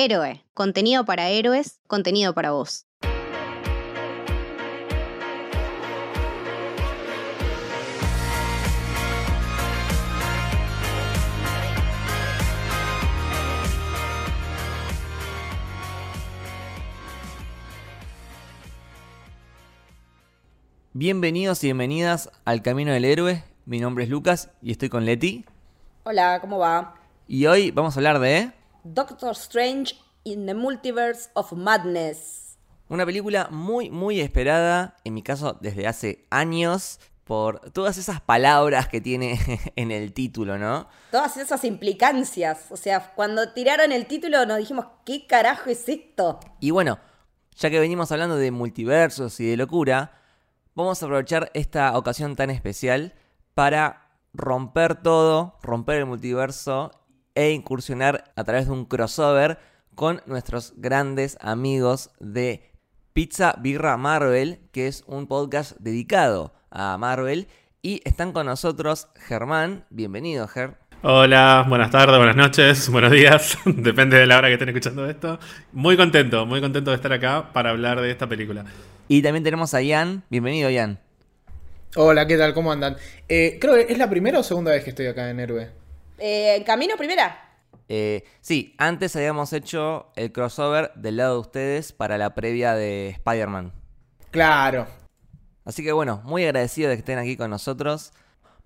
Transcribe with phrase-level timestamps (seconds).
[0.00, 2.86] Héroe, contenido para héroes, contenido para vos.
[20.92, 23.42] Bienvenidos y bienvenidas al Camino del Héroe.
[23.66, 25.44] Mi nombre es Lucas y estoy con Leti.
[26.04, 26.94] Hola, ¿cómo va?
[27.26, 28.52] Y hoy vamos a hablar de
[28.94, 32.56] Doctor Strange in the Multiverse of Madness.
[32.88, 38.88] una película muy, muy esperada, en mi caso desde hace años, por todas esas palabras
[38.88, 39.38] que tiene
[39.76, 40.88] en el título, ¿no?
[41.10, 42.64] Todas esas implicancias.
[42.70, 46.40] O sea, cuando tiraron el título nos dijimos, ¿qué carajo es esto?
[46.58, 46.98] Y bueno,
[47.56, 50.12] ya que venimos hablando de multiversos y de locura,
[50.74, 53.12] vamos a aprovechar esta ocasión tan especial
[53.52, 56.97] para romper todo, romper el multiverso
[57.38, 59.60] e incursionar a través de un crossover
[59.94, 62.72] con nuestros grandes amigos de
[63.12, 67.46] Pizza Birra Marvel, que es un podcast dedicado a Marvel.
[67.80, 69.84] Y están con nosotros Germán.
[69.88, 70.78] Bienvenido, Ger.
[71.02, 75.38] Hola, buenas tardes, buenas noches, buenos días, depende de la hora que estén escuchando esto.
[75.70, 78.64] Muy contento, muy contento de estar acá para hablar de esta película.
[79.06, 80.24] Y también tenemos a Ian.
[80.28, 80.98] Bienvenido, Ian.
[81.94, 82.52] Hola, ¿qué tal?
[82.52, 82.96] ¿Cómo andan?
[83.28, 85.87] Eh, creo que es la primera o segunda vez que estoy acá en Héroe.
[86.18, 87.44] Eh, ¿Camino primera?
[87.88, 93.10] Eh, sí, antes habíamos hecho el crossover del lado de ustedes para la previa de
[93.10, 93.72] Spider-Man.
[94.30, 94.86] Claro.
[95.64, 98.12] Así que bueno, muy agradecido de que estén aquí con nosotros.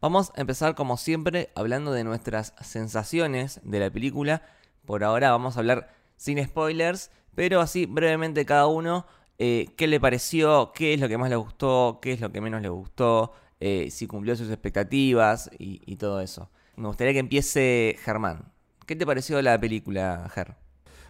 [0.01, 4.43] Vamos a empezar como siempre hablando de nuestras sensaciones de la película.
[4.85, 9.07] Por ahora vamos a hablar sin spoilers, pero así brevemente cada uno
[9.39, 12.41] eh, qué le pareció, qué es lo que más le gustó, qué es lo que
[12.41, 16.51] menos le gustó, eh, si cumplió sus expectativas y, y todo eso.
[16.77, 18.53] Me gustaría que empiece Germán.
[18.87, 20.55] ¿Qué te pareció la película, Ger?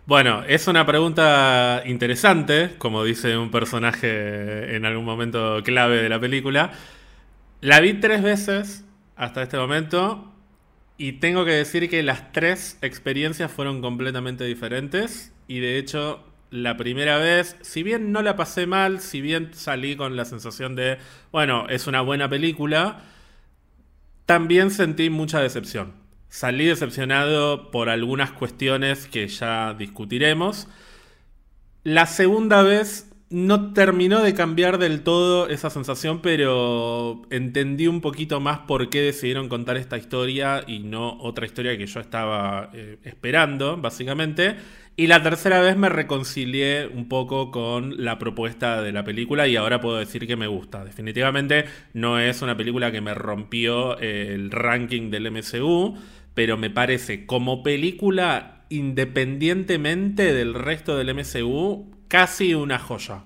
[0.04, 6.18] Bueno, es una pregunta interesante, como dice un personaje en algún momento clave de la
[6.18, 6.72] película.
[7.60, 10.32] La vi tres veces hasta este momento
[10.98, 16.76] y tengo que decir que las tres experiencias fueron completamente diferentes y de hecho la
[16.76, 20.98] primera vez, si bien no la pasé mal, si bien salí con la sensación de,
[21.30, 23.00] bueno, es una buena película,
[24.32, 25.92] también sentí mucha decepción.
[26.30, 30.68] Salí decepcionado por algunas cuestiones que ya discutiremos.
[31.84, 38.40] La segunda vez no terminó de cambiar del todo esa sensación, pero entendí un poquito
[38.40, 43.00] más por qué decidieron contar esta historia y no otra historia que yo estaba eh,
[43.04, 44.56] esperando, básicamente.
[44.94, 49.56] Y la tercera vez me reconcilié un poco con la propuesta de la película y
[49.56, 50.84] ahora puedo decir que me gusta.
[50.84, 51.64] Definitivamente
[51.94, 55.96] no es una película que me rompió eh, el ranking del MCU,
[56.34, 63.24] pero me parece como película, independientemente del resto del MCU, casi una joya.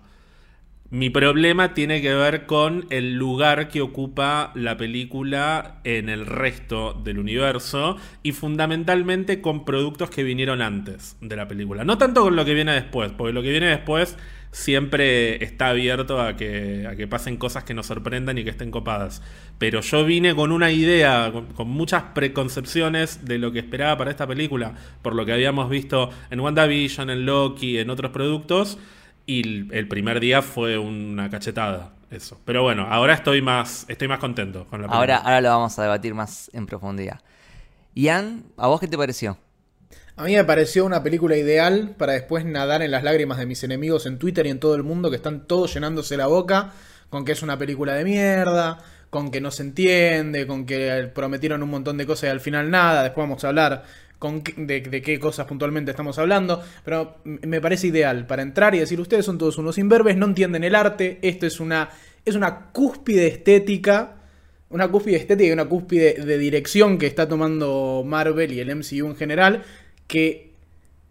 [0.88, 6.92] Mi problema tiene que ver con el lugar que ocupa la película en el resto
[6.94, 11.82] del universo y fundamentalmente con productos que vinieron antes de la película.
[11.82, 14.16] No tanto con lo que viene después, porque lo que viene después
[14.52, 18.70] siempre está abierto a que, a que pasen cosas que nos sorprendan y que estén
[18.70, 19.22] copadas.
[19.58, 24.12] Pero yo vine con una idea, con, con muchas preconcepciones de lo que esperaba para
[24.12, 28.78] esta película, por lo que habíamos visto en WandaVision, en Loki, en otros productos.
[29.26, 29.40] Y
[29.74, 32.40] el- primer día fue una cachetada, eso.
[32.44, 34.98] Pero bueno, ahora estoy más, estoy más contento con la película.
[34.98, 37.20] Ahora, ahora lo vamos a debatir más en profundidad.
[37.94, 39.38] Ian, ¿a vos qué te pareció?
[40.16, 43.62] A mí me pareció una película ideal para después nadar en las lágrimas de mis
[43.64, 46.72] enemigos en Twitter y en todo el mundo que están todos llenándose la boca
[47.10, 48.78] con que es una película de mierda,
[49.10, 52.70] con que no se entiende, con que prometieron un montón de cosas y al final
[52.70, 53.02] nada.
[53.02, 53.84] Después vamos a hablar
[54.18, 56.62] con qué- de, qué cosas puntualmente estamos hablando.
[56.84, 60.64] Pero me parece ideal para entrar y decir, ustedes son todos unos imberbes, no entienden
[60.64, 61.90] el arte, esto es una,
[62.24, 64.12] es una cúspide estética
[64.68, 69.06] una cúspide estética y una cúspide de dirección que está tomando Marvel y el MCU
[69.06, 69.62] en general,
[70.08, 70.50] que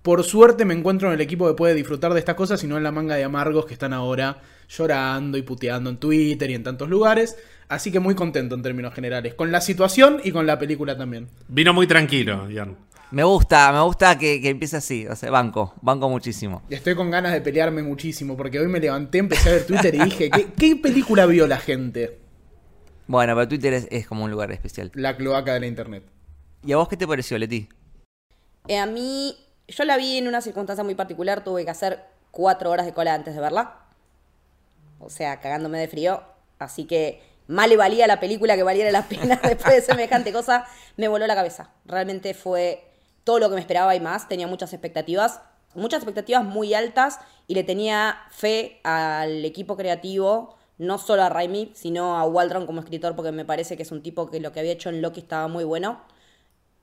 [0.01, 2.75] por suerte me encuentro en el equipo que puede disfrutar de estas cosas y no
[2.75, 6.63] en la manga de amargos que están ahora llorando y puteando en Twitter y en
[6.63, 7.37] tantos lugares.
[7.69, 11.29] Así que muy contento en términos generales, con la situación y con la película también.
[11.47, 12.75] Vino muy tranquilo, Ian.
[13.15, 15.07] Me gusta, me gusta que, que empiece así.
[15.07, 16.63] O sea, banco, banco muchísimo.
[16.69, 19.95] Y estoy con ganas de pelearme muchísimo, porque hoy me levanté, empecé a ver Twitter
[19.95, 22.19] y dije, ¿qué, qué película vio la gente?
[23.07, 24.91] Bueno, pero Twitter es, es como un lugar especial.
[24.95, 26.03] La cloaca de la internet.
[26.65, 27.69] ¿Y a vos qué te pareció, Leti?
[28.67, 29.37] Eh, a mí,
[29.69, 33.13] yo la vi en una circunstancia muy particular, tuve que hacer cuatro horas de cola
[33.13, 33.77] antes de verla.
[34.99, 36.21] O sea, cagándome de frío.
[36.59, 40.65] Así que más le valía la película que valiera la pena después de semejante cosa.
[40.97, 41.69] Me voló la cabeza.
[41.85, 42.91] Realmente fue
[43.25, 44.29] todo lo que me esperaba y más.
[44.29, 45.41] Tenía muchas expectativas.
[45.73, 51.71] muchas expectativas muy altas y le tenía fe al equipo creativo, no solo a Raimi,
[51.73, 54.61] sino a Waldron como escritor, porque me parece que es un tipo que lo que
[54.61, 56.01] había hecho en Loki estaba muy bueno.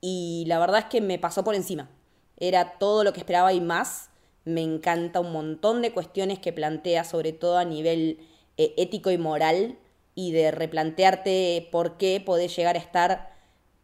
[0.02, 1.88] Y la verdad es que me pasó por encima.
[2.36, 4.10] Era todo lo que esperaba y más.
[4.44, 8.18] Me encanta un montón de cuestiones que plantea, sobre todo a nivel
[8.58, 9.78] eh, ético y moral,
[10.14, 13.31] y de replantearte por qué podés llegar a estar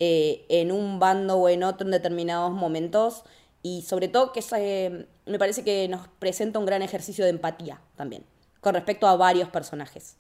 [0.01, 3.25] eh, en un bando o en otro en determinados momentos.
[3.63, 7.81] Y sobre todo que eh, me parece que nos presenta un gran ejercicio de empatía
[7.97, 8.25] también,
[8.61, 10.17] con respecto a varios personajes.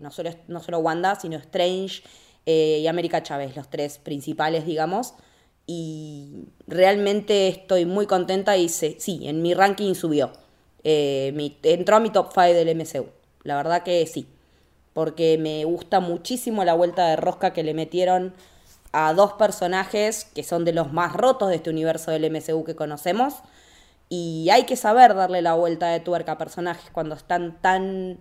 [0.00, 2.02] no, solo, no solo Wanda, sino Strange
[2.44, 5.14] y América Chávez, los tres principales, digamos
[5.66, 10.32] y realmente estoy muy contenta y sí, en mi ranking subió.
[10.84, 13.06] Eh, entró a mi top 5 del MCU.
[13.44, 14.26] La verdad que sí.
[14.92, 18.34] Porque me gusta muchísimo la vuelta de rosca que le metieron
[18.92, 22.76] a dos personajes que son de los más rotos de este universo del MCU que
[22.76, 23.34] conocemos.
[24.08, 28.18] Y hay que saber darle la vuelta de tuerca a personajes cuando están tan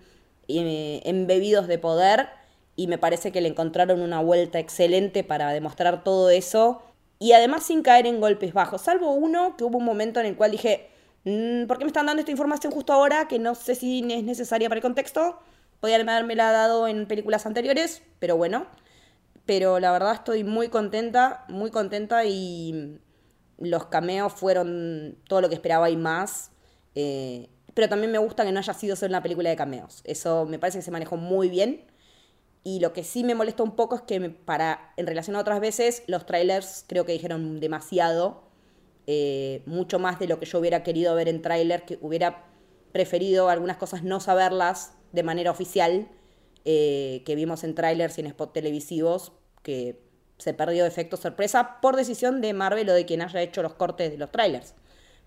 [0.48, 2.30] eh, embebidos de poder.
[2.76, 6.82] Y me parece que le encontraron una vuelta excelente para demostrar todo eso
[7.22, 10.36] y además sin caer en golpes bajos, salvo uno que hubo un momento en el
[10.36, 10.90] cual dije,
[11.24, 14.24] mm, ¿por qué me están dando esta información justo ahora que no sé si es
[14.24, 15.38] necesaria para el contexto?
[15.80, 18.66] Podrían haberme la dado en películas anteriores, pero bueno.
[19.52, 23.02] Pero la verdad estoy muy contenta, muy contenta y
[23.58, 26.52] los cameos fueron todo lo que esperaba y más.
[26.96, 30.04] Eh, pero también me gusta que no haya sido solo una película de cameos.
[30.06, 31.84] Eso me parece que se manejó muy bien.
[32.64, 35.60] Y lo que sí me molesta un poco es que para, en relación a otras
[35.60, 38.44] veces, los trailers creo que dijeron demasiado,
[39.06, 42.46] eh, mucho más de lo que yo hubiera querido ver en trailer, que hubiera
[42.94, 46.08] preferido algunas cosas no saberlas de manera oficial,
[46.64, 50.00] eh, que vimos en trailers y en spot televisivos, que
[50.38, 54.12] se perdió efecto sorpresa por decisión de Marvel o de quien haya hecho los cortes
[54.12, 54.74] de los trailers.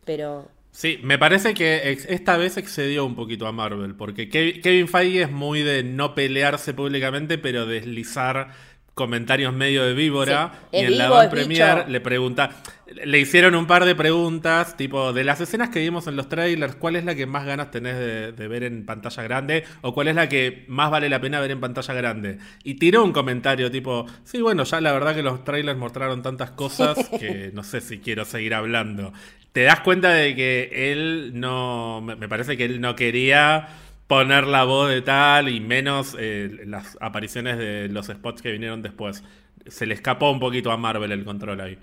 [0.04, 5.22] Pero Sí, me parece que esta vez excedió un poquito a Marvel, porque Kevin Feige
[5.22, 8.50] es muy de no pelearse públicamente, pero deslizar
[8.94, 10.68] comentarios medio de víbora.
[10.72, 12.50] y en la Van Premier le pregunta,
[12.86, 16.76] le hicieron un par de preguntas, tipo, de las escenas que vimos en los trailers,
[16.76, 19.64] ¿cuál es la que más ganas tenés de, de, ver en pantalla grande?
[19.82, 22.38] ¿O cuál es la que más vale la pena ver en pantalla grande?
[22.62, 26.52] Y tiró un comentario tipo, sí, bueno, ya la verdad que los trailers mostraron tantas
[26.52, 29.12] cosas que no sé si quiero seguir hablando
[29.54, 33.68] te das cuenta de que él no, me parece que él no quería
[34.06, 38.82] poner la voz de tal y menos eh, las apariciones de los spots que vinieron
[38.82, 39.24] después.
[39.66, 41.78] Se le escapó un poquito a Marvel el control ahí.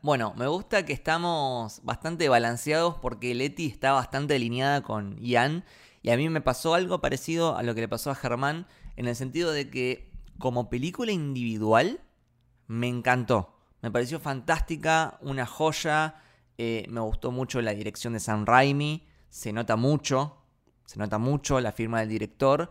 [0.00, 5.64] Bueno, me gusta que estamos bastante balanceados porque Leti está bastante alineada con Ian
[6.02, 8.66] y a mí me pasó algo parecido a lo que le pasó a Germán
[8.96, 12.00] en el sentido de que como película individual
[12.68, 13.56] me encantó.
[13.82, 16.16] Me pareció fantástica, una joya.
[16.58, 19.06] Eh, me gustó mucho la dirección de Sam Raimi.
[19.30, 20.37] Se nota mucho.
[20.88, 22.70] Se nota mucho la firma del director.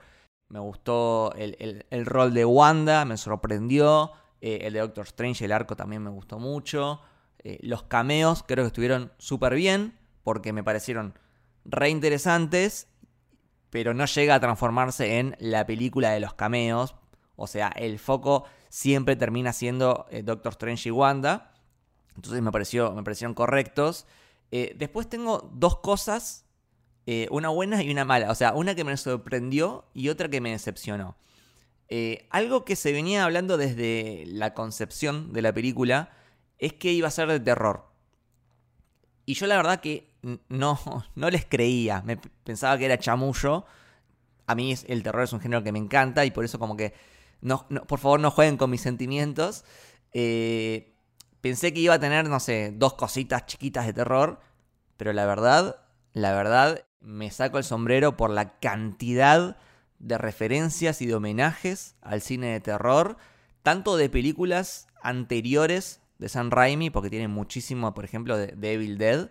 [0.50, 3.06] Me gustó el, rol de Wanda.
[3.06, 4.12] Me sorprendió.
[4.42, 7.00] Eh, el de Doctor Strange, el arco también me gustó mucho.
[7.44, 9.96] Eh, los cameos creo que estuvieron súper bien.
[10.24, 11.14] Porque me parecieron
[11.64, 12.88] re interesantes.
[13.70, 16.96] Pero no llega a transformarse en la película de los cameos.
[17.36, 21.54] O sea, el foco siempre termina siendo Doctor Strange y Wanda.
[22.16, 24.08] Entonces me, pareció, me parecieron correctos.
[24.52, 26.46] Eh, después tengo dos cosas,
[27.08, 28.30] eh, una buena y una mala.
[28.30, 31.18] O sea, una que me sorprendió y otra que me decepcionó.
[31.90, 36.12] Eh, algo que se venía hablando desde la concepción de la película
[36.60, 37.88] es que iba a ser de terror.
[39.26, 40.12] Y yo la verdad que
[40.50, 40.80] no,
[41.16, 42.04] no les creía.
[42.04, 43.66] Me pensaba que era chamullo.
[44.46, 46.94] A mí el terror es un género que me encanta y por eso como que...
[47.40, 49.64] No, por favor no jueguen con mis sentimientos.
[50.12, 50.98] Eh,
[51.42, 54.40] Pensé que iba a tener, no sé, dos cositas chiquitas de terror,
[54.98, 55.78] pero la verdad,
[56.14, 59.58] la verdad, me saco el sombrero por la cantidad
[60.00, 63.18] de referencias y de homenajes al cine de terror,
[63.64, 69.30] tanto de películas anteriores de San Raimi, porque tiene muchísimo, por ejemplo, de, Evil Dead,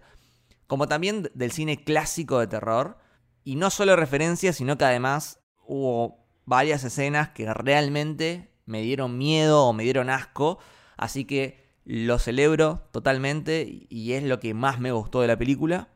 [0.66, 2.98] como también del cine clásico de terror.
[3.44, 9.64] Y no solo referencias, sino que además hubo varias escenas que realmente me dieron miedo
[9.64, 10.58] o me dieron asco.
[10.96, 15.88] Así que lo celebro totalmente y es lo que más me gustó de la película.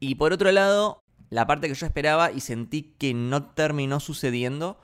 [0.00, 4.78] Y por otro lado, la parte que yo esperaba y sentí que no terminó sucediendo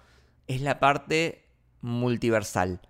[0.47, 1.49] es la parte
[1.81, 2.81] multiversal.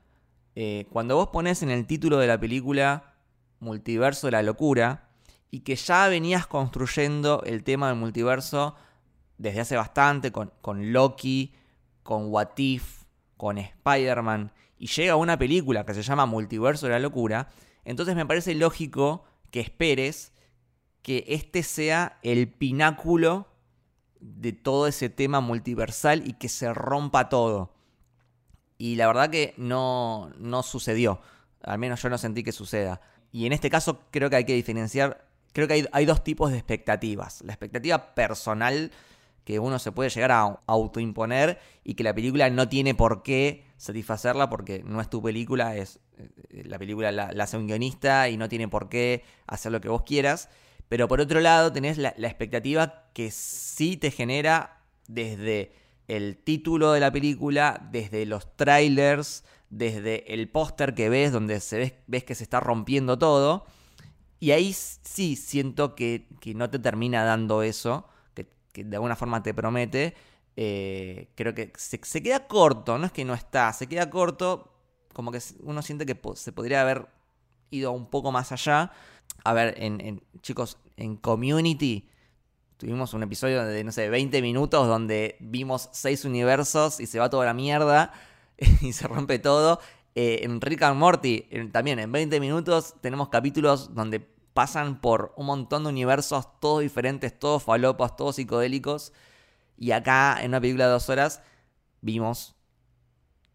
[0.54, 3.14] Eh, cuando vos pones en el título de la película
[3.58, 5.08] Multiverso de la Locura
[5.50, 8.74] y que ya venías construyendo el tema del multiverso
[9.38, 11.54] desde hace bastante con, con Loki,
[12.02, 13.04] con What If,
[13.36, 17.48] con Spider-Man y llega una película que se llama Multiverso de la Locura,
[17.84, 20.31] entonces me parece lógico que esperes
[21.02, 23.48] que este sea el pináculo
[24.20, 27.74] de todo ese tema multiversal y que se rompa todo.
[28.78, 31.20] Y la verdad que no, no sucedió.
[31.62, 33.00] Al menos yo no sentí que suceda.
[33.30, 36.50] Y en este caso creo que hay que diferenciar, creo que hay, hay dos tipos
[36.50, 37.42] de expectativas.
[37.42, 38.90] La expectativa personal
[39.44, 43.64] que uno se puede llegar a autoimponer y que la película no tiene por qué
[43.76, 48.36] satisfacerla porque no es tu película, es eh, la película la, hace un guionista y
[48.36, 50.48] no tiene por qué hacer lo que vos quieras.
[50.92, 55.72] Pero por otro lado tenés la, expectativa que sí te genera desde
[56.06, 61.78] el título de la película, desde los trailers, desde el póster que ves donde se
[61.78, 63.64] ves, ves que se está rompiendo todo.
[64.38, 69.42] Y ahí sí siento que, que no te termina dando eso que de alguna forma
[69.42, 70.14] te promete,
[70.56, 74.74] eh, creo que se, queda corto, no es que no está, se queda corto,
[75.14, 77.08] como que uno siente que se podría haber
[77.70, 78.92] ido un poco más allá.
[79.44, 82.08] A ver, en, chicos, en Community
[82.82, 87.30] tuvimos un episodio de, no sé, 20 minutos donde vimos seis universos y se va
[87.30, 88.12] toda la mierda
[88.80, 89.78] y se rompe todo.
[90.16, 94.18] Eh, en Rick and Morty, también en 20 minutos tenemos capítulos donde
[94.52, 99.12] pasan por un montón de universos, todos diferentes, todos falopas, todos psicodélicos.
[99.76, 101.40] Y acá, en una película de dos horas,
[102.00, 102.56] vimos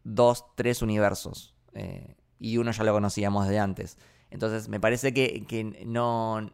[0.06, 1.54] dos, tres universos.
[1.74, 3.98] Eh, y uno ya lo conocíamos de antes.
[4.30, 6.50] Entonces, me parece que, no,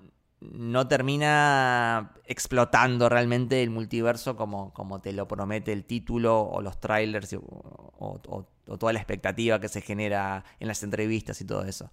[0.51, 6.79] no termina explotando realmente el multiverso como, como te lo promete el título o los
[6.79, 8.45] trailers o,
[8.79, 11.91] toda la expectativa que se genera en las entrevistas y todo eso.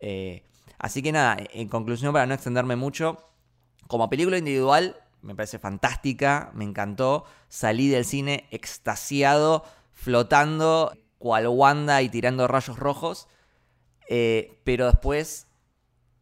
[0.00, 0.44] Eh,
[0.78, 3.30] Así que nada, en conclusión, para no extenderme mucho,
[3.86, 7.24] como película individual, me parece fantástica, me encantó.
[7.48, 13.28] Salí del cine extasiado, flotando, cual Wanda y tirando rayos rojos.
[14.08, 15.46] Eh, pero después,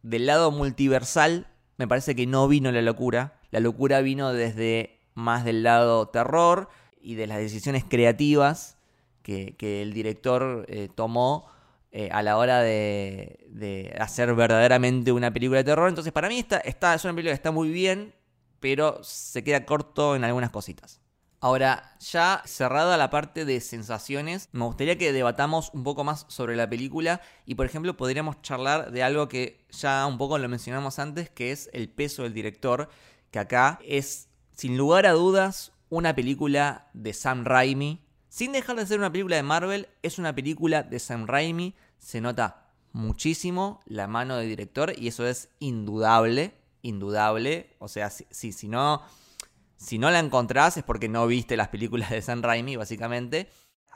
[0.01, 3.39] del lado multiversal, me parece que no vino la locura.
[3.51, 6.69] La locura vino desde más del lado terror
[7.01, 8.77] y de las decisiones creativas
[9.21, 11.47] que, el director eh, tomó
[11.91, 15.89] eh, a la hora de, hacer verdaderamente una película de terror.
[15.89, 18.13] Entonces, para mí esta, esta es una película que está muy bien,
[18.59, 21.02] pero se queda corto en algunas cositas.
[21.43, 26.55] Ahora, ya cerrada la parte de sensaciones, me gustaría que debatamos un poco más sobre
[26.55, 30.99] la película y, por ejemplo, podríamos charlar de algo que ya un poco lo mencionamos
[30.99, 32.87] antes, que es el peso del director,
[33.29, 37.99] que acá es, sin lugar a dudas, una película de Sam Raimi.
[38.29, 42.21] Sin dejar de ser una película de Marvel, es una película de Sam Raimi se
[42.21, 47.75] nota muchísimo la mano del director y eso es indudable, indudable.
[47.79, 49.01] O sea, si, si, no,
[49.83, 53.49] si no la encontrás es porque no viste las películas de Sam Raimi, básicamente.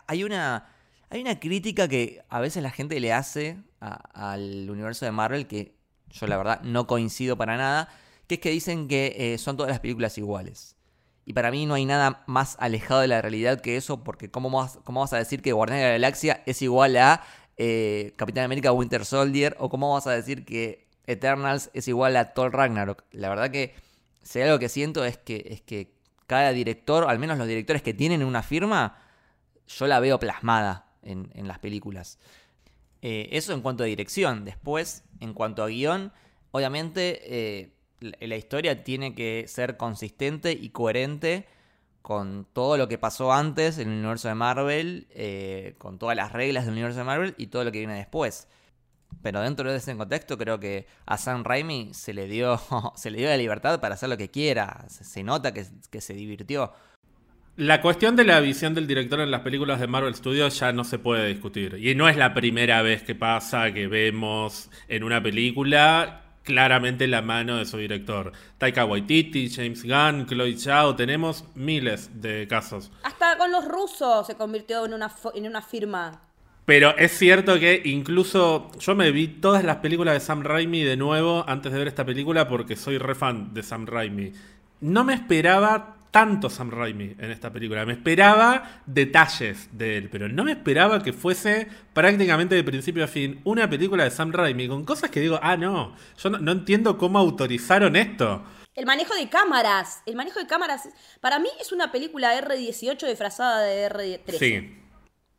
[0.06, 0.70] Hay una,
[1.10, 5.77] hay una crítica que a veces la gente le hace al universo de Marvel que
[6.10, 7.89] yo la verdad no coincido para nada,
[8.27, 10.75] que es que dicen que eh, son todas las películas iguales.
[11.25, 14.50] Y para mí no hay nada más alejado de la realidad que eso, porque ¿cómo
[14.50, 17.22] vas, cómo vas a decir que Guardián de la Galaxia es igual a
[17.56, 22.34] eh, Capitán América Winter Soldier, o cómo vas a decir que Eternals es igual a
[22.34, 23.03] Thor Ragnarok.
[23.12, 23.74] La verdad que
[24.22, 25.94] si algo que siento es que, es que
[26.28, 28.98] cada director, al menos los directores que tienen una firma,
[29.68, 32.20] yo la veo plasmada en, las películas.
[33.02, 34.44] Eh, eso en cuanto a dirección.
[34.44, 36.12] Después, en cuanto a guion,
[36.52, 41.48] obviamente eh, la historia tiene que ser consistente y coherente
[42.02, 46.32] con todo lo que pasó antes en el universo de Marvel, eh, con todas las
[46.32, 48.48] reglas del universo de Marvel y todo lo que viene después.
[49.22, 52.60] Pero dentro de ese contexto creo que a Sam Raimi se le dio,
[52.96, 54.86] se le dio la libertad para hacer lo que quiera.
[54.90, 56.72] Se, nota que, que se divirtió.
[57.56, 60.84] La cuestión de la visión del director en las películas de Marvel Studios ya no
[60.84, 61.76] se puede discutir.
[61.84, 67.22] Y no es la primera vez que pasa que vemos en una película claramente la
[67.22, 68.32] mano de su director.
[68.58, 72.90] Taika Waititi, James Gunn, Chloe Zhao, tenemos miles de casos.
[73.04, 76.22] Hasta con los rusos se convirtió en una, en una firma.
[76.68, 80.98] Pero es cierto que incluso yo me vi todas las películas de Sam Raimi de
[80.98, 84.34] nuevo antes de ver esta película porque soy re fan de Sam Raimi.
[84.82, 87.86] No me esperaba tanto Sam Raimi en esta película.
[87.86, 93.08] Me esperaba detalles de él, pero no me esperaba que fuese prácticamente de principio a
[93.08, 96.98] fin una película de Sam Raimi con cosas que digo, ah, no, yo no, entiendo
[96.98, 98.44] cómo autorizaron esto.
[98.76, 100.02] El manejo de cámaras.
[100.06, 100.90] El manejo de cámaras.
[101.22, 104.38] Para mí es una película R18 disfrazada de R13.
[104.38, 104.84] Sí.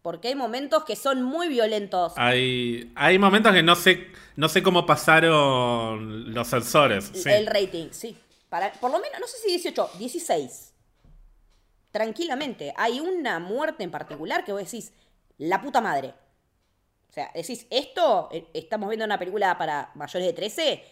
[0.08, 2.14] Porque hay momentos que son muy violentos.
[2.16, 7.26] Hay, hay momentos que no sé, no sé cómo pasaron los sensores.
[7.26, 8.16] El rating, sí
[8.80, 10.72] por lo menos, no sé si 18, 16.
[11.90, 12.72] Tranquilamente.
[12.76, 14.92] Hay una muerte en particular que vos decís,
[15.36, 16.14] la puta madre.
[17.10, 20.84] O sea, decís, esto, eh, estamos viendo una película para mayores de 13,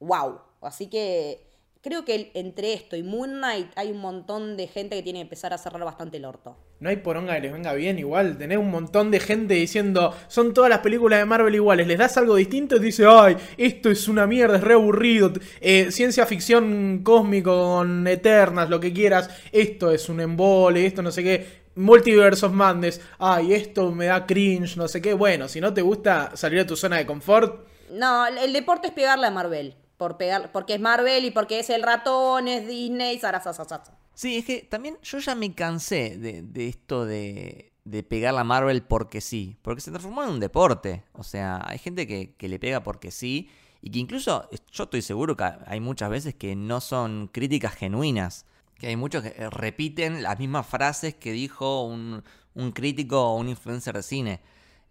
[0.00, 0.40] wow.
[0.62, 1.47] Así que
[1.88, 5.22] creo que entre esto y Moon Knight hay un montón de gente que tiene que
[5.22, 6.54] empezar a cerrar bastante el orto.
[6.80, 8.36] No hay poronga que les venga bien igual.
[8.36, 11.86] Tenés un montón de gente diciendo, son todas las películas de Marvel iguales.
[11.86, 15.32] Les das algo distinto y te dice, ay, esto es una mierda, es re aburrido.
[15.62, 19.30] Eh, ciencia ficción cósmico con Eternas, lo que quieras.
[19.50, 21.46] Esto es un embole, esto no sé qué.
[21.74, 23.00] Multiverse of Madness.
[23.18, 25.14] Ay, esto me da cringe, no sé qué.
[25.14, 27.66] Bueno, si no te gusta salir de tu zona de confort.
[27.90, 29.74] No, el deporte es pegarle a Marvel.
[29.98, 33.98] Por pegar, porque es Marvel y porque es el ratón, es Disney, zarazazazaza.
[34.14, 38.44] Sí, es que también yo ya me cansé de, de esto de, de pegar la
[38.44, 39.58] Marvel porque sí.
[39.62, 41.04] Porque se transformó en un deporte.
[41.12, 43.50] O sea, hay gente que, que le pega porque sí.
[43.80, 48.46] Y que incluso yo estoy seguro que hay muchas veces que no son críticas genuinas.
[48.76, 52.22] Que hay muchos que repiten las mismas frases que dijo un,
[52.54, 54.40] un crítico o un influencer de cine.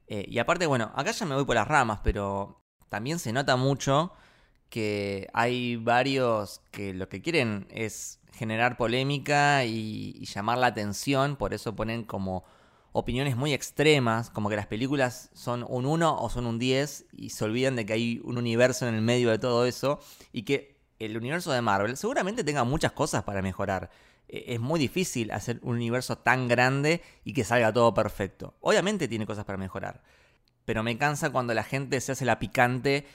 [0.08, 3.56] Eh, y aparte, bueno, acá ya me voy por las ramas, pero también se nota
[3.58, 4.14] mucho
[4.70, 11.54] que hay varios que lo que quieren es generar polémica y, llamar la atención, por
[11.54, 12.44] eso ponen como
[12.92, 17.30] opiniones muy extremas, como que las películas son un 1 o son un 10 y
[17.30, 20.00] se olvidan de que hay un universo en el medio de todo eso
[20.32, 23.90] y que el universo de Marvel seguramente tenga muchas cosas para mejorar.
[24.28, 28.56] Es muy difícil hacer un universo tan grande y que salga todo perfecto.
[28.62, 30.02] Obviamente tiene cosas para mejorar,
[30.66, 33.06] pero me cansa cuando la gente se hace la picante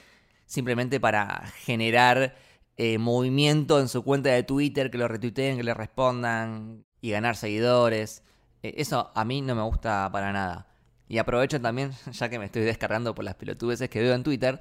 [0.45, 2.35] simplemente para generar
[2.77, 7.35] eh, movimiento en su cuenta de Twitter, que lo retuiteen, que le respondan y ganar
[7.35, 8.23] seguidores.
[8.63, 10.67] Eh, eso a mí no me gusta para nada.
[11.07, 14.59] Y aprovecho también, ya que me estoy descargando por las pelotudeces que veo en Twitter,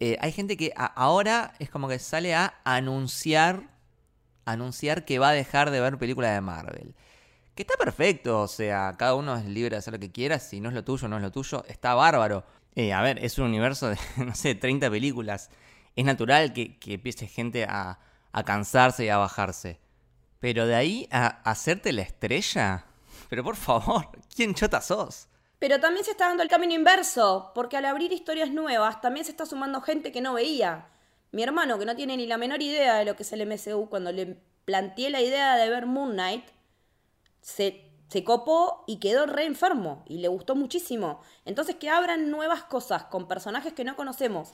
[0.00, 3.70] eh, hay gente que ahora es como que sale a anunciar,
[4.44, 6.94] anunciar que va a dejar de ver películas de Marvel.
[7.54, 10.60] Que está perfecto, o sea, cada uno es libre de hacer lo que quiera, si
[10.60, 12.44] no es lo tuyo, no es lo tuyo, está bárbaro.
[12.76, 15.50] Eh, a ver, es un universo de, no sé, 30 películas.
[15.96, 17.98] Es natural que, que empiece gente a,
[18.32, 19.78] a cansarse y a bajarse.
[20.40, 22.86] Pero de ahí a hacerte la estrella.
[23.30, 25.28] Pero por favor, ¿quién chota sos?
[25.58, 29.30] Pero también se está dando el camino inverso, porque al abrir historias nuevas también se
[29.30, 30.88] está sumando gente que no veía.
[31.30, 33.88] Mi hermano, que no tiene ni la menor idea de lo que es el MCU,
[33.88, 36.44] cuando le planteé la idea de ver Moon Knight,
[37.40, 41.20] se, se copó y quedó re enfermo y le gustó muchísimo.
[41.44, 44.52] Entonces que abran nuevas cosas con personajes que no conocemos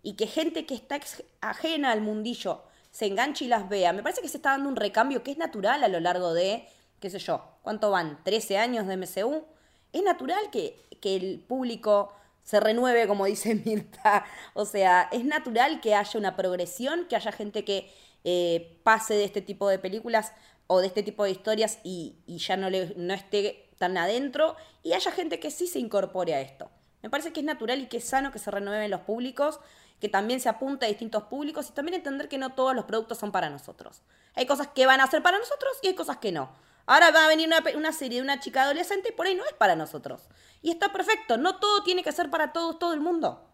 [0.00, 1.00] y que gente que está
[1.40, 3.92] ajena al mundillo se enganche y las vea.
[3.92, 6.68] Me parece que se está dando un recambio que es natural a lo largo de,
[7.00, 8.22] qué sé yo, ¿cuánto van?
[8.22, 9.44] ¿13 años de MCU?
[9.92, 14.24] Es natural que, que el público se renueve, como dice Mirta.
[14.54, 17.92] O sea, es natural que haya una progresión, que haya gente que
[18.22, 20.32] eh, pase de este tipo de películas
[20.72, 24.54] o de este tipo de historias y, ya no, le, no esté tan adentro,
[24.84, 26.70] y haya gente que sí se incorpore a esto.
[27.02, 29.58] Me parece que es natural y que es sano que se renueven los públicos,
[30.00, 33.18] que también se apunte a distintos públicos y también entender que no todos los productos
[33.18, 34.02] son para nosotros.
[34.34, 36.52] Hay cosas que van a ser para nosotros y hay cosas que no.
[36.86, 39.44] Ahora va a venir una, una serie de una chica adolescente y por ahí no
[39.46, 40.28] es para nosotros.
[40.62, 43.49] Y está perfecto, no todo tiene que ser para todos, todo el mundo.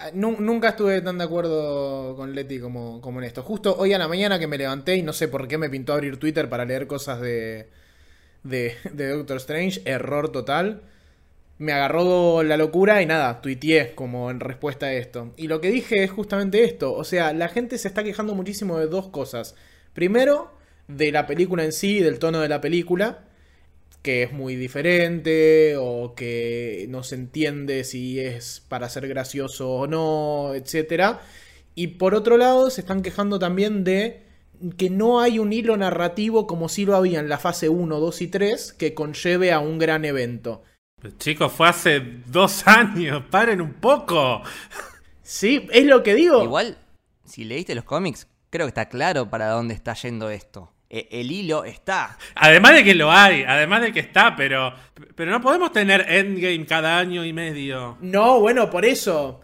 [0.00, 3.42] Ah, nu- Nunca estuve tan de acuerdo con Leti como, como en esto.
[3.42, 5.92] Justo hoy a la mañana que me levanté y no sé por qué me pintó
[5.92, 7.68] abrir Twitter para leer cosas de,
[8.44, 10.82] de, de Doctor Strange, error total.
[11.58, 15.34] Me agarró la locura y nada, tuiteé como en respuesta a esto.
[15.36, 16.94] Y lo que dije es justamente esto.
[16.94, 19.56] O sea, la gente se está quejando muchísimo de dos cosas.
[19.94, 20.52] Primero,
[20.88, 23.20] de la película en sí, del tono de la película
[24.02, 29.86] que es muy diferente o que no se entiende si es para ser gracioso o
[29.86, 31.20] no, etcétera.
[31.74, 34.22] Y por otro lado, se están quejando también de
[34.76, 38.22] que no hay un hilo narrativo como si lo había en la fase 1, 2
[38.22, 40.62] y 3 que conlleve a un gran evento.
[41.00, 43.22] Pero, chicos, fue hace dos años.
[43.30, 44.42] Paren un poco.
[45.22, 46.42] Sí, es lo que digo.
[46.42, 46.78] Igual,
[47.24, 50.72] si leíste los cómics, creo que está claro para dónde está yendo esto.
[50.90, 52.16] E- el hilo está.
[52.34, 54.72] Además de que lo hay, además de que está, pero,
[55.14, 57.98] pero no podemos tener Endgame cada año y medio.
[58.00, 59.40] No, bueno, por eso.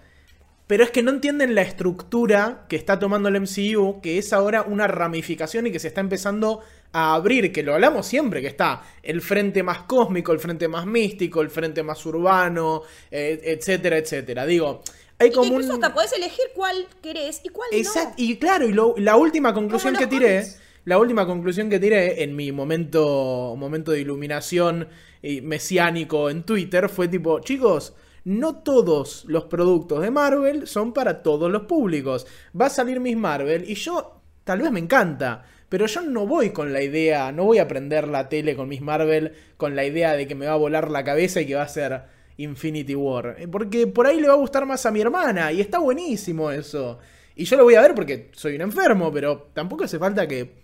[0.66, 4.62] Pero es que no entienden la estructura que está tomando el MCU, que es ahora
[4.62, 6.61] una ramificación y que se está empezando
[6.92, 10.87] a abrir, que lo hablamos siempre, que está el frente más cósmico, el frente más
[10.87, 12.80] místico, el frente más urbano,
[13.11, 14.46] eh, etcétera, etcétera.
[14.46, 14.80] Digo,
[15.18, 15.74] hay Y que incluso un...
[15.85, 18.24] hasta podés elegir cuál querés y cuál Exacto, no.
[18.24, 20.46] y claro, y lo- la última conclusión que tiré.
[20.85, 24.88] La última conclusión que tiré en mi momento, momento de iluminación
[25.23, 27.94] eh, mesiánico en Twitter fue tipo, chicos,
[28.25, 32.27] no todos los productos de Marvel son para todos los públicos.
[32.59, 35.44] Va a salir Miss Marvel y yo tal vez me encanta.
[35.68, 38.81] Pero yo no voy con la idea, no voy a prender la tele con Miss
[38.81, 41.62] Marvel con la idea de que me va a volar la cabeza y que va
[41.62, 42.03] a ser
[42.37, 43.37] Infinity War.
[43.38, 46.51] Eh, Porque por ahí le va a gustar más a mi hermana y está buenísimo
[46.51, 46.99] eso.
[47.35, 50.63] Y yo lo voy a ver porque soy un enfermo, pero tampoco hace falta que,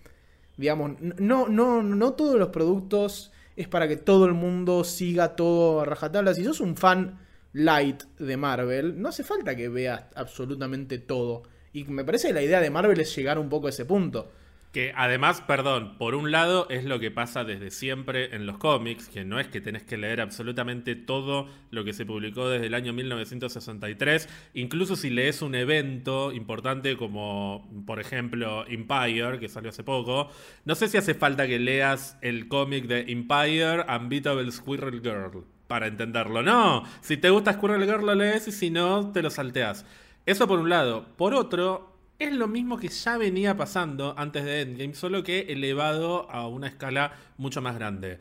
[0.60, 5.80] digamos, no, no, no todos los productos es para que todo el mundo siga todo
[5.80, 6.34] a rajatabla.
[6.34, 7.18] Si sos un fan
[7.54, 11.44] light de Marvel, no hace falta que veas absolutamente todo.
[11.72, 14.30] Y me parece que la idea de Marvel es llegar un poco a ese punto.
[14.72, 19.08] Que además, perdón, por un lado es lo que pasa desde siempre en los cómics,
[19.08, 22.74] que no es que tenés que leer absolutamente todo lo que se publicó desde el
[22.74, 29.82] año 1963, incluso si lees un evento importante como, por ejemplo, Empire, que salió hace
[29.82, 30.30] poco,
[30.64, 35.88] no sé si hace falta que leas el cómic de Empire Unbeatable Squirrel Girl para
[35.88, 36.42] entenderlo.
[36.42, 39.84] No, si te gusta Squirrel Girl lo lees y si no, te lo salteas.
[40.26, 41.06] Eso por un lado.
[41.16, 41.89] Por otro,
[42.20, 46.66] es lo mismo que ya venía pasando antes de Endgame, solo que elevado a una
[46.68, 48.18] escala mucho más grande.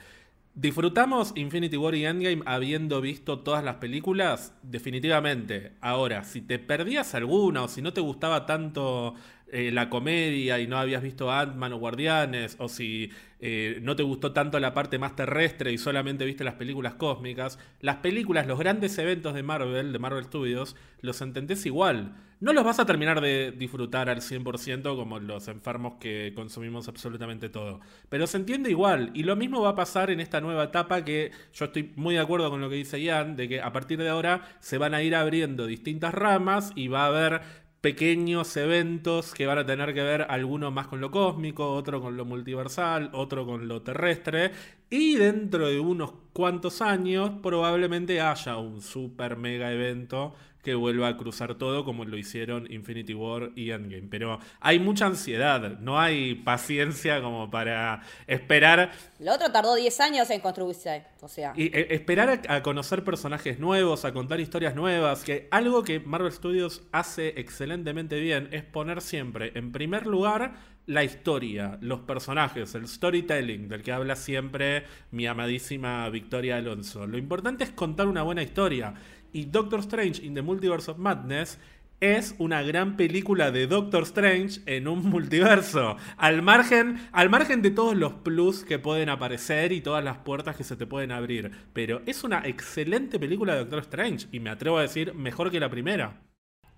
[0.56, 4.54] ¿Disfrutamos Infinity War y Endgame habiendo visto todas las películas?
[4.64, 5.74] Definitivamente.
[5.82, 9.16] Ahora, si te perdías alguna o si no te gustaba tanto
[9.52, 14.04] eh, la comedia y no habías visto Ant-Man o Guardianes, o si eh, no te
[14.04, 18.60] gustó tanto la parte más terrestre y solamente viste las películas cósmicas, las películas, los
[18.60, 22.16] grandes eventos de Marvel, de Marvel Studios, los entendés igual.
[22.42, 27.50] No los vas a terminar de disfrutar al 100% como los enfermos que consumimos absolutamente
[27.50, 27.82] todo.
[28.08, 29.12] Pero se entiende igual.
[29.14, 32.22] Y lo mismo va a pasar en esta nueva etapa que yo estoy muy de
[32.22, 35.04] acuerdo con lo que dice Ian, de que a partir de ahora se van a
[35.04, 37.42] ir abriendo distintas ramas y va a haber
[37.82, 42.18] pequeños eventos que van a tener que ver alguno más con lo cósmico, otro con
[42.18, 44.52] lo multiversal, otro con lo terrestre,
[44.90, 51.18] y dentro de unos cuantos años probablemente haya un super mega evento que vuelva a
[51.18, 54.08] cruzar todo como lo hicieron Infinity War y Endgame.
[54.10, 58.92] Pero hay mucha ansiedad, no hay paciencia como para esperar.
[59.20, 61.54] Lo otro tardó 10 años en construirse, o sea.
[61.56, 66.00] Y eh, esperar a, a conocer personajes nuevos, a contar historias nuevas, que algo que
[66.00, 70.54] Marvel Studios hace excelentemente bien es poner siempre en primer lugar
[70.90, 77.06] la historia, los personajes, el storytelling del que habla siempre mi amadísima Victoria Alonso.
[77.06, 78.96] Lo importante es contar una buena historia.
[79.34, 81.58] Y Doctor Strange in the Multiverse of Madness
[82.00, 85.98] es una gran película de Doctor Strange en un multiverso.
[86.18, 90.56] Al margen, al margen de todos los plus que pueden aparecer y todas las puertas
[90.56, 91.52] que se te pueden abrir.
[91.74, 94.28] Pero es una excelente película de Doctor Strange.
[94.32, 96.22] Y me atrevo a decir mejor que la primera.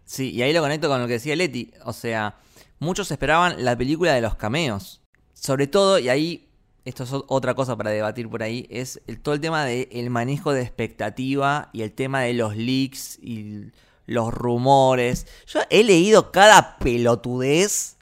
[0.06, 1.72] Sí, y ahí lo conecto con lo que decía Leti.
[1.86, 2.38] O sea,
[2.80, 5.02] muchos esperaban la película de los cameos.
[5.34, 6.51] Sobre todo, y ahí
[6.86, 10.54] esto es otra cosa para debatir por ahí, es el, todo el tema del manejo
[10.54, 13.72] de expectativa y el tema de los leaks y
[14.06, 15.28] los rumores.
[15.48, 17.98] Yo he leído cada pelotudez.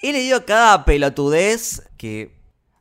[0.00, 2.34] He leído cada pelotudez que...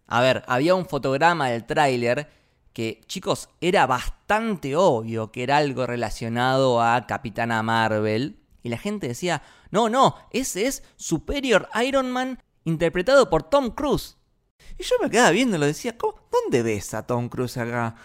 [0.07, 2.29] A ver, había un fotograma del tráiler
[2.73, 8.39] que, chicos, era bastante obvio que era algo relacionado a Capitana Marvel.
[8.63, 14.17] Y la gente decía, no, no, ese es Superior Iron Man interpretado por Tom Cruise.
[14.77, 15.95] Y yo me quedaba viendo lo decía,
[16.31, 17.95] ¿dónde ves a Tom Cruise acá?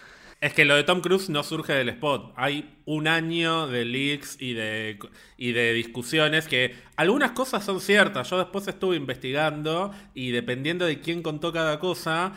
[0.41, 2.33] Es que lo de Tom Cruise no surge del spot.
[2.37, 4.97] Hay un año de leaks y de,
[5.37, 8.31] y de discusiones que algunas cosas son ciertas.
[8.31, 12.35] Yo después estuve investigando y dependiendo de quién contó cada cosa,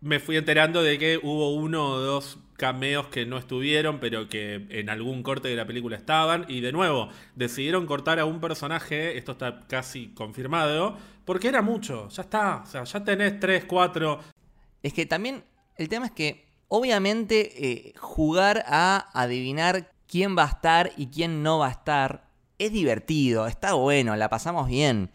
[0.00, 4.66] me fui enterando de que hubo uno o dos cameos que no estuvieron, pero que
[4.70, 6.46] en algún corte de la película estaban.
[6.48, 10.96] Y de nuevo, decidieron cortar a un personaje, esto está casi confirmado,
[11.28, 12.62] porque era mucho, ya está.
[12.64, 14.20] O sea, ya tenés tres, cuatro.
[14.82, 15.44] Es que también
[15.76, 21.42] el tema es que, obviamente, eh, jugar a adivinar quién va a estar y quién
[21.42, 25.10] no va a estar es divertido, está bueno, la pasamos bien.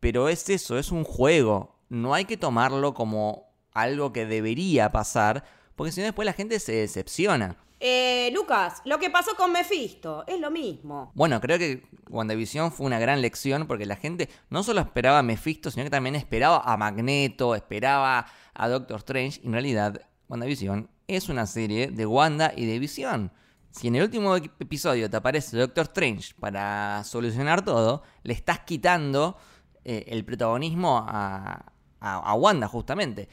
[0.00, 1.78] Pero es eso, es un juego.
[1.90, 5.44] No hay que tomarlo como algo que debería pasar,
[5.76, 7.56] porque si no después la gente se decepciona.
[7.78, 11.12] Eh, Lucas, lo que pasó con Mephisto, es lo mismo.
[11.14, 15.22] Bueno, creo que WandaVision fue una gran lección porque la gente no solo esperaba a
[15.22, 19.40] Mephisto, sino que también esperaba a Magneto, esperaba a Doctor Strange.
[19.42, 23.32] Y en realidad, WandaVision es una serie de Wanda y de Visión.
[23.70, 29.36] Si en el último episodio te aparece Doctor Strange para solucionar todo, le estás quitando
[29.84, 33.28] eh, el protagonismo a, a, a Wanda justamente.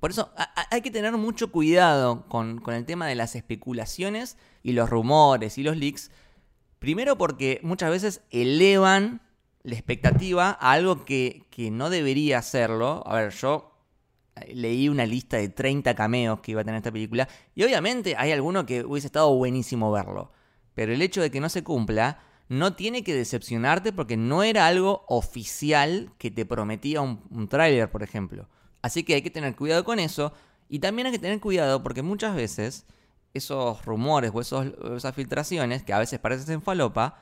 [0.00, 0.30] Por eso
[0.70, 5.62] hay que tener mucho cuidado con, el tema de las especulaciones y los rumores y
[5.62, 6.10] los leaks.
[6.78, 9.22] Primero porque muchas veces elevan
[9.62, 13.02] la expectativa a algo que, que no debería hacerlo.
[13.06, 13.72] A ver, yo
[14.36, 18.14] eh, leí una lista de 30 cameos que iba a tener esta película y obviamente
[18.16, 20.30] hay alguno que hubiese estado buenísimo verlo.
[20.74, 24.66] Pero el hecho de que no se cumpla no tiene que decepcionarte porque no era
[24.66, 28.48] algo oficial que te prometía un, un tráiler, por ejemplo.
[28.86, 30.32] Así que hay que tener cuidado con eso.
[30.68, 32.86] Y también hay que tener cuidado porque muchas veces
[33.34, 37.18] esos rumores o esos, esas filtraciones, que a veces parecen falopa,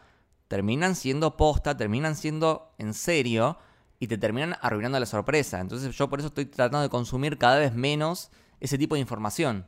[0.47, 3.57] terminan siendo posta, terminan siendo en serio
[3.99, 5.59] y te terminan arruinando la sorpresa.
[5.59, 9.67] Entonces yo por eso estoy tratando de consumir cada vez menos ese tipo de información.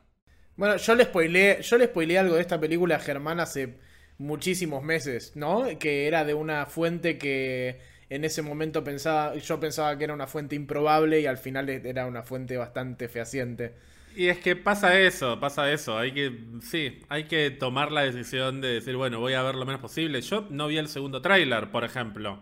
[0.55, 3.79] Bueno, yo le spoileé, yo le spoileé algo de esta película a Germán hace
[4.19, 5.65] muchísimos meses, ¿no?
[5.79, 7.79] Que era de una fuente que
[8.09, 12.05] en ese momento pensaba, yo pensaba que era una fuente improbable y al final era
[12.05, 13.75] una fuente bastante fehaciente.
[14.15, 15.97] Y es que pasa eso, pasa eso.
[15.97, 19.65] Hay que, sí, hay que tomar la decisión de decir, bueno, voy a ver lo
[19.65, 20.21] menos posible.
[20.21, 22.41] Yo no vi el segundo tráiler, por ejemplo.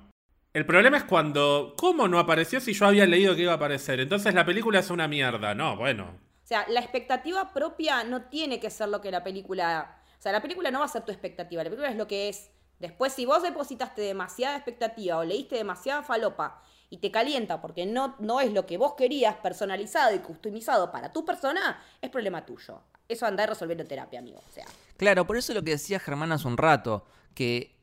[0.53, 3.99] El problema es cuando, ¿cómo no apareció si yo había leído que iba a aparecer?
[3.99, 5.53] Entonces la película es una mierda.
[5.53, 6.17] No, bueno.
[6.41, 10.01] O sea, la expectativa propia no tiene que ser lo que la película...
[10.17, 12.29] O sea, la película no va a ser tu expectativa, la película es lo que
[12.29, 12.51] es.
[12.79, 18.15] Después, si vos depositaste demasiada expectativa o leíste demasiada falopa y te calienta porque no,
[18.19, 22.81] no es lo que vos querías personalizado y customizado para tu persona, es problema tuyo.
[23.07, 24.41] Eso andar resolviendo en terapia, amigo.
[24.51, 24.65] Sea.
[24.97, 27.75] Claro, por eso lo que decía Germán hace un rato, que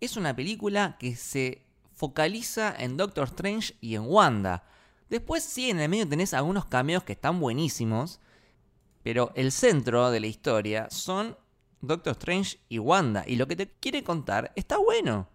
[0.00, 4.64] es una película que se focaliza en Doctor Strange y en Wanda.
[5.08, 8.18] Después sí, en el medio tenés algunos cameos que están buenísimos,
[9.02, 11.36] pero el centro de la historia son
[11.82, 13.24] Doctor Strange y Wanda.
[13.26, 15.28] Y lo que te quiere contar está bueno.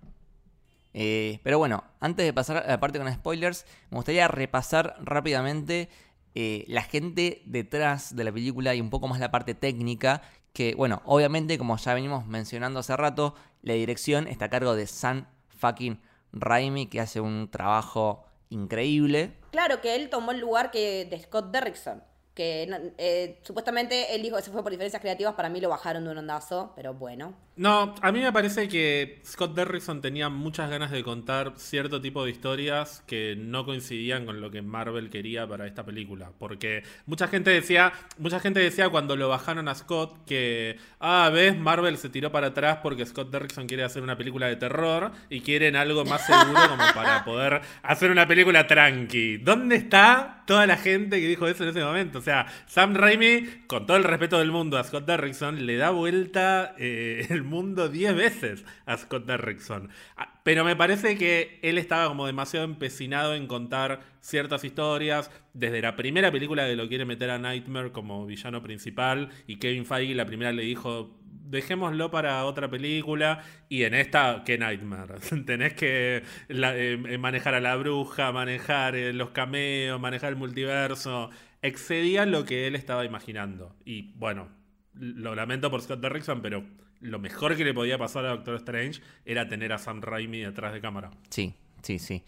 [0.94, 5.90] Eh, pero bueno, antes de pasar a la parte con spoilers, me gustaría repasar rápidamente
[6.34, 10.24] eh, la gente detrás de la película y un poco más la parte técnica.
[10.54, 14.88] Que bueno, obviamente, como ya venimos mencionando hace rato, la dirección está a cargo de
[14.88, 19.34] San fucking Raimi, que hace un trabajo increíble.
[19.52, 22.02] Claro que él tomó el lugar que de Scott Derrickson
[22.38, 26.04] que eh, supuestamente él dijo que se fue por diferencias creativas, para mí lo bajaron
[26.04, 27.34] de un ondazo, pero bueno.
[27.56, 32.24] No, a mí me parece que Scott Derrickson tenía muchas ganas de contar cierto tipo
[32.24, 37.28] de historias que no coincidían con lo que Marvel quería para esta película, porque mucha
[37.28, 42.10] gente decía, mucha gente decía cuando lo bajaron a Scott que ah, ves, Marvel se
[42.10, 46.06] tiró para atrás porque Scott Derrickson quiere hacer una película de terror y quieren algo
[46.06, 49.38] más seguro como para poder hacer una película tranqui.
[49.38, 52.22] ¿Dónde está toda la gente que dijo eso en ese momento?
[52.28, 56.76] Sea, Sam Raimi, con todo el respeto del mundo a Scott Derrickson, le da vuelta
[56.78, 59.90] eh, el mundo 10 veces a Scott Derrickson.
[60.18, 65.32] Ah, pero me parece que él estaba como demasiado empecinado en contar ciertas historias.
[65.54, 69.30] Desde la primera película que lo quiere meter a Nightmare como villano principal.
[69.48, 71.18] Y Kevin Feige la primera le dijo,
[71.50, 73.42] dejémoslo para otra película.
[73.70, 75.16] Y en esta, ¿qué Nightmare?
[75.46, 81.30] Tenés que eh, manejar a la bruja, manejar eh, los cameos, manejar el multiverso
[81.68, 83.76] excedía lo que él estaba imaginando.
[83.86, 84.50] Y bueno,
[84.94, 86.64] lo lamento por Scott Derrickson, pero
[87.00, 90.74] lo mejor que le podía pasar a Doctor Strange era tener a Sam Raimi detrás
[90.74, 91.12] de cámara.
[91.30, 92.24] Sí, sí, sí.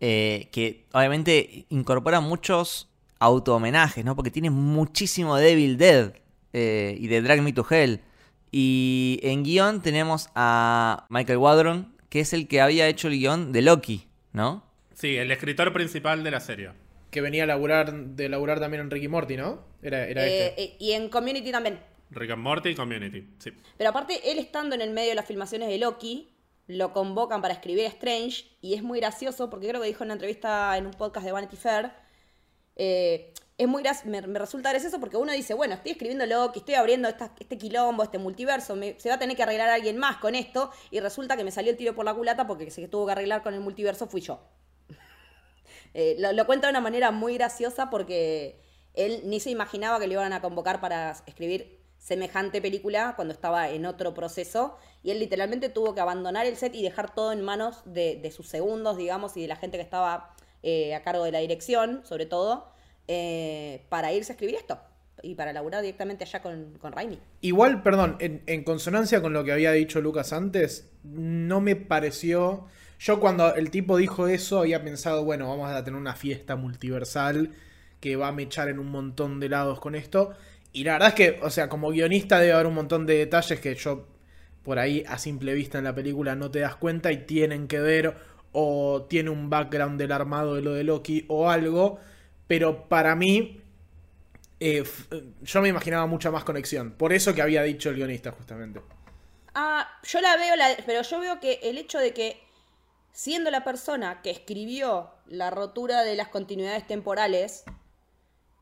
[0.00, 4.16] Eh, que obviamente incorpora muchos auto-homenajes, ¿no?
[4.16, 6.14] Porque tiene muchísimo Devil Dead
[6.52, 8.00] eh, y de Drag Me to Hell.
[8.50, 13.52] Y en guion tenemos a Michael Wadron, que es el que había hecho el guion
[13.52, 14.64] de Loki, ¿no?
[14.94, 16.70] Sí, el escritor principal de la serie
[17.10, 19.64] que venía a laburar, de laburar también en Ricky Morty, ¿no?
[19.82, 20.62] Era, era eh, este.
[20.62, 21.80] Eh, y en Community también.
[22.10, 23.52] Rick and Morty y Community, sí.
[23.76, 26.32] Pero aparte, él estando en el medio de las filmaciones de Loki,
[26.66, 30.14] lo convocan para escribir Strange y es muy gracioso porque creo que dijo en una
[30.14, 31.92] entrevista en un podcast de Vanity Fair.
[32.76, 36.76] Eh, es muy me, me, resulta gracioso porque uno dice, bueno, estoy escribiendo Loki, estoy
[36.76, 40.70] abriendo este quilombo, este multiverso, se va a tener que arreglar alguien más con esto
[40.90, 43.42] y resulta que me salió el tiro por la culata porque se tuvo que arreglar
[43.42, 44.40] con el multiverso fui yo.
[45.94, 48.60] Eh, lo, cuenta de una manera muy graciosa porque
[48.94, 53.68] él ni se imaginaba que le iban a convocar para escribir semejante película cuando estaba
[53.70, 57.42] en otro proceso y él literalmente tuvo que abandonar el set y dejar todo en
[57.42, 61.32] manos de, sus segundos, digamos, y de la gente que estaba eh, a cargo de
[61.32, 62.72] la dirección, sobre todo,
[63.08, 64.78] eh, para irse a escribir esto
[65.22, 67.18] y para laburar directamente allá con, con Raimi.
[67.42, 72.66] Igual, perdón, en consonancia con lo que había dicho Lucas antes, no me pareció
[73.00, 77.50] yo cuando el tipo dijo eso había pensado, bueno, vamos a tener una fiesta multiversal
[77.98, 80.34] que va a mechar en un montón de lados con esto.
[80.74, 83.58] Y la verdad es que, o sea, como guionista debe haber un montón de detalles
[83.58, 84.06] que yo
[84.62, 87.80] por ahí a simple vista en la película no te das cuenta y tienen que
[87.80, 88.14] ver
[88.52, 91.98] o tiene un background del armado de lo de Loki o algo.
[92.46, 93.62] Pero para mí,
[94.60, 94.84] eh,
[95.40, 96.92] yo me imaginaba mucha más conexión.
[96.92, 98.82] Por eso que había dicho el guionista justamente.
[99.54, 102.49] Ah, yo la veo, pero yo veo que el hecho de que
[103.12, 107.64] siendo la persona que escribió la rotura de las continuidades temporales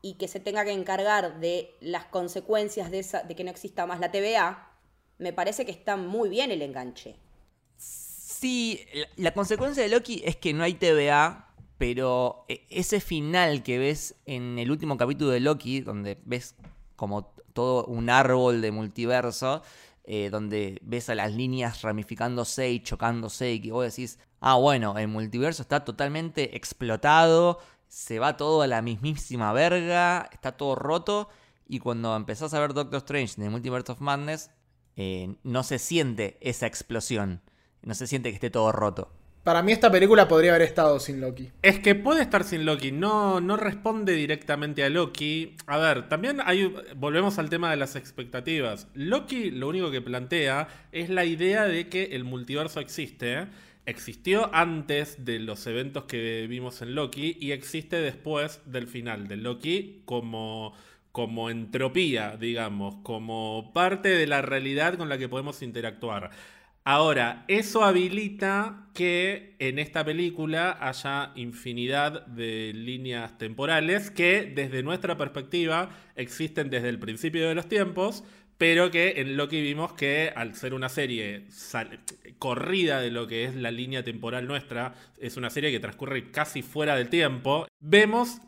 [0.01, 3.85] y que se tenga que encargar de las consecuencias de, esa, de que no exista
[3.85, 4.71] más la TVA,
[5.17, 7.17] me parece que está muy bien el enganche.
[7.77, 8.85] Sí,
[9.17, 14.15] la consecuencia de Loki es que no hay TVA, pero e, ese final que ves
[14.25, 16.55] en el último capítulo de Loki, donde ves
[16.95, 19.61] como todo un árbol de multiverso,
[20.05, 24.97] eh, donde ves a las líneas ramificándose y chocándose y que vos decís, ah, bueno,
[24.97, 31.29] el multiverso está totalmente explotado, se va todo a la mismísima verga, está todo roto.
[31.67, 34.51] Y cuando empezás a ver Doctor Strange en el Multiverse of Madness,
[34.95, 37.41] eh, no se siente esa explosión.
[37.81, 39.11] No se siente que esté todo roto.
[39.43, 41.49] Para mí esta película podría haber estado sin Loki.
[41.61, 45.55] Es que puede estar sin Loki, no, no responde directamente a Loki.
[45.65, 48.87] A ver, también hay, volvemos al tema de las expectativas.
[48.93, 53.47] Loki lo único que plantea es la idea de que el multiverso existe.
[53.89, 59.35] Existió antes de los eventos que vimos en Loki y existe después del final de
[59.35, 60.75] Loki como,
[61.11, 66.29] como entropía, digamos, como parte de la realidad con la que podemos interactuar.
[66.83, 75.17] Ahora, eso habilita que en esta película haya infinidad de líneas temporales que desde nuestra
[75.17, 78.23] perspectiva existen desde el principio de los tiempos,
[78.59, 81.45] pero que en Loki vimos que al ser una serie
[82.39, 86.61] corrida de lo que es la línea temporal nuestra, es una serie que transcurre casi
[86.61, 88.41] fuera del tiempo, vemos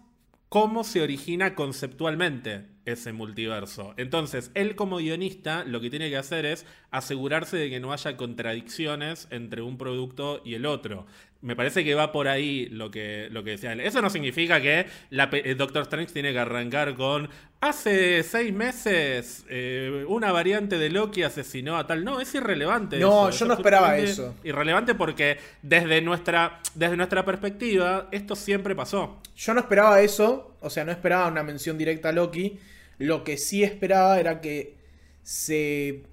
[0.49, 3.93] cómo se origina conceptualmente ese multiverso.
[3.95, 8.17] Entonces, él como guionista lo que tiene que hacer es asegurarse de que no haya
[8.17, 11.05] contradicciones entre un producto y el otro.
[11.41, 13.79] Me parece que va por ahí lo que, lo que decía él.
[13.79, 17.29] Eso no significa que la, el Doctor Strange tiene que arrancar con
[17.61, 22.03] hace seis meses eh, una variante de Loki asesinó a tal.
[22.03, 22.99] No, es irrelevante.
[22.99, 24.35] No, yo no esperaba eso.
[24.43, 29.19] Irrelevante porque desde nuestra, desde nuestra perspectiva esto siempre pasó.
[29.35, 32.59] Yo no esperaba eso, o sea, no esperaba una mención directa a Loki.
[32.99, 34.75] Lo que sí esperaba era que
[35.23, 36.03] se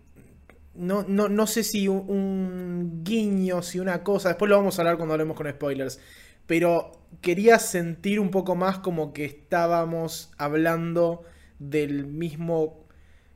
[0.79, 4.97] no, no, no sé si un, guiño, si una cosa, después lo vamos a hablar
[4.97, 6.01] cuando hablemos con spoilers,
[6.47, 11.25] pero quería sentir un poco más como que estábamos hablando
[11.59, 12.87] del mismo...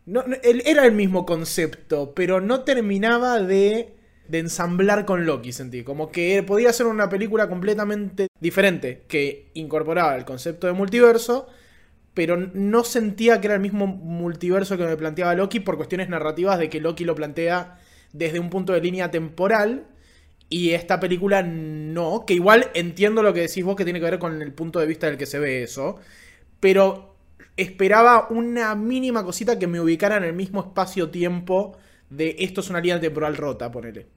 [0.07, 3.95] No, era el mismo concepto, pero no terminaba de,
[4.29, 5.85] de ensamblar con Loki, sentí.
[5.85, 11.49] Como que podía ser una película completamente diferente, que incorporaba el concepto de multiverso,
[12.15, 16.59] pero no sentía que era el mismo multiverso que me planteaba Loki por cuestiones narrativas
[16.59, 17.79] de que Loki lo plantea
[18.13, 19.87] desde un punto de línea temporal
[20.49, 24.19] y esta película no, que igual entiendo lo que decís vos que tiene que ver
[24.19, 25.99] con el punto de vista del que se ve eso,
[26.61, 27.17] pero
[27.57, 31.79] esperaba una mínima cosita que me ubicara en el mismo espacio-tiempo
[32.11, 34.09] de esto es una línea temporal rota, ponele.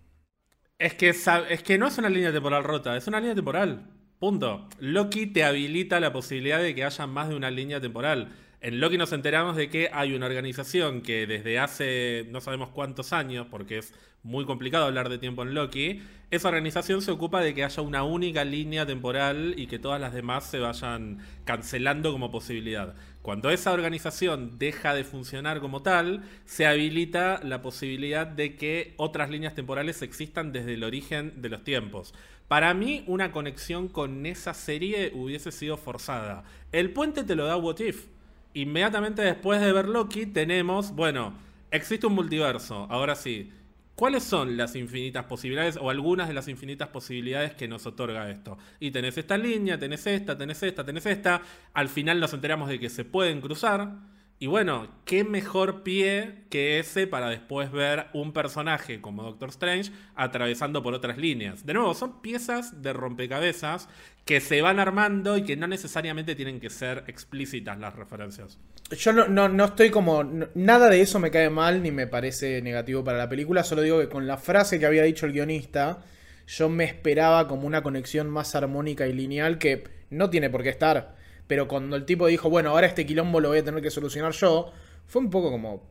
[0.77, 3.94] Es que, es que no es una línea temporal rota, es una línea temporal.
[4.25, 4.67] Punto.
[4.79, 8.29] Loki te habilita la posibilidad de que haya más de una línea temporal.
[8.59, 13.13] En Loki nos enteramos de que hay una organización que desde hace no sabemos cuántos
[13.13, 17.53] años, porque es muy complicado hablar de tiempo en Loki, esa organización se ocupa de
[17.53, 22.31] que haya una única línea temporal y que todas las demás se vayan cancelando como
[22.31, 22.95] posibilidad.
[23.21, 29.29] Cuando esa organización deja de funcionar como tal, se habilita la posibilidad de que otras
[29.29, 32.15] líneas temporales existan desde el origen de los tiempos.
[32.47, 36.43] Para mí, una conexión con esa serie hubiese sido forzada.
[36.71, 38.05] El puente te lo da What If.
[38.53, 41.33] Inmediatamente después de ver Loki, tenemos, bueno,
[41.71, 42.87] existe un multiverso.
[42.89, 43.51] Ahora sí,
[43.95, 48.57] ¿cuáles son las infinitas posibilidades o algunas de las infinitas posibilidades que nos otorga esto?
[48.79, 51.41] Y tenés esta línea, tenés esta, tenés esta, tenés esta.
[51.73, 53.95] Al final nos enteramos de que se pueden cruzar
[54.37, 59.91] y bueno, qué mejor pie que ese para después ver un personaje como Doctor Strange
[60.13, 61.65] atravesando por otras líneas.
[61.65, 63.87] De nuevo, son piezas de rompecabezas
[64.25, 68.57] que se van armando y que no necesariamente tienen que ser explícitas las referencias.
[68.91, 70.23] Yo no, no, estoy como...
[70.53, 73.99] nada de eso me cae mal ni me parece negativo para la película, solo digo
[73.99, 76.03] que con la frase que había dicho el guionista,
[76.45, 80.69] yo me esperaba como una conexión más armónica y lineal que no tiene por qué
[80.69, 81.14] estar
[81.47, 84.31] pero cuando el tipo dijo, bueno, ahora este quilombo lo voy a tener que solucionar
[84.33, 84.71] yo,
[85.05, 85.83] fue un poco como...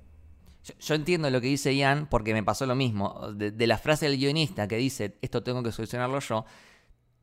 [0.80, 3.32] Yo, entiendo lo que dice Ian porque me pasó lo mismo.
[3.34, 6.46] De, la frase del guionista que dice, esto tengo que solucionarlo yo,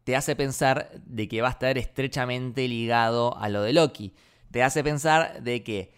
[0.03, 4.13] te hace pensar de que va a estar estrechamente ligado a lo de Loki.
[4.51, 5.91] Te hace pensar de que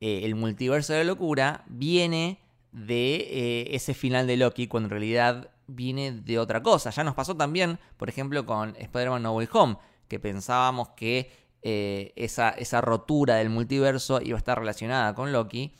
[0.00, 2.40] eh, el multiverso de la locura viene
[2.72, 6.90] de eh, ese final de Loki cuando en realidad viene de otra cosa.
[6.90, 9.76] Ya nos pasó también, por ejemplo, con Spider-Man No Way Home,
[10.08, 11.30] que pensábamos que
[11.62, 15.74] eh, esa, esa rotura del multiverso iba a estar relacionada con Loki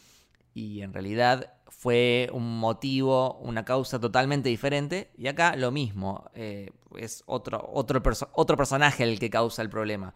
[0.53, 5.11] y en realidad fue un motivo, una causa totalmente diferente.
[5.17, 8.03] Y acá lo mismo, eh, es otro, otro,
[8.33, 10.15] otro, personaje el que causa el problema,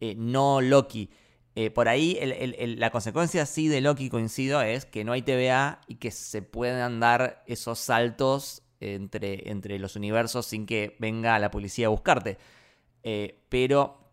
[0.00, 1.10] eh, no Loki.
[1.72, 2.18] por ahí
[2.76, 6.98] la consecuencia sí de Loki, coincido, es que no hay TVA y que se puedan
[6.98, 12.38] dar esos saltos entre, entre los universos sin que venga la policía a buscarte.
[13.48, 14.03] pero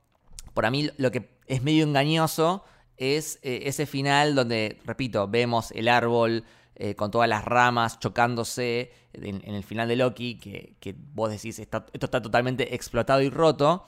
[0.54, 2.64] para mí lo que es medio engañoso
[2.98, 6.44] es eh, ese final donde, repito, vemos el árbol
[6.76, 11.60] eh, con todas las ramas chocándose en, el final de Loki, que, que vos decís,
[11.60, 13.86] está- esto está totalmente explotado y roto,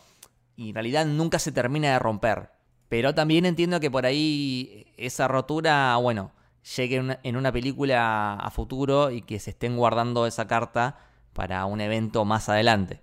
[0.55, 2.51] y en realidad nunca se termina de romper.
[2.89, 6.32] Pero también entiendo que por ahí esa rotura, bueno,
[6.76, 10.97] llegue en una película a futuro y que se estén guardando esa carta
[11.34, 13.01] para un evento más adelante.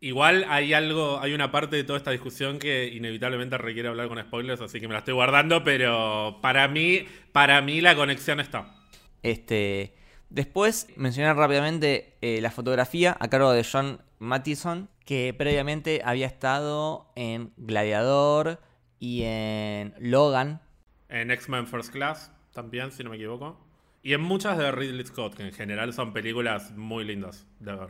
[0.00, 4.20] Igual hay algo, hay una parte de toda esta discusión que inevitablemente requiere hablar con
[4.20, 8.76] spoilers, así que me la estoy guardando, pero para mí, para mí la conexión está.
[9.24, 9.96] Este,
[10.30, 17.10] después, mencionar rápidamente eh, la fotografía a cargo de John Mattison, que previamente había estado
[17.16, 18.60] en Gladiador
[19.00, 20.60] y en Logan.
[21.08, 23.58] En X-Men First Class también, si no me equivoco.
[24.04, 27.88] Y en muchas de Ridley Scott, que en general son películas muy lindas de ver.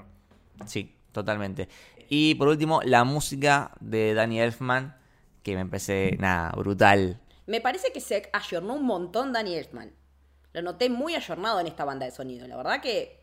[0.66, 1.69] Sí, totalmente.
[2.09, 4.97] Y por último, la música de Danny Elfman,
[5.43, 7.21] que me parece, nada, brutal.
[7.47, 9.93] Me parece que se ayornó un montón Danny Elfman.
[10.53, 12.47] Lo noté muy ayornado en esta banda de sonido.
[12.47, 13.21] La verdad que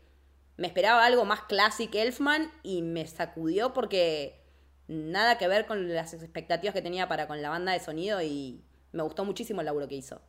[0.56, 4.40] me esperaba algo más classic Elfman y me sacudió porque
[4.88, 8.64] nada que ver con las expectativas que tenía para con la banda de sonido y
[8.92, 10.20] me gustó muchísimo el laburo que hizo.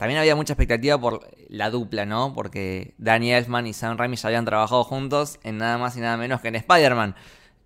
[0.00, 2.32] También había mucha expectativa por la dupla, ¿no?
[2.32, 6.16] Porque Danny Elfman y Sam Raimi ya habían trabajado juntos en nada más y nada
[6.16, 7.14] menos que en Spider-Man.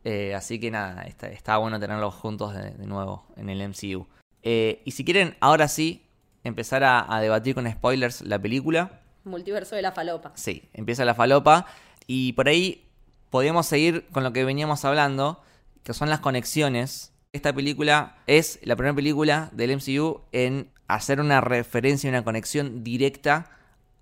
[0.03, 4.09] Eh, así que nada, está, está bueno tenerlos juntos de, de nuevo en el MCU.
[4.43, 6.09] Eh, y si quieren, ahora sí,
[6.43, 9.01] empezar a, a debatir con spoilers la película.
[9.23, 10.33] Multiverso de la falopa.
[10.35, 11.67] Sí, empieza la falopa.
[12.09, 12.85] Y por ahí
[13.31, 15.41] podemos seguir con lo que veníamos hablando,
[15.85, 17.13] que son las conexiones.
[17.33, 22.85] Esta película es la primera película del MCU en hacer una referencia y una conexión
[22.85, 23.51] directa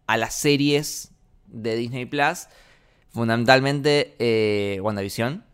[0.06, 1.12] a las series
[1.46, 2.48] de Disney Plus.
[3.10, 5.44] Fundamentalmente eh, WandaVision.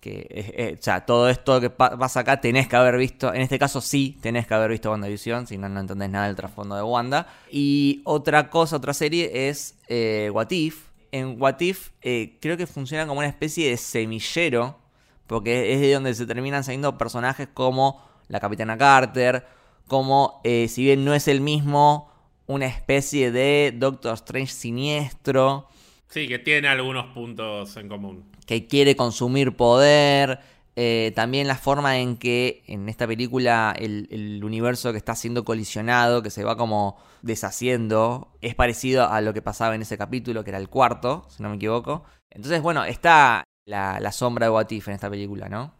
[0.00, 3.32] Que eh, o sea, todo esto que pa- pasa acá tenés que haber visto.
[3.32, 6.36] En este caso sí tenés que haber visto WandaVision, si no, no entendés nada del
[6.36, 7.26] trasfondo de Wanda.
[7.50, 10.88] Y otra cosa, otra serie es eh, What If.
[11.10, 14.78] En What If eh, creo que funciona como una especie de semillero.
[15.26, 19.46] Porque es de donde se terminan saliendo personajes como la Capitana Carter.
[19.88, 22.10] Como, eh, si bien no es el mismo,
[22.46, 25.68] una especie de Doctor Strange siniestro
[26.08, 28.24] Sí, que tiene algunos puntos en común.
[28.46, 30.40] que quiere consumir poder.
[30.76, 35.44] eh, también la forma en que en esta película el, el universo que está siendo
[35.44, 40.42] colisionado, que se va como deshaciendo, es parecido a lo que pasaba en ese capítulo,
[40.44, 42.04] que era el cuarto, si no me equivoco.
[42.30, 45.74] Entonces, bueno, está la, la sombra de What If en esta película, ¿no?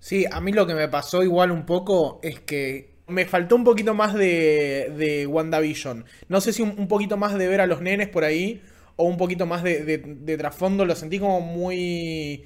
[0.00, 3.64] Sí, a mí lo que me pasó igual un poco es que me faltó un
[3.64, 6.04] poquito más de, de WandaVision.
[6.28, 8.62] No sé si un, poquito más de ver a los nenes por ahí
[8.96, 10.84] o un poquito más de, de- de trasfondo.
[10.84, 12.44] Lo sentí como muy...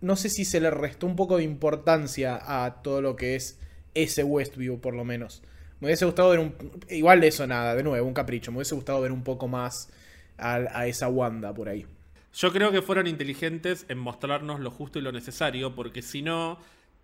[0.00, 3.58] No sé si se le restó un poco de importancia a todo lo que es
[3.94, 5.42] ese Westview, por lo menos.
[5.80, 6.54] Me hubiese gustado ver un...
[6.88, 8.50] Igual de eso nada, de nuevo, un capricho.
[8.52, 9.90] Me hubiese gustado ver un poco más
[10.36, 11.86] a, a esa Wanda por ahí.
[12.34, 16.58] Yo creo que fueron inteligentes en mostrarnos lo justo y lo necesario, porque si no,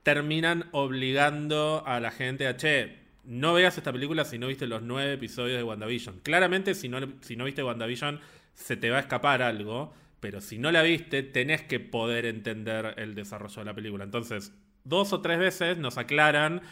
[0.05, 4.83] terminan obligando a la gente a, che, no veas esta película si no viste los
[4.83, 6.21] nueve episodios de WandaVision.
[6.21, 8.21] Claramente, si no, si no viste WandaVision,
[8.53, 12.95] se te va a escapar algo, pero si no la viste, tenés que poder entender
[12.99, 14.05] el desarrollo de la película.
[14.05, 14.53] Entonces,
[14.85, 16.63] dos o tres veces nos aclaran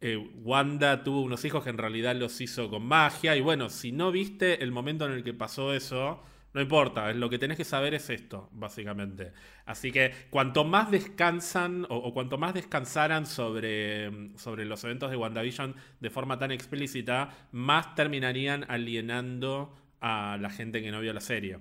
[0.00, 3.36] eh, Wanda tuvo unos hijos que en realidad los hizo con magia.
[3.36, 6.22] Y bueno, si no viste el momento en el que pasó eso,
[6.56, 7.12] no importa.
[7.12, 9.30] Lo que tenés que saber es esto, básicamente.
[9.66, 15.76] Así que cuanto más descansan o, cuanto más descansaran sobre, sobre los eventos de WandaVision
[16.00, 21.58] de forma tan explícita, más terminarían alienando a la gente que no vio la serie.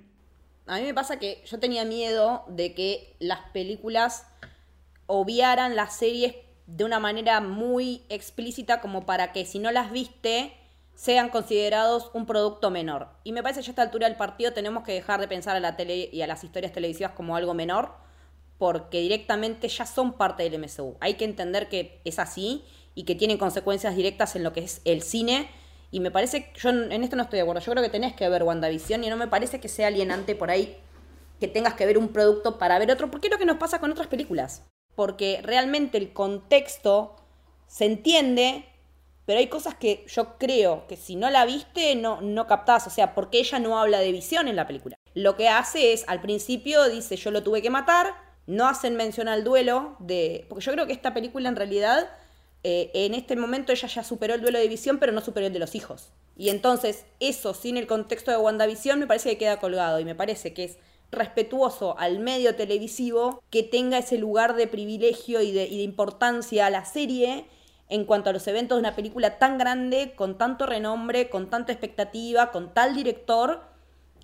[0.65, 4.25] A mí me pasa que yo tenía miedo de que las películas
[5.07, 6.35] obviaran las series
[6.67, 10.53] de una manera muy explícita como para que si no las viste
[10.95, 13.09] sean considerados un producto menor.
[13.23, 15.55] Y me parece que ya a esta altura del partido tenemos que dejar de pensar
[15.55, 17.93] a la tele y a las historias televisivas como algo menor
[18.57, 20.95] porque directamente ya son parte del MCU.
[21.01, 24.81] Hay que entender que es así y que tienen consecuencias directas en lo que es
[24.85, 25.49] el cine.
[25.91, 28.27] Y me parece, yo en esto no estoy de acuerdo, yo creo que tenés que
[28.29, 30.77] ver WandaVision y no me parece que sea alienante por ahí
[31.39, 33.79] que tengas que ver un producto para ver otro, porque es lo que nos pasa
[33.79, 34.63] con otras películas.
[34.95, 37.17] Porque realmente el contexto
[37.67, 38.65] se entiende,
[39.25, 42.87] pero hay cosas que yo creo que si no la viste no, no captás.
[42.87, 44.95] O sea, porque ella no habla de visión en la película.
[45.13, 48.13] Lo que hace es, al principio dice yo lo tuve que matar,
[48.45, 50.45] no hacen mención al duelo de...
[50.47, 52.07] Porque yo creo que esta película en realidad,
[52.63, 55.53] eh, en este momento ella ya superó el duelo de visión, pero no superó el
[55.53, 56.11] de los hijos.
[56.37, 60.15] Y entonces eso, sin el contexto de WandaVision, me parece que queda colgado y me
[60.15, 60.77] parece que es
[61.11, 66.65] respetuoso al medio televisivo que tenga ese lugar de privilegio y de, y de importancia
[66.65, 67.45] a la serie
[67.89, 71.71] en cuanto a los eventos de una película tan grande, con tanto renombre, con tanta
[71.71, 73.61] expectativa, con tal director,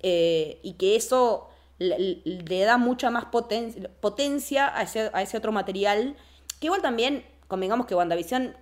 [0.02, 1.48] eh, y que eso
[1.78, 6.16] le, da mucha más poten- potencia a ese, a ese otro material,
[6.60, 8.56] que igual también, convengamos que WandaVision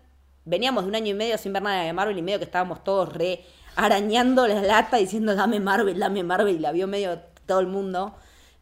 [0.44, 2.82] veníamos de un año y medio sin ver nada de Marvel y medio que estábamos
[2.82, 3.44] todos re
[3.76, 8.14] arañando la lata diciendo dame Marvel, dame Marvel, y la vio medio todo el mundo.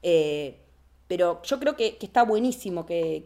[0.02, 0.60] Eh,
[1.06, 3.24] pero yo creo que, está buenísimo que-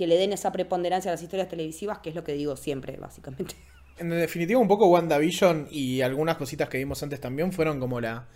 [0.00, 2.96] que le den esa preponderancia a las historias televisivas, que es lo que digo siempre,
[2.96, 3.54] básicamente.
[3.98, 8.26] En definitiva, un poco WandaVision y algunas cositas que vimos antes también fueron como la,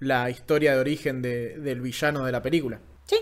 [0.00, 2.80] la historia de origen de- del villano de la película.
[3.06, 3.16] Sí,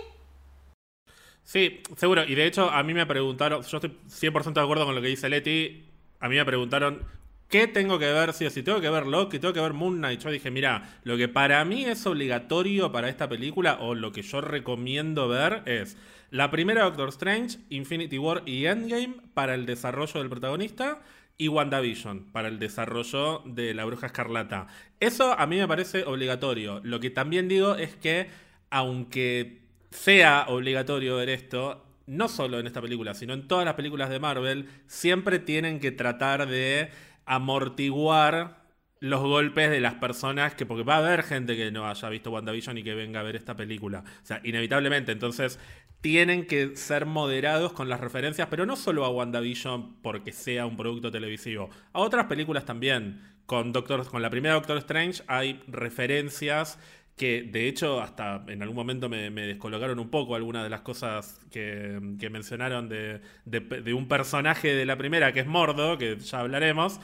[1.44, 2.24] Sí, seguro.
[2.24, 5.08] Y de hecho, a mí me preguntaron, yo estoy 100% de acuerdo con lo que
[5.08, 5.84] dice Leti.
[6.20, 7.04] A mí me preguntaron,
[7.52, 8.32] ¿qué tengo que ver?
[8.32, 10.20] Si, si tengo que ver Loki, tengo que ver Moon Knight.
[10.20, 14.22] Yo dije, mira, lo que para mí es obligatorio para esta película, o lo que
[14.22, 15.98] yo recomiendo ver, es
[16.30, 21.02] la primera Doctor Strange, Infinity War y Endgame para el desarrollo del protagonista.
[21.38, 24.68] Y WandaVision para el desarrollo de la bruja escarlata.
[25.00, 26.80] Eso a mí me parece obligatorio.
[26.84, 28.28] Lo que también digo es que,
[28.70, 34.08] aunque sea obligatorio ver esto, no solo en esta película, sino en todas las películas
[34.10, 36.90] de Marvel, siempre tienen que tratar de
[37.26, 38.62] amortiguar
[39.00, 42.30] los golpes de las personas que, porque va a haber gente que no haya visto
[42.30, 44.04] WandaVision y que venga a ver esta película.
[44.22, 45.10] O sea, inevitablemente.
[45.10, 45.58] Entonces,
[46.00, 50.76] tienen que ser moderados con las referencias, pero no solo a WandaVision porque sea un
[50.76, 53.20] producto televisivo, a otras películas también.
[53.46, 56.78] Con, Doctor, con la primera Doctor Strange hay referencias
[57.16, 60.80] que de hecho hasta en algún momento me, me descolocaron un poco algunas de las
[60.80, 66.18] cosas que, que mencionaron de, de- un personaje de la primera que es Mordo, que
[66.18, 67.00] ya hablaremos,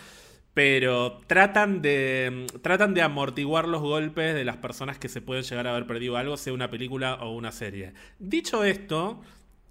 [0.54, 5.66] pero tratan de, tratan de amortiguar los golpes de las personas que se pueden llegar
[5.66, 7.92] a haber perdido algo, sea una película o una serie.
[8.18, 9.20] Dicho esto,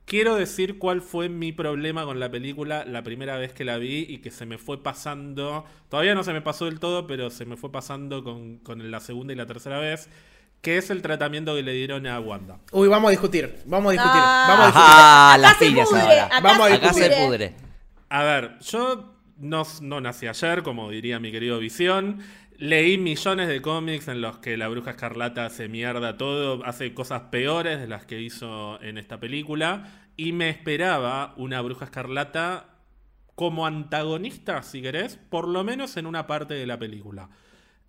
[0.07, 4.05] quiero decir cuál fue mi problema con la película la primera vez que la vi
[4.09, 7.45] y que se me fue pasando, todavía no se me pasó del todo, pero se
[7.45, 10.09] me fue pasando con, con la segunda y la tercera vez,
[10.61, 12.57] que es el tratamiento que le dieron a Wanda.
[12.71, 14.45] Uy, vamos a discutir, vamos a discutir, Ah.
[14.49, 14.89] vamos a discutir.
[14.89, 16.25] Acá las pudre, ahora.
[16.25, 17.25] acá Vamos a se Acá se pudre.
[17.27, 17.55] pudre.
[18.09, 22.19] A ver, yo no, no nací ayer, como diría mi querido Visión.
[22.59, 27.23] Leí millones de cómics en los que la bruja escarlata hace mierda todo, hace cosas
[27.29, 30.09] peores de las que hizo en esta película.
[30.17, 32.79] Y me esperaba una bruja escarlata
[33.35, 37.29] como antagonista, si querés, por lo menos en una parte de la película.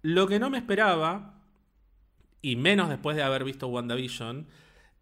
[0.02, 1.40] Lo que no me esperaba,
[2.42, 4.48] y menos después de haber visto WandaVision,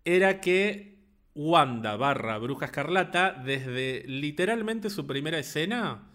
[0.05, 1.01] era que
[1.35, 6.09] Wanda barra Bruja Escarlata, desde literalmente su primera escena,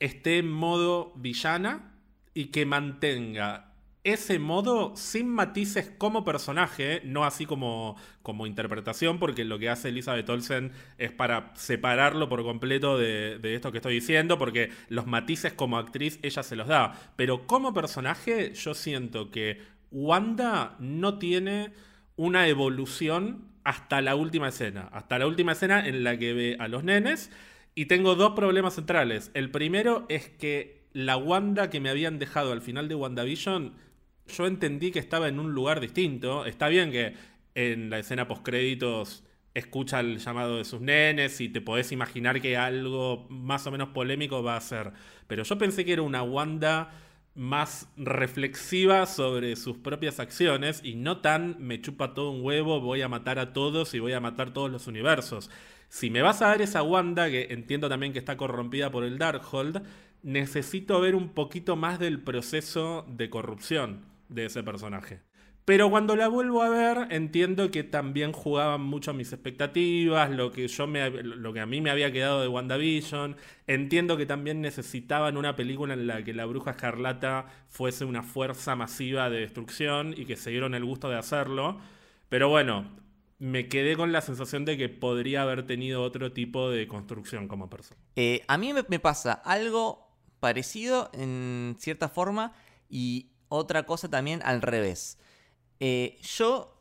[0.00, 1.95] esté en modo villana
[2.36, 3.72] y que mantenga
[4.04, 9.88] ese modo sin matices como personaje, no así como, como interpretación, porque lo que hace
[9.88, 15.06] Elizabeth Olsen es para separarlo por completo de, de esto que estoy diciendo, porque los
[15.06, 16.92] matices como actriz ella se los da.
[17.16, 21.72] Pero como personaje yo siento que Wanda no tiene
[22.16, 24.90] una evolución hasta la última escena.
[24.92, 27.30] Hasta la última escena en la que ve a los nenes.
[27.74, 29.30] Y tengo dos problemas centrales.
[29.32, 33.74] El primero es que la Wanda que me habían dejado al final de WandaVision,
[34.28, 36.46] yo entendí que estaba en un lugar distinto.
[36.46, 37.12] Está bien que
[37.54, 39.22] en la escena postcréditos
[39.52, 43.90] escucha el llamado de sus nenes y te podés imaginar que algo más o menos
[43.90, 44.92] polémico va a ser.
[45.26, 46.90] Pero yo pensé que era una Wanda
[47.34, 53.02] más reflexiva sobre sus propias acciones y no tan me chupa todo un huevo, voy
[53.02, 55.50] a matar a todos y voy a matar todos los universos.
[55.90, 59.18] Si me vas a dar esa Wanda, que entiendo también que está corrompida por el
[59.18, 59.82] Darkhold,
[60.26, 65.20] necesito ver un poquito más del proceso de corrupción de ese personaje.
[65.64, 70.66] Pero cuando la vuelvo a ver, entiendo que también jugaban mucho mis expectativas, lo que,
[70.66, 73.36] yo me, lo que a mí me había quedado de WandaVision.
[73.68, 78.74] Entiendo que también necesitaban una película en la que la bruja escarlata fuese una fuerza
[78.74, 81.78] masiva de destrucción y que se dieron el gusto de hacerlo.
[82.28, 82.90] Pero bueno,
[83.38, 87.70] me quedé con la sensación de que podría haber tenido otro tipo de construcción como
[87.70, 88.00] persona.
[88.16, 90.05] Eh, a mí me pasa algo
[90.46, 92.52] parecido en cierta forma
[92.88, 95.18] y otra cosa también al revés.
[95.80, 96.80] Eh, yo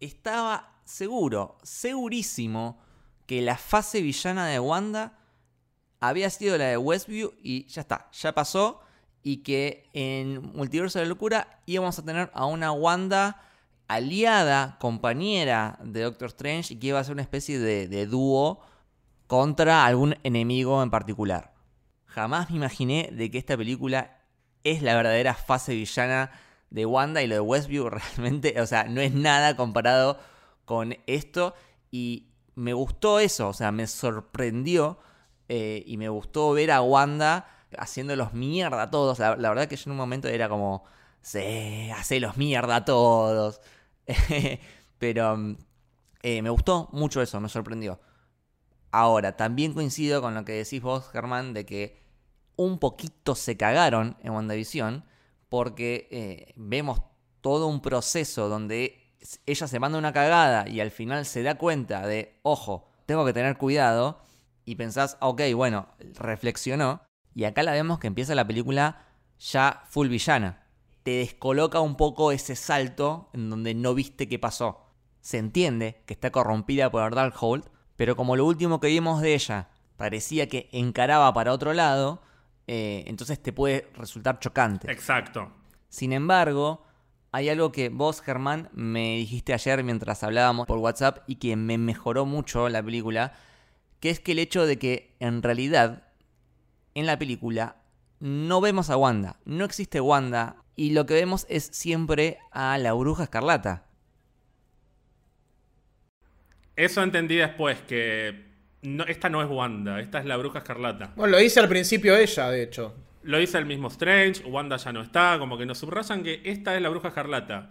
[0.00, 2.78] estaba seguro, segurísimo,
[3.24, 5.18] que la fase villana de Wanda
[5.98, 8.82] había sido la de Westview y ya está, ya pasó.
[9.22, 13.40] Y que en Multiverso de la Locura íbamos a tener a una Wanda
[13.88, 18.60] aliada, compañera de Doctor Strange y que iba a ser una especie de, de dúo
[19.26, 21.55] contra algún enemigo en particular.
[22.16, 24.22] Jamás me imaginé de que esta película
[24.64, 26.30] es la verdadera fase villana
[26.70, 30.18] de Wanda y lo de Westview realmente, o sea, no es nada comparado
[30.64, 31.54] con esto
[31.90, 34.98] y me gustó eso, o sea, me sorprendió
[35.50, 39.18] eh, y me gustó ver a Wanda haciéndolos mierda a todos.
[39.18, 40.84] La, la verdad que yo en un momento era como,
[41.20, 43.60] sí, los mierda a todos.
[44.98, 45.54] Pero
[46.22, 48.00] eh, me gustó mucho eso, me sorprendió.
[48.90, 52.05] Ahora, también coincido con lo que decís vos, Germán, de que
[52.56, 55.04] un poquito se cagaron en WandaVision,
[55.48, 57.02] porque eh, vemos
[57.40, 59.14] todo un proceso donde
[59.46, 63.32] ella se manda una cagada y al final se da cuenta de, ojo, tengo que
[63.32, 64.20] tener cuidado,
[64.64, 67.00] y pensás, ok, bueno, reflexionó,
[67.34, 69.06] y acá la vemos que empieza la película
[69.38, 70.66] ya full villana.
[71.04, 74.86] Te descoloca un poco ese salto en donde no viste qué pasó.
[75.20, 79.68] Se entiende que está corrompida por Darkhold, pero como lo último que vimos de ella
[79.96, 82.22] parecía que encaraba para otro lado,
[82.66, 84.90] eh, entonces te puede resultar chocante.
[84.90, 85.52] Exacto.
[85.88, 86.84] Sin embargo,
[87.32, 91.78] hay algo que vos, Germán, me dijiste ayer mientras hablábamos por WhatsApp y que me
[91.78, 93.34] mejoró mucho la película,
[94.00, 96.08] que es que el hecho de que en realidad
[96.94, 97.76] en la película
[98.20, 102.92] no vemos a Wanda, no existe Wanda y lo que vemos es siempre a la
[102.94, 103.86] bruja escarlata.
[106.74, 108.45] Eso entendí después, que
[109.06, 111.12] esta no es Wanda, esta es la bruja escarlata.
[111.16, 112.94] Bueno, lo dice al principio ella, de hecho.
[113.22, 116.76] Lo dice el mismo Strange, Wanda ya no está, como que nos subrayan que esta
[116.76, 117.70] es la bruja escarlata.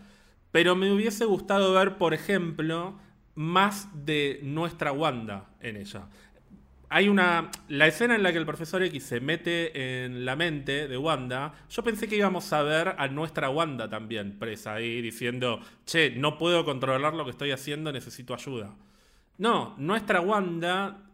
[0.51, 2.99] Pero me hubiese gustado ver, por ejemplo,
[3.35, 6.07] más de nuestra Wanda en ella.
[6.89, 7.49] Hay una.
[7.67, 11.53] La escena en la que el profesor X se mete en la mente de Wanda.
[11.69, 16.37] Yo pensé que íbamos a ver a nuestra Wanda también presa ahí diciendo: Che, no
[16.37, 18.75] puedo controlar lo que estoy haciendo, necesito ayuda.
[19.37, 21.04] No, nuestra Wanda,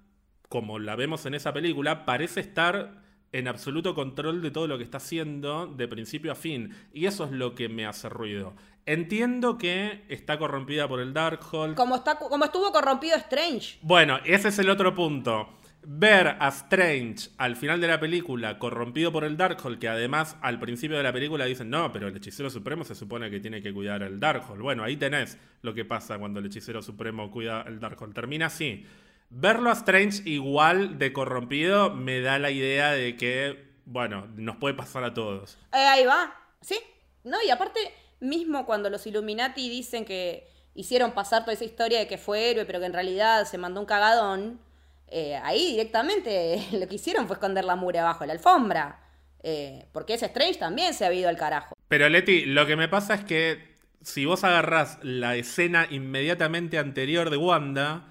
[0.52, 4.84] como la vemos en esa película, parece estar en absoluto control de todo lo que
[4.84, 6.76] está haciendo de principio a fin.
[6.94, 8.54] Y eso es lo que me hace ruido.
[8.86, 11.76] Entiendo que está corrompida por el Darkhold.
[11.76, 13.80] Como, está, como estuvo corrompido Strange.
[13.82, 15.48] Bueno, ese es el otro punto.
[15.88, 20.60] Ver a Strange al final de la película corrompido por el Darkhold, que además al
[20.60, 23.74] principio de la película dicen, no, pero el hechicero supremo se supone que tiene que
[23.74, 24.62] cuidar al Darkhold.
[24.62, 28.14] Bueno, ahí tenés lo que pasa cuando el hechicero supremo cuida al Darkhold.
[28.14, 28.86] Termina así.
[29.34, 34.76] Verlo a Strange igual de corrompido me da la idea de que, bueno, nos puede
[34.76, 35.58] pasar a todos.
[35.74, 36.78] Eh, ahí va, sí.
[37.24, 37.80] No, y aparte,
[38.20, 42.66] mismo cuando los Illuminati dicen que hicieron pasar toda esa historia de que fue héroe,
[42.66, 44.60] pero que en realidad se mandó un cagadón,
[45.08, 49.00] eh, ahí directamente lo que hicieron fue esconder la mure abajo de la alfombra.
[49.44, 51.76] Eh, porque ese Strange también se ha ido al carajo.
[51.88, 57.30] Pero Leti, lo que me pasa es que si vos agarrás la escena inmediatamente anterior
[57.30, 58.11] de Wanda,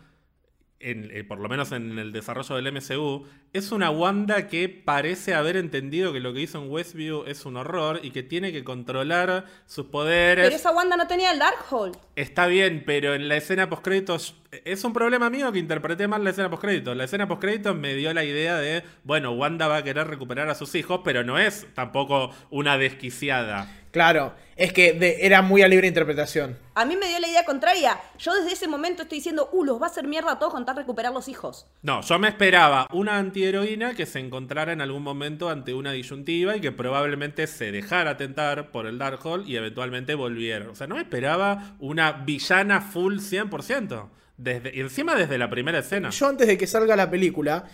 [0.83, 5.59] eh, por lo menos en el desarrollo del MCU, es una Wanda que parece haber
[5.59, 9.45] entendido que lo que hizo en Westview es un horror y que tiene que controlar
[9.66, 10.47] sus poderes.
[10.47, 11.99] Pero esa Wanda no tenía el Darkhold.
[12.16, 16.31] Está bien, pero en la escena postcréditos es un problema mío que interpreté mal la
[16.31, 16.97] escena postcréditos.
[16.97, 20.55] La escena postcréditos me dio la idea de, bueno, Wanda va a querer recuperar a
[20.55, 23.68] sus hijos, pero no es tampoco una desquiciada.
[23.91, 26.57] Claro, es que era muy a libre interpretación.
[26.74, 27.99] A mí me dio la idea contraria.
[28.18, 30.64] Yo desde ese momento estoy diciendo, uh, los va a hacer mierda a todos con
[30.64, 31.66] tal recuperar los hijos.
[31.82, 36.57] No, yo me esperaba una antiheroína que se encontrara en algún momento ante una disyuntiva
[36.57, 40.70] y que probablemente se dejara tentar por el Darkhold y eventualmente volviera.
[40.70, 44.09] O sea, no me esperaba una villana full 100%.
[44.36, 46.11] Desde, encima desde la primera escena.
[46.11, 47.64] Yo antes de que salga la película,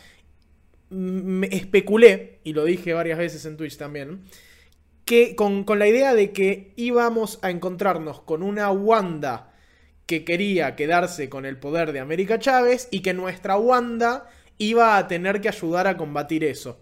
[0.90, 4.22] me especulé, y lo dije varias veces en Twitch también,
[5.06, 9.52] que con, la idea de que íbamos a encontrarnos con una Wanda
[10.04, 14.28] que quería quedarse con el poder de América Chávez y que nuestra Wanda
[14.58, 16.80] iba a tener que ayudar a combatir eso.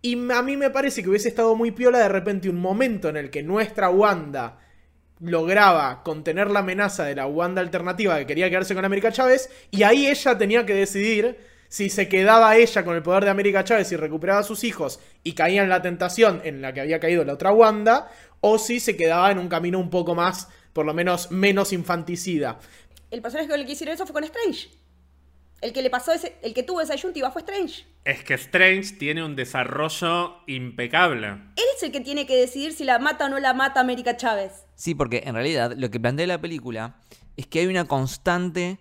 [0.00, 3.16] Y a mí me parece que hubiese estado muy piola de repente un momento en
[3.16, 4.60] el que nuestra Wanda
[5.18, 9.82] lograba contener la amenaza de la Wanda alternativa que quería quedarse con América Chávez y
[9.82, 11.38] ahí ella tenía que decidir
[11.68, 15.00] si se quedaba ella con el poder de América Chávez y recuperaba a sus hijos
[15.22, 18.10] y caía en la tentación en la que había caído la otra Wanda,
[18.40, 22.58] o si se quedaba en un camino un poco más, por lo menos menos infanticida.
[23.10, 24.68] El personaje con el que hicieron eso fue con Strange.
[25.60, 27.84] El que le pasó ese, el que tuvo esa yuntiva fue Strange.
[28.04, 31.26] Es que Strange tiene un desarrollo impecable.
[31.28, 34.16] Él es el que tiene que decidir si la mata o no la mata América
[34.16, 34.52] Chávez.
[34.76, 37.00] Sí, porque en realidad lo que plantea la película
[37.36, 38.78] es que hay una constante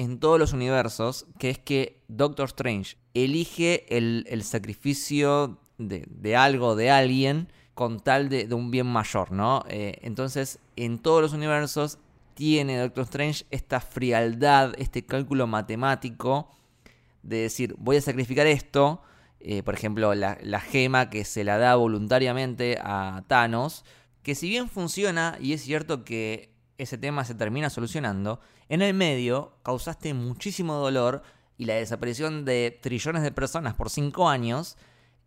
[0.00, 6.90] en todos los universos, que es que Doctor Strange elige el, sacrificio de, algo, de
[6.90, 9.62] alguien, con tal de, un bien mayor, ¿no?
[9.68, 11.98] Eh, entonces, en todos los universos
[12.32, 16.48] tiene Doctor Strange esta frialdad, este cálculo matemático
[17.22, 19.02] de decir, voy a sacrificar esto,
[19.38, 23.84] eh, por ejemplo, la, la gema que se la da voluntariamente a Thanos,
[24.22, 28.40] que si bien funciona, y es cierto que ese tema se termina solucionando,
[28.70, 31.22] en el medio causaste muchísimo dolor
[31.58, 34.78] y la desaparición de trillones de personas por cinco años.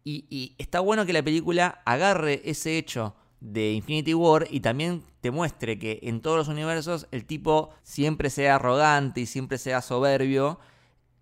[0.06, 5.30] Y, está bueno que la película agarre ese hecho de Infinity War y también te
[5.30, 10.60] muestre que en todos los universos el tipo siempre sea arrogante y siempre sea soberbio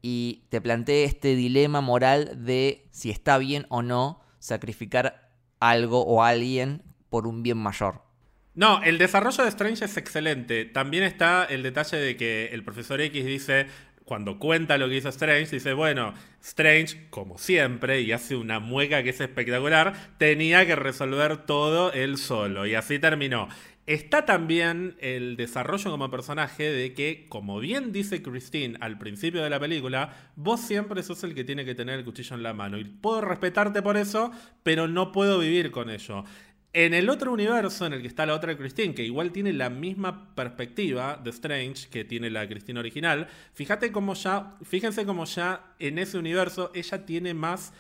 [0.04, 6.24] y te plantee este dilema moral de si está bien o no sacrificar algo o
[6.24, 8.11] alguien por un bien mayor.
[8.54, 10.66] No, el desarrollo de Strange es excelente.
[10.66, 13.68] También está el detalle de que el profesor X dice,
[14.04, 19.04] cuando cuenta lo que hizo Strange, dice, bueno, Strange, como siempre, y hace una mueca
[19.04, 22.66] que es espectacular, tenía que resolver todo él solo.
[22.66, 23.48] Y así terminó.
[23.88, 29.50] Está también el desarrollo como personaje de que, como bien dice Christine al principio de
[29.50, 32.78] la película, vos siempre sos el que tiene que tener el cuchillo en la mano.
[32.78, 34.32] Y puedo respetarte por eso,
[34.62, 36.26] pero no puedo vivir con ello.
[36.74, 39.70] En el otro universo en el que está la otra Christine, que igual tiene la
[39.70, 45.76] misma perspectiva de Strange que tiene la Christine original, fíjate cómo ya, fíjense cómo ya
[45.80, 47.74] en ese universo ella tiene más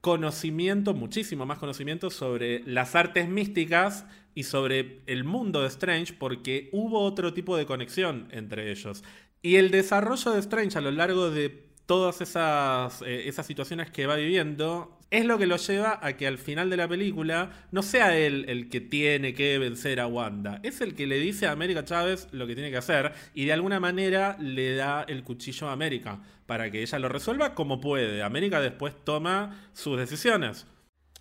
[0.00, 6.68] conocimiento, muchísimo más conocimiento sobre las artes místicas y sobre el mundo de Strange porque
[6.72, 9.02] hubo otro tipo de conexión entre ellos.
[9.42, 14.06] Y el desarrollo de Strange a lo largo de todas esas, eh, esas situaciones que
[14.06, 17.82] va viviendo es lo que lo lleva a que al final de la película no
[17.82, 21.52] sea él el que tiene que vencer a Wanda, es el que le dice a
[21.52, 25.70] América Chávez lo que tiene que hacer y de alguna manera le da el cuchillo
[25.70, 28.22] a América para que ella lo resuelva como puede.
[28.22, 30.66] América después toma sus decisiones.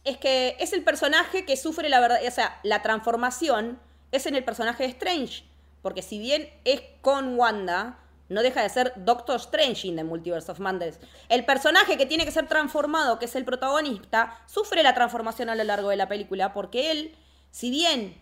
[0.03, 3.79] Es que es el personaje que sufre la verdad, o sea, la transformación
[4.11, 5.45] es en el personaje de Strange,
[5.81, 7.99] porque si bien es con Wanda,
[8.29, 10.99] no deja de ser Doctor Strange in the Multiverse of Madness.
[11.29, 15.55] El personaje que tiene que ser transformado, que es el protagonista, sufre la transformación a
[15.55, 17.15] lo largo de la película porque él,
[17.51, 18.21] si bien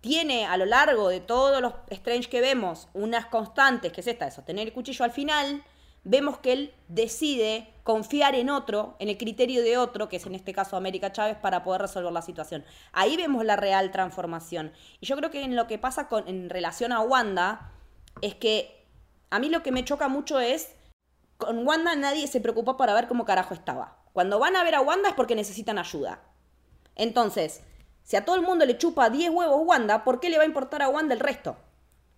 [0.00, 4.24] tiene a lo largo de todos los Strange que vemos unas constantes, que es esta
[4.24, 5.62] de sostener el cuchillo al final,
[6.04, 10.34] vemos que él decide confiar en otro, en el criterio de otro, que es en
[10.34, 12.64] este caso América Chávez, para poder resolver la situación.
[12.92, 14.72] Ahí vemos la real transformación.
[15.00, 17.72] Y yo creo que en lo que pasa con, en relación a Wanda,
[18.22, 18.79] es que
[19.30, 20.68] a mí lo que me choca mucho es,
[21.36, 23.98] con Wanda nadie se preocupó para ver cómo carajo estaba.
[24.12, 26.20] Cuando van a ver a Wanda es porque necesitan ayuda.
[26.96, 27.62] Entonces,
[28.02, 30.46] si a todo el mundo le chupa 10 huevos Wanda, ¿por qué le va a
[30.46, 31.56] importar a Wanda el resto?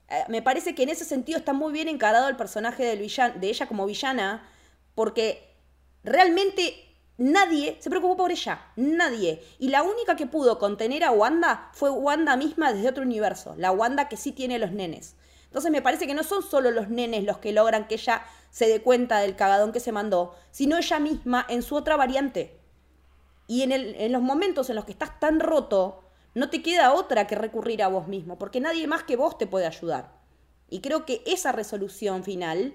[0.08, 3.66] Eh, me parece que en ese sentido está muy bien encarado el personaje de ella
[3.68, 4.48] como villana,
[4.94, 5.54] porque
[6.02, 6.74] realmente
[7.18, 9.42] nadie se preocupó por ella, nadie.
[9.58, 13.70] Y la única que pudo contener a Wanda fue Wanda misma desde otro universo, la
[13.70, 15.14] Wanda que sí tiene los nenes.
[15.53, 18.68] Entonces me parece que no son solo los nenes los que logran que ella se
[18.68, 22.59] dé cuenta del cagadón que se mandó, sino ella misma en su otra variante.
[23.46, 27.26] Y en, en los momentos en los que estás tan roto, no te queda otra
[27.26, 30.14] que recurrir a vos mismo, porque nadie más que vos te puede ayudar.
[30.70, 32.74] Y creo que esa resolución final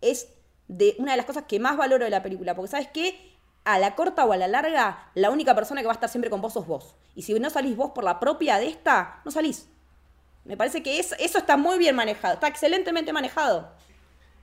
[0.00, 0.28] es
[0.68, 3.78] de una de las cosas que más valoro de la película, porque sabes qué, a
[3.78, 6.40] la corta o a la larga, la única persona que va a estar siempre con
[6.40, 6.94] vos sos vos.
[7.14, 9.68] Y si no salís vos por la propia de esta, no salís.
[10.44, 13.72] Me parece que eso, está muy bien manejado, está excelentemente manejado.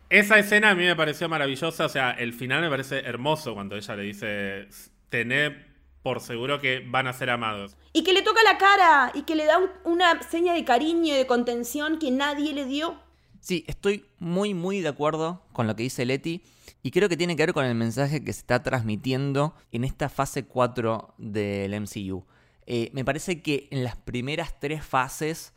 [0.10, 3.76] Esa escena a mí me pareció maravillosa, o sea, el final me parece hermoso cuando
[3.76, 4.68] ella le dice,
[5.10, 5.72] tené
[6.02, 7.78] por seguro que van a ser amados.
[7.93, 11.18] Y que le toca la cara y que le da una seña de cariño y
[11.18, 12.99] de contención que nadie le dio.
[13.39, 16.43] Sí, estoy muy, muy de acuerdo con lo que dice Leti.
[16.84, 20.10] Y creo que tiene que ver con el mensaje que se está transmitiendo en esta
[20.10, 22.26] fase 4 del MCU.
[22.66, 25.54] Eh, me parece que en las primeras tres fases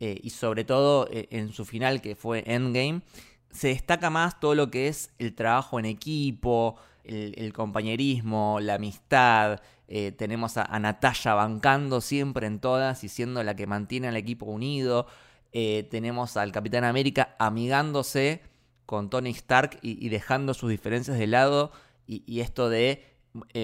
[0.00, 3.02] eh, y sobre todo eh, en su final que fue Endgame,
[3.50, 9.60] se destaca más todo lo que es el trabajo en equipo, el, compañerismo, la amistad.
[9.88, 14.46] Eh, tenemos a, Natalia bancando siempre en todas y siendo la que mantiene al equipo
[14.46, 15.06] unido.
[15.52, 18.42] tenemos al Capitán América amigándose
[18.84, 21.72] con Tony Stark y, dejando sus diferencias de lado.
[22.06, 23.04] Y esto de,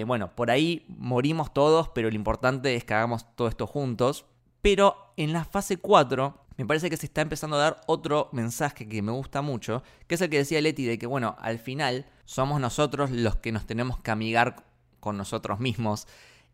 [0.07, 4.25] bueno, por ahí morimos todos, pero lo importante es que hagamos todo esto juntos.
[4.65, 8.89] Pero en la fase 4 me parece que se está empezando a dar otro mensaje
[8.89, 12.07] que me gusta mucho, que es el que decía Leti de que, bueno, al final
[12.25, 14.65] somos nosotros los que nos tenemos que amigar
[14.99, 16.07] con nosotros mismos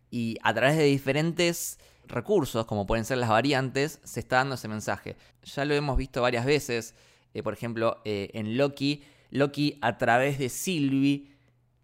[0.10, 4.68] y a través de diferentes recursos, como pueden ser las variantes, se está dando ese
[4.68, 5.16] mensaje.
[5.44, 6.96] Ya lo hemos visto varias veces,
[7.34, 11.32] eh, por ejemplo, eh, en Loki, Loki a través de Sylvie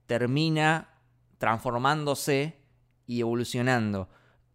[0.08, 0.90] termina
[1.38, 2.58] transformándose
[3.06, 4.10] y evolucionando.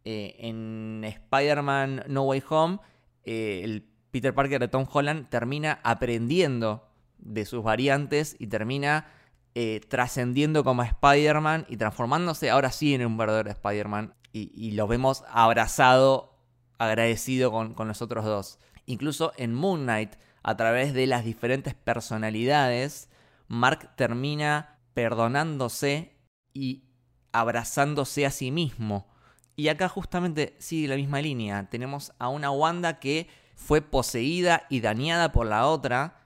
[0.04, 2.78] Eh, en Spider-Man No Way Home,
[3.24, 6.88] eh, el Peter Parker de Tom Holland termina aprendiendo
[7.18, 9.06] de sus variantes y termina
[9.54, 14.14] eh, trascendiendo como Spider-Man y transformándose ahora sí en un verdadero Spider-Man.
[14.34, 16.38] Y, lo vemos abrazado,
[16.78, 18.58] agradecido con, con los otros dos.
[18.86, 23.10] Incluso en Moon Knight, a través de las diferentes personalidades,
[23.46, 26.16] Mark termina perdonándose
[26.54, 26.84] y
[27.30, 29.11] abrazándose a sí mismo
[29.56, 31.68] Y acá justamente sigue la misma línea.
[31.68, 36.16] Tenemos a una Wanda que fue poseída y dañada por la otra.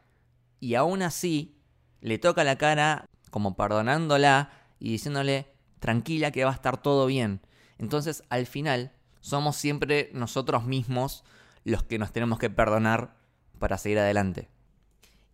[0.61, 1.59] Y aún así
[2.01, 7.41] le toca la cara como perdonándola y diciéndole tranquila que va a estar todo bien.
[7.79, 11.24] Entonces al final somos siempre nosotros mismos
[11.64, 13.16] los que nos tenemos que perdonar
[13.59, 14.49] para seguir adelante.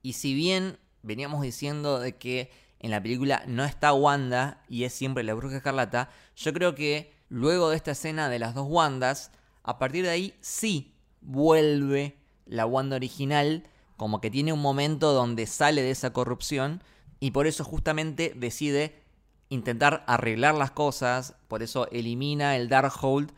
[0.03, 4.93] Y si bien veníamos diciendo de que en la película no está Wanda y es
[4.93, 9.31] siempre la bruja escarlata, yo creo que luego de esta escena de las dos Wandas,
[9.63, 13.63] a partir de ahí sí vuelve la Wanda original,
[13.97, 16.83] como que tiene un momento donde sale de esa corrupción
[17.21, 19.01] y por eso justamente decide
[19.49, 23.33] intentar arreglar las cosas, por eso elimina el Darkhold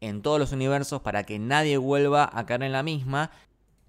[0.00, 3.30] en todos los universos para que nadie vuelva a caer en la misma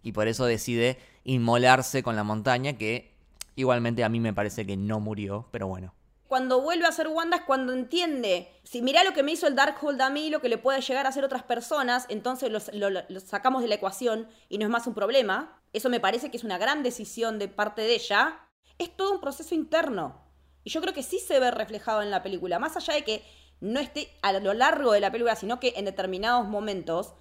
[0.03, 3.11] y por eso decide inmolarse con la montaña que
[3.55, 5.96] igualmente a mí me parece que no murió, pero bueno.
[6.27, 9.55] Cuando vuelve a ser Wanda es cuando entiende, si mirá lo que me hizo el
[9.55, 13.19] Darkhold a mí, lo que le puede llegar a hacer otras personas, entonces lo, lo
[13.21, 15.61] sacamos de la ecuación y no es más un problema.
[15.71, 18.39] Eso me parece que es una gran decisión de parte de ella.
[18.77, 20.21] Es todo un proceso interno.
[20.65, 23.23] Y yo creo que sí se ve reflejado en la película, más allá de que
[23.61, 27.13] no esté a lo largo de la película, sino que en determinados momentos,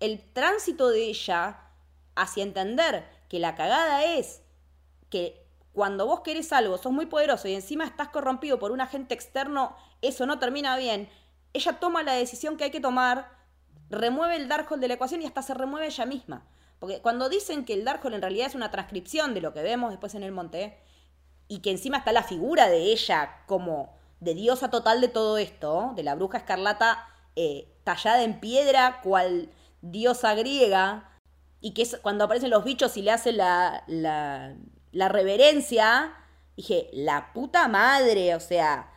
[0.00, 1.60] el tránsito de ella
[2.16, 4.42] hacia entender que la cagada es
[5.10, 5.43] que
[5.74, 9.76] cuando vos querés algo, sos muy poderoso y encima estás corrompido por un agente externo,
[10.02, 11.08] eso no termina bien.
[11.52, 13.28] Ella toma la decisión que hay que tomar,
[13.90, 16.46] remueve el Darkhold de la ecuación y hasta se remueve ella misma.
[16.78, 19.90] Porque cuando dicen que el Darkhold en realidad es una transcripción de lo que vemos
[19.90, 20.78] después en el monte,
[21.48, 25.92] y que encima está la figura de ella como de diosa total de todo esto,
[25.96, 27.06] de la bruja escarlata
[27.36, 29.50] eh, tallada en piedra, cual
[29.82, 31.10] diosa griega,
[31.60, 34.54] y que es cuando aparecen los bichos y le hace la, la,
[34.94, 36.14] la reverencia,
[36.56, 38.90] dije, la puta madre, o sea,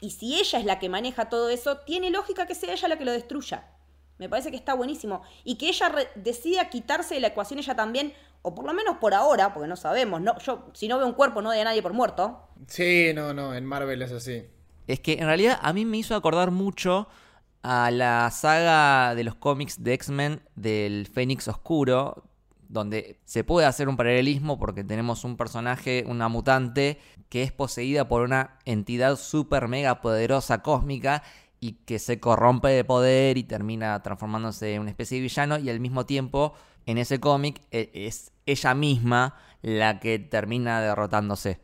[0.00, 2.96] y si ella es la que maneja todo eso, tiene lógica que sea ella la
[2.96, 3.68] que lo destruya.
[4.18, 5.22] Me parece que está buenísimo.
[5.44, 8.12] Y que ella decida quitarse de la ecuación ella también,
[8.42, 10.20] o por lo menos por ahora, porque no sabemos.
[10.20, 12.48] No, yo, si no veo un cuerpo, no doy a nadie por muerto.
[12.68, 14.44] Sí, no, no, en Marvel es así.
[14.86, 17.08] Es que en realidad a mí me hizo acordar mucho
[17.62, 22.24] a la saga de los cómics de X-Men del Fénix Oscuro,
[22.72, 26.98] donde se puede hacer un paralelismo porque tenemos un personaje, una mutante,
[27.28, 31.22] que es poseída por una entidad súper mega poderosa cósmica
[31.60, 35.68] y que se corrompe de poder y termina transformándose en una especie de villano y
[35.68, 36.54] al mismo tiempo
[36.86, 41.60] en ese cómic e, es ella misma la que termina derrotándose.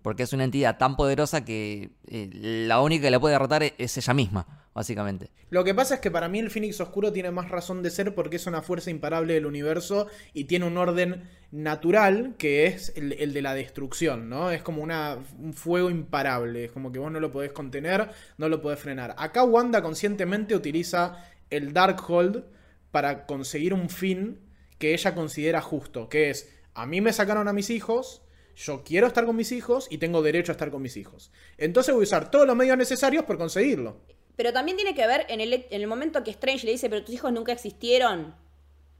[0.00, 3.98] Porque es una entidad tan poderosa que eh, la única que la puede derrotar es
[3.98, 4.46] ella misma,
[4.78, 5.32] básicamente.
[5.50, 8.14] Lo que pasa es que para mí el Phoenix Oscuro tiene más razón de ser
[8.14, 13.32] porque es una fuerza imparable del universo y tiene un orden natural que es el,
[13.32, 14.52] de la destrucción, ¿no?
[14.52, 18.62] Es como un fuego imparable, es como que vos no lo podés contener, no lo
[18.62, 19.16] podés frenar.
[19.18, 22.44] Acá Wanda conscientemente utiliza el Darkhold
[22.92, 24.38] para conseguir un fin
[24.78, 28.22] que ella considera justo, que es, a mí me sacaron a mis hijos,
[28.54, 31.32] yo quiero estar con mis hijos y tengo derecho a estar con mis hijos.
[31.56, 33.96] Entonces voy a usar todos los medios necesarios por conseguirlo.
[34.38, 37.04] Pero también tiene que ver en el, en el momento que Strange le dice, pero
[37.04, 38.36] tus hijos nunca existieron.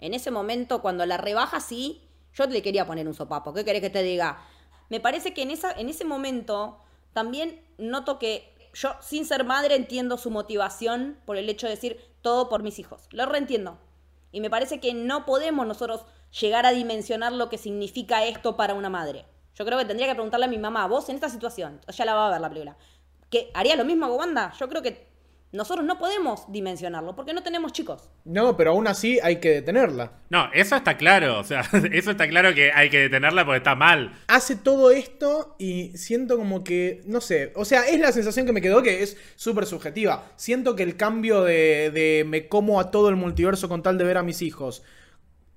[0.01, 2.03] En ese momento, cuando la rebaja, sí,
[2.35, 3.55] yo le quería poner un sopapo.
[3.55, 4.45] ¿Qué querés que te diga?
[4.89, 6.81] Me parece que en, esa, en ese momento
[7.13, 12.01] también noto que yo, sin ser madre, entiendo su motivación por el hecho de decir
[12.21, 13.03] todo por mis hijos.
[13.13, 13.79] Lo reentiendo.
[14.33, 16.05] Y me parece que no podemos nosotros
[16.41, 19.25] llegar a dimensionar lo que significa esto para una madre.
[19.55, 22.15] Yo creo que tendría que preguntarle a mi mamá, vos en esta situación, ya la
[22.15, 22.77] va a ver la película,
[23.31, 24.53] ¿que haría lo mismo Wanda?
[24.59, 25.07] Yo creo que
[25.51, 28.11] nosotros no podemos dimensionarlo porque no tenemos chicos.
[28.25, 30.13] No, pero aún así hay que detenerla.
[30.29, 31.39] No, eso está claro.
[31.39, 31.61] O sea,
[31.93, 34.13] eso está claro que hay que detenerla porque está mal.
[34.29, 38.53] Hace todo esto y siento como que, no sé, o sea, es la sensación que
[38.53, 40.31] me quedó que es súper subjetiva.
[40.37, 44.05] Siento que el cambio de, de me como a todo el multiverso con tal de
[44.05, 44.83] ver a mis hijos.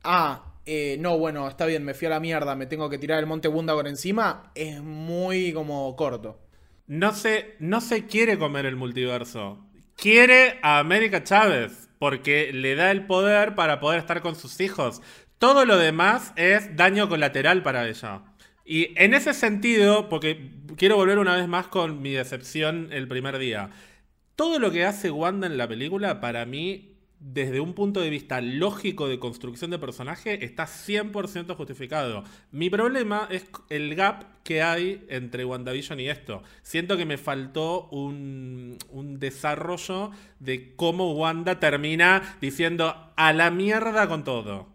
[0.04, 3.20] Ah, eh, no, bueno, está bien, me fui a la mierda, me tengo que tirar
[3.20, 6.40] el monte por encima, es muy como corto.
[6.88, 9.60] No se, no se quiere comer el multiverso.
[10.02, 15.00] Quiere a América Chávez porque le da el poder para poder estar con sus hijos.
[15.38, 18.24] Todo lo demás es daño colateral para ella.
[18.66, 23.38] Y en ese sentido, porque quiero volver una vez más con mi decepción el primer
[23.38, 23.70] día.
[24.36, 26.91] Todo lo que hace Wanda en la película para mí
[27.22, 32.24] desde un punto de vista lógico de construcción de personaje, está 100% justificado.
[32.52, 36.42] Mi problema es el gap que hay entre WandaVision y esto.
[36.64, 40.10] Siento que me faltó un, un desarrollo
[40.40, 44.71] de cómo Wanda termina diciendo a la mierda con todo.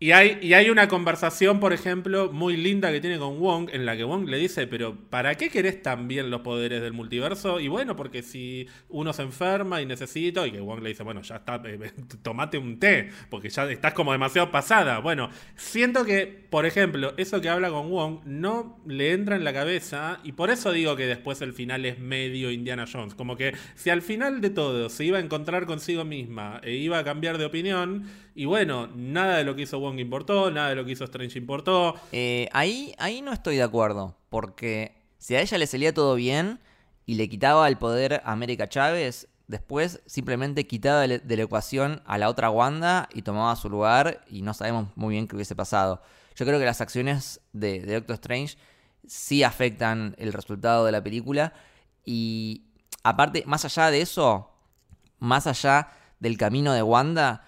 [0.00, 3.86] Y hay, y hay una conversación, por ejemplo, muy linda que tiene con Wong, en
[3.86, 7.60] la que Wong le dice, pero ¿para qué querés también los poderes del multiverso?
[7.60, 11.22] Y bueno, porque si uno se enferma y necesito, y que Wong le dice, bueno,
[11.22, 11.92] ya está, eh,
[12.22, 14.98] tomate un té, porque ya estás como demasiado pasada.
[14.98, 19.52] Bueno, siento que, por ejemplo, eso que habla con Wong no le entra en la
[19.52, 23.14] cabeza, y por eso digo que después el final es medio Indiana Jones.
[23.14, 26.98] Como que si al final de todo se iba a encontrar consigo misma e iba
[26.98, 30.74] a cambiar de opinión, y bueno, nada de lo que hizo Wong importó, nada de
[30.74, 31.94] lo que hizo Strange importó.
[32.10, 36.58] Eh, ahí, ahí no estoy de acuerdo, porque si a ella le salía todo bien
[37.06, 42.18] y le quitaba el poder a América Chávez, después simplemente quitaba de, la ecuación a
[42.18, 46.02] la otra Wanda y tomaba su lugar y no sabemos muy bien qué hubiese pasado.
[46.34, 48.56] Yo creo que las acciones de, de Doctor Strange
[49.06, 51.52] sí afectan el resultado de la película
[52.04, 52.64] y
[53.04, 54.50] aparte, más allá de eso,
[55.20, 57.46] más allá del camino de Wanda,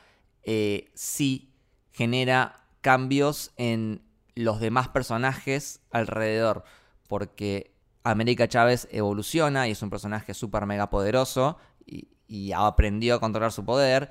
[0.48, 1.52] eh, sí
[1.90, 4.00] genera cambios en
[4.36, 6.62] los demás personajes alrededor,
[7.08, 7.74] porque
[8.04, 13.64] América Chávez evoluciona y es un personaje súper mega poderoso y, aprendió a controlar su
[13.64, 14.10] poder,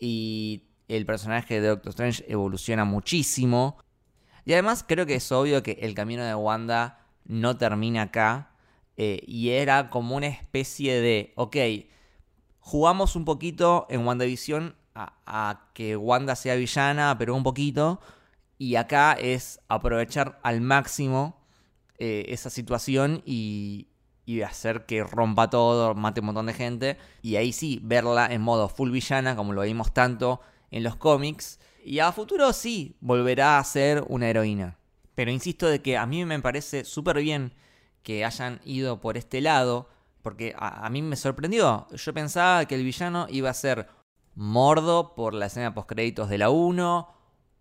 [0.00, 3.78] y el personaje de Doctor Strange evoluciona muchísimo,
[4.44, 8.52] y además creo que es obvio que el camino de Wanda no termina acá,
[8.96, 11.56] eh, y era como una especie de, ok,
[12.58, 18.00] jugamos un poquito en WandaVision a, que Wanda sea villana, pero un poquito.
[18.58, 21.40] Y acá es aprovechar al máximo
[21.98, 23.88] eh, esa situación y,
[24.26, 26.98] y hacer que rompa todo, mate un montón de gente.
[27.22, 30.40] Y ahí sí, verla en modo full villana, como lo vimos tanto
[30.70, 31.60] en los cómics.
[31.84, 34.76] Y a futuro sí, volverá a ser una heroína.
[35.14, 37.54] Pero insisto de que a mí me parece súper bien
[38.02, 39.88] que hayan ido por este lado,
[40.22, 41.86] porque a, a, mí me sorprendió.
[41.90, 43.88] Yo pensaba que el villano iba a ser
[44.38, 47.08] Mordo por la escena post-créditos de la 1,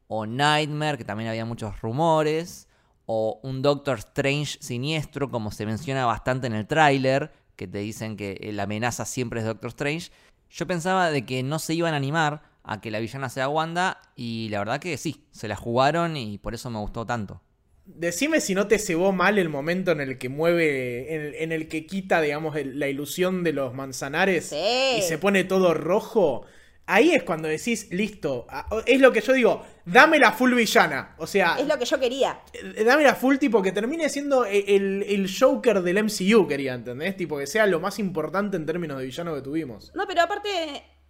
[0.09, 2.67] o Nightmare, que también había muchos rumores,
[3.07, 8.15] o un Doctor Strange siniestro, como se menciona bastante en el tráiler, que te dicen
[8.15, 10.11] que la amenaza siempre es Doctor Strange.
[10.51, 13.99] Yo pensaba de que no se iban a animar a que la villana sea Wanda,
[14.15, 17.41] y la verdad que sí, se la jugaron y por eso me gustó tanto.
[17.85, 21.51] Decime si no te cebó mal el momento en el que mueve, en el, en
[21.53, 24.97] el que quita, digamos, el, la ilusión de los manzanares Sí.
[24.99, 26.45] y se pone todo rojo.
[26.89, 28.47] Ahí es cuando decís, listo,
[28.85, 31.15] es lo que yo digo, dame la full villana.
[31.17, 32.39] O sea, Es lo que yo quería.
[32.53, 36.73] eh, dame la full tipo que termine siendo e- el, el Joker del MCU, quería,
[36.73, 37.17] ¿entendés?
[37.17, 39.91] Tipo que sea lo más importante en términos de villano que tuvimos.
[39.95, 40.49] No, pero aparte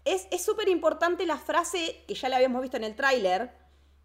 [0.03, 3.51] es es súper importante la frase que ya la habíamos visto en el tráiler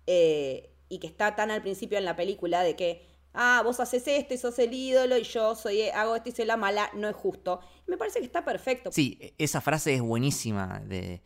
[0.07, 4.07] eh, y que está tan al principio en la película de que, ah, vos haces
[4.09, 7.09] esto y sos el ídolo y yo soy hago esto y soy la mala, no
[7.09, 7.61] es justo.
[7.87, 8.91] Me parece que está perfecto.
[8.93, 11.23] Sí, e, esa frase es buenísima de...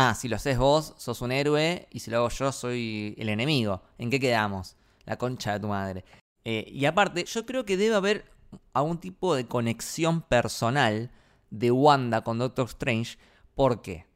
[0.00, 3.28] Ah, si lo haces vos, sos un héroe, y si lo hago yo, soy el
[3.30, 3.82] enemigo.
[3.98, 4.76] ¿En qué quedamos?
[5.04, 6.04] La concha de tu madre.
[6.44, 8.30] Eh, y aparte, yo creo que debe haber
[8.74, 11.10] algún tipo de conexión personal
[11.50, 13.18] de Wanda con Doctor Strange,
[13.56, 14.06] porque,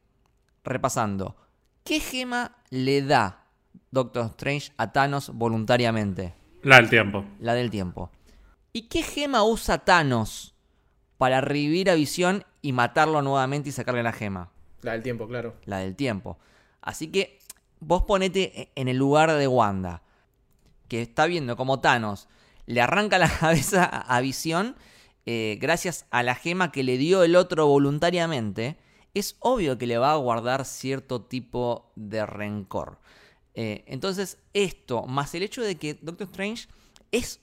[0.63, 1.35] repasando,
[1.83, 3.49] ¿qué gema le da
[3.91, 6.33] Doctor Strange a Thanos voluntariamente?
[6.61, 7.25] La del tiempo.
[7.41, 8.09] La del tiempo.
[8.71, 10.55] ¿Y qué gema usa Thanos
[11.17, 14.52] para revivir a Visión y matarlo nuevamente y sacarle la gema?
[14.83, 15.55] La del tiempo, claro.
[15.65, 16.37] La del tiempo.
[16.81, 17.39] Así que
[17.79, 20.03] vos ponete en el lugar de Wanda,
[20.87, 22.27] que está viendo como Thanos
[22.65, 24.75] le arranca la cabeza a Visión
[25.25, 28.77] eh, gracias a la gema que le dio el otro voluntariamente.
[29.13, 32.99] Es obvio que le va a guardar cierto tipo de rencor.
[33.53, 36.67] Eh, entonces, esto, más el hecho de que Doctor Strange
[37.11, 37.39] es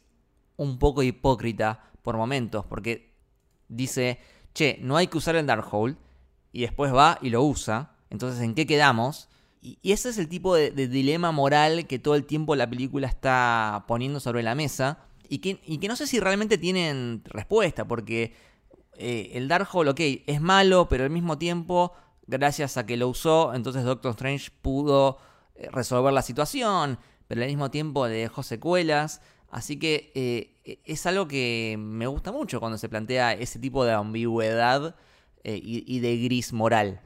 [0.57, 3.15] un poco hipócrita por momentos, porque
[3.69, 4.19] dice,
[4.53, 5.97] che, no hay que usar el Darkhold,
[6.53, 7.93] y después va y lo usa.
[8.11, 9.29] Entonces, ¿en qué quedamos?
[9.63, 13.85] Y, ese es el tipo de, dilema moral que todo el tiempo la película está
[13.87, 14.99] poniendo sobre la mesa.
[15.29, 18.35] Y que, y que no sé si realmente tienen respuesta, porque
[18.97, 21.93] eh, el Darkhold, ok, es malo, pero al mismo tiempo,
[22.27, 25.19] gracias a que lo usó, entonces Doctor Strange pudo
[25.55, 26.99] eh, resolver la situación,
[27.29, 29.21] pero al mismo tiempo le dejó secuelas.
[29.51, 33.93] Así que eh, es algo que me gusta mucho cuando se plantea ese tipo de
[33.93, 34.97] ambigüedad
[35.45, 37.01] eh, y, y de gris moral.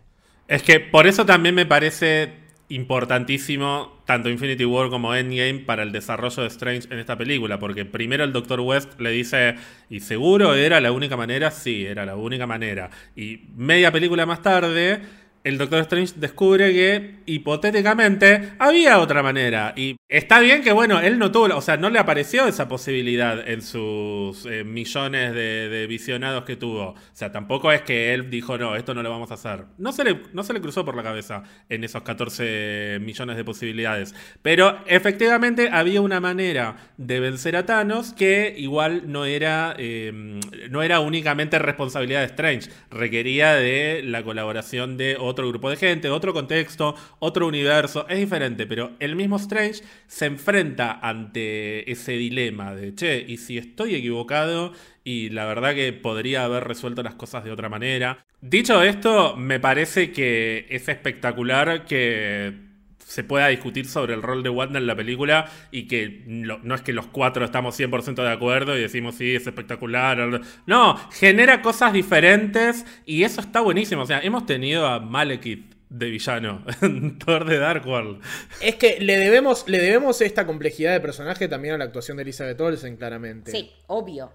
[0.49, 5.93] Es que por eso también me parece importantísimo tanto Infinity War como Endgame para el
[5.93, 8.61] desarrollo de Strange en esta película, porque primero el Dr.
[8.61, 9.57] West le dice,
[9.91, 11.51] ¿y seguro era la única manera?
[11.51, 12.91] Sí, era la única manera.
[13.17, 15.01] Y media película más tarde,
[15.45, 19.75] el Doctor Strange descubre que hipotéticamente había otra manera.
[19.77, 23.47] Y está bien que, bueno, él no tuvo, o sea, no le apareció esa posibilidad
[23.47, 26.91] en sus eh, millones de, visionados que tuvo.
[26.91, 29.67] O sea, tampoco es que él dijo, no, esto no lo vamos a hacer.
[29.77, 33.45] No se le, no se le cruzó por la cabeza en esos 14 millones de
[33.45, 34.15] posibilidades.
[34.41, 40.41] Pero efectivamente había una manera de vencer a Thanos que igual no era, eh,
[40.71, 42.71] no era únicamente responsabilidad de Strange.
[42.91, 48.07] Requería de la colaboración de otro grupo de gente, otro contexto, otro universo.
[48.09, 53.59] Es diferente, pero el mismo Strange se enfrenta ante ese dilema de, che, ¿y si
[53.59, 54.73] estoy equivocado?
[55.03, 58.25] Y la verdad que podría haber resuelto las cosas de otra manera.
[58.41, 62.74] Dicho esto, me parece que es espectacular que
[63.15, 66.75] se pueda discutir sobre el rol de Wanda en la película y que lo- no
[66.75, 70.41] es que los cuatro estamos 100% de acuerdo y decimos sí, es espectacular.
[70.67, 74.03] No, genera cosas diferentes y eso está buenísimo.
[74.03, 78.21] O sea, hemos tenido a Malekith de villano en Thor de Dark World.
[78.61, 82.25] Es que le debemos, le debemos esta complejidad de personaje también a la actuación de
[82.25, 83.53] Elizabeth Olsen, claramente.
[83.53, 84.33] Sí, obvio.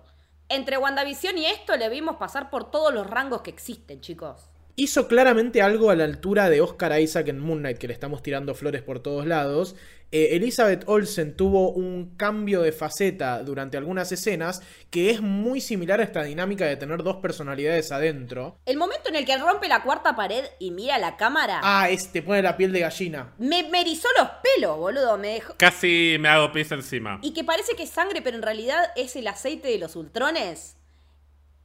[0.47, 4.49] Entre WandaVision y esto le vimos pasar por todos los rangos que existen, chicos.
[4.82, 8.23] Hizo claramente algo a la altura de Oscar Isaac en Moon Knight, que le estamos
[8.23, 9.75] tirando flores por todos lados.
[10.13, 15.99] Eh, Elizabeth Olsen tuvo un cambio de faceta durante algunas escenas que es muy similar
[15.99, 18.57] a esta dinámica de tener dos personalidades adentro.
[18.65, 22.13] El momento en el que rompe la cuarta pared y mira la cámara, Ah, es,
[22.13, 23.34] te pone la piel de gallina.
[23.38, 25.17] me, me erizó los pelos, boludo.
[25.17, 25.55] Me dejó...
[25.57, 27.19] Casi me hago pis encima.
[27.21, 30.77] Y que parece que es sangre, pero en realidad es el aceite de los ultrones.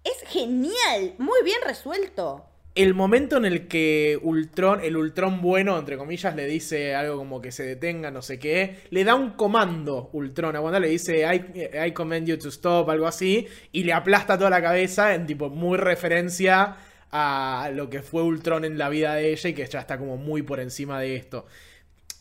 [0.03, 2.45] Es genial, muy bien resuelto.
[2.75, 7.41] El momento en el que Ultron, el Ultron bueno, entre comillas, le dice algo como
[7.41, 11.21] que se detenga, no sé qué, le da un comando Ultron a Wanda, le dice
[11.21, 15.25] I, I command you to stop, algo así, y le aplasta toda la cabeza en
[15.25, 16.77] tipo muy referencia
[17.13, 20.17] a lo que fue Ultron en la vida de ella y que ya está como
[20.17, 21.47] muy por encima de esto.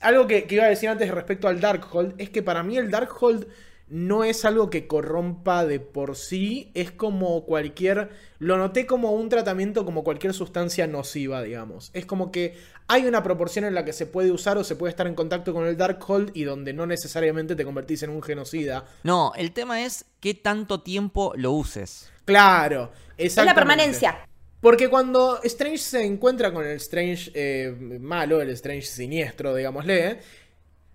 [0.01, 2.91] Algo que, que iba a decir antes respecto al Darkhold es que para mí el
[2.91, 3.47] Darkhold
[3.93, 8.09] no es algo que corrompa de por sí, es como cualquier...
[8.39, 11.91] Lo noté como un tratamiento como cualquier sustancia nociva, digamos.
[11.93, 14.89] Es como que hay una proporción en la que se puede usar o se puede
[14.89, 18.83] estar en contacto con el Darkhold y donde no necesariamente te convertís en un genocida.
[19.03, 22.11] No, el tema es qué tanto tiempo lo uses.
[22.25, 24.27] Claro, Es la permanencia.
[24.59, 30.19] Porque cuando Strange se encuentra con el Strange eh, malo, el Strange siniestro, digámosle,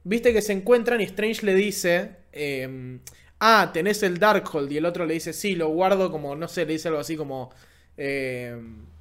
[0.08, 2.98] viste que se encuentran y Strange le dice, eh,
[3.40, 6.64] ah, tenés el Darkhold, y el otro le dice, sí, lo guardo como, no sé,
[6.64, 7.50] le dice algo así como,
[7.96, 8.56] eh,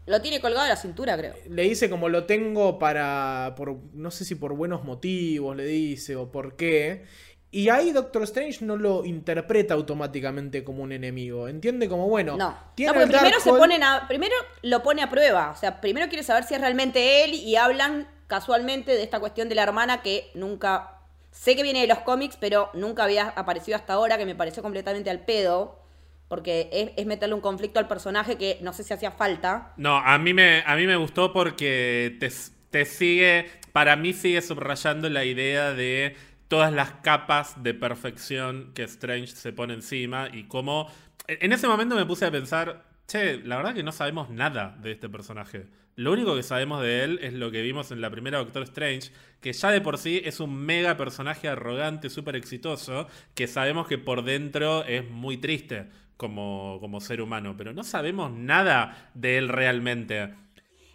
[0.05, 1.33] Lo tiene colgado de la cintura, creo.
[1.49, 6.15] le dice como lo tengo para, por, no sé si por buenos motivos, le dice,
[6.15, 7.05] o por qué.
[7.49, 11.47] Y ahí Doctor Strange no lo interpreta automáticamente como un enemigo.
[11.47, 12.57] Entiende como, bueno, No.
[12.75, 14.05] tiene no, porque primero se ponen a.
[14.09, 15.51] Primero lo pone a prueba.
[15.51, 19.47] O sea, primero quiere saber si es realmente él y hablan casualmente de esta cuestión
[19.47, 20.96] de la hermana que nunca.
[21.31, 24.63] Sé que viene de los cómics, pero nunca había aparecido hasta ahora, que me pareció
[24.63, 25.83] completamente al pedo.
[26.27, 29.73] Porque es, meterle un conflicto al personaje que no sé si hacía falta.
[29.77, 32.29] No, a mí me, a mí me gustó porque te,
[32.69, 36.17] te sigue, para mí sigue subrayando la idea de
[36.47, 40.91] todas las capas de perfección que Strange se pone encima y cómo...
[41.27, 44.93] En ese momento me puse a pensar, che, la verdad que no sabemos nada de
[44.93, 45.67] este personaje.
[45.97, 49.09] Lo único que sabemos de él es lo que vimos en la primera Doctor Strange,
[49.41, 53.97] que ya de por sí es un mega personaje arrogante, súper exitoso, que sabemos que
[53.97, 59.49] por dentro es muy triste como, como ser humano, pero no sabemos nada de él
[59.49, 60.35] realmente.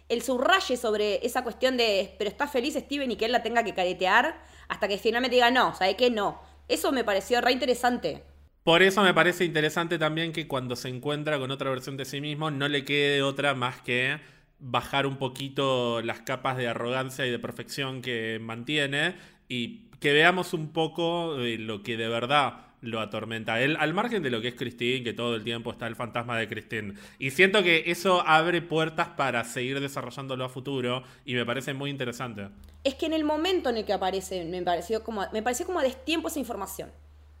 [0.07, 2.15] El subraye sobre esa cuestión de.
[2.17, 5.51] Pero está feliz Steven y que él la tenga que caretear hasta que finalmente diga
[5.51, 6.11] no, ¿sabe qué?
[6.11, 6.39] No.
[6.69, 8.23] Eso me pareció re interesante.
[8.63, 12.21] Por eso me parece interesante también que cuando se encuentra con otra versión de sí
[12.21, 14.17] mismo no le quede otra más que
[14.63, 19.15] bajar un poquito las capas de arrogancia y de perfección que mantiene
[19.49, 24.21] y que veamos un poco de lo que de verdad lo atormenta él, al margen
[24.23, 26.93] de lo que es Christine, que todo el tiempo está el fantasma de Christine.
[27.17, 31.89] Y siento que eso abre puertas para seguir desarrollándolo a futuro y me parece muy
[31.89, 32.49] interesante.
[32.83, 35.79] Es que en el momento en el que aparece, me pareció como, me pareció como
[35.79, 36.91] a destiempo esa información.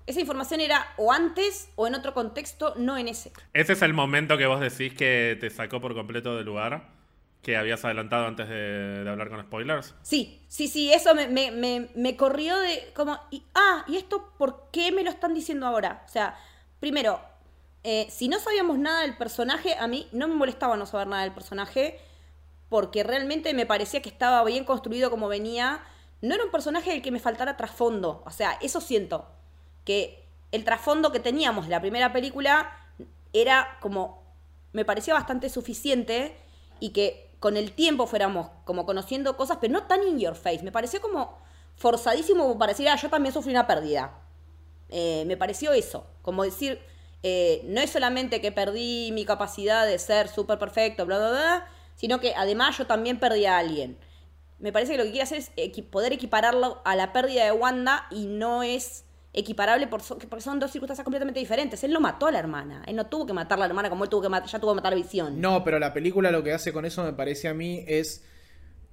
[0.05, 3.31] Esa información era o antes o en otro contexto, no en ese.
[3.53, 6.89] Ese es el momento que vos decís que te sacó por completo del lugar,
[7.43, 9.93] que habías adelantado antes de, hablar con spoilers.
[10.01, 14.33] Sí, sí, sí, eso me, me, me, me corrió de como, y, ah, ¿y esto
[14.37, 16.03] por qué me lo están diciendo ahora?
[16.07, 16.37] O sea,
[16.79, 17.19] primero,
[17.83, 21.23] eh, si no sabíamos nada del personaje, a mí no me molestaba no saber nada
[21.23, 21.99] del personaje,
[22.69, 25.83] porque realmente me parecía que estaba bien construido como venía.
[26.21, 29.27] No era un personaje del que me faltara trasfondo, o sea, eso siento,
[29.83, 32.71] que el trasfondo que teníamos de la primera película
[33.33, 34.23] era como,
[34.71, 36.37] me parecía bastante suficiente
[36.79, 40.63] y que con el tiempo fuéramos como conociendo cosas, pero no tan in your face.
[40.63, 41.37] Me pareció como
[41.75, 44.17] forzadísimo para decir, ah, yo también sufrí una pérdida.
[44.87, 46.79] Eh, me pareció eso, como decir,
[47.21, 51.67] eh, no es solamente que perdí mi capacidad de ser súper perfecto, bla, bla, bla,
[51.95, 53.97] sino que además yo también perdí a alguien.
[54.59, 58.07] Me parece que lo que quiere hacer es poder equipararlo a la pérdida de Wanda
[58.09, 59.03] y no es
[59.33, 61.83] equiparable por porque son dos circunstancias completamente diferentes.
[61.83, 64.03] Él no mató a la hermana, él no tuvo que matar a la hermana como
[64.03, 65.41] él tuvo que mat- ya tuvo que matar a Visión.
[65.41, 68.23] No, pero la película lo que hace con eso me parece a mí es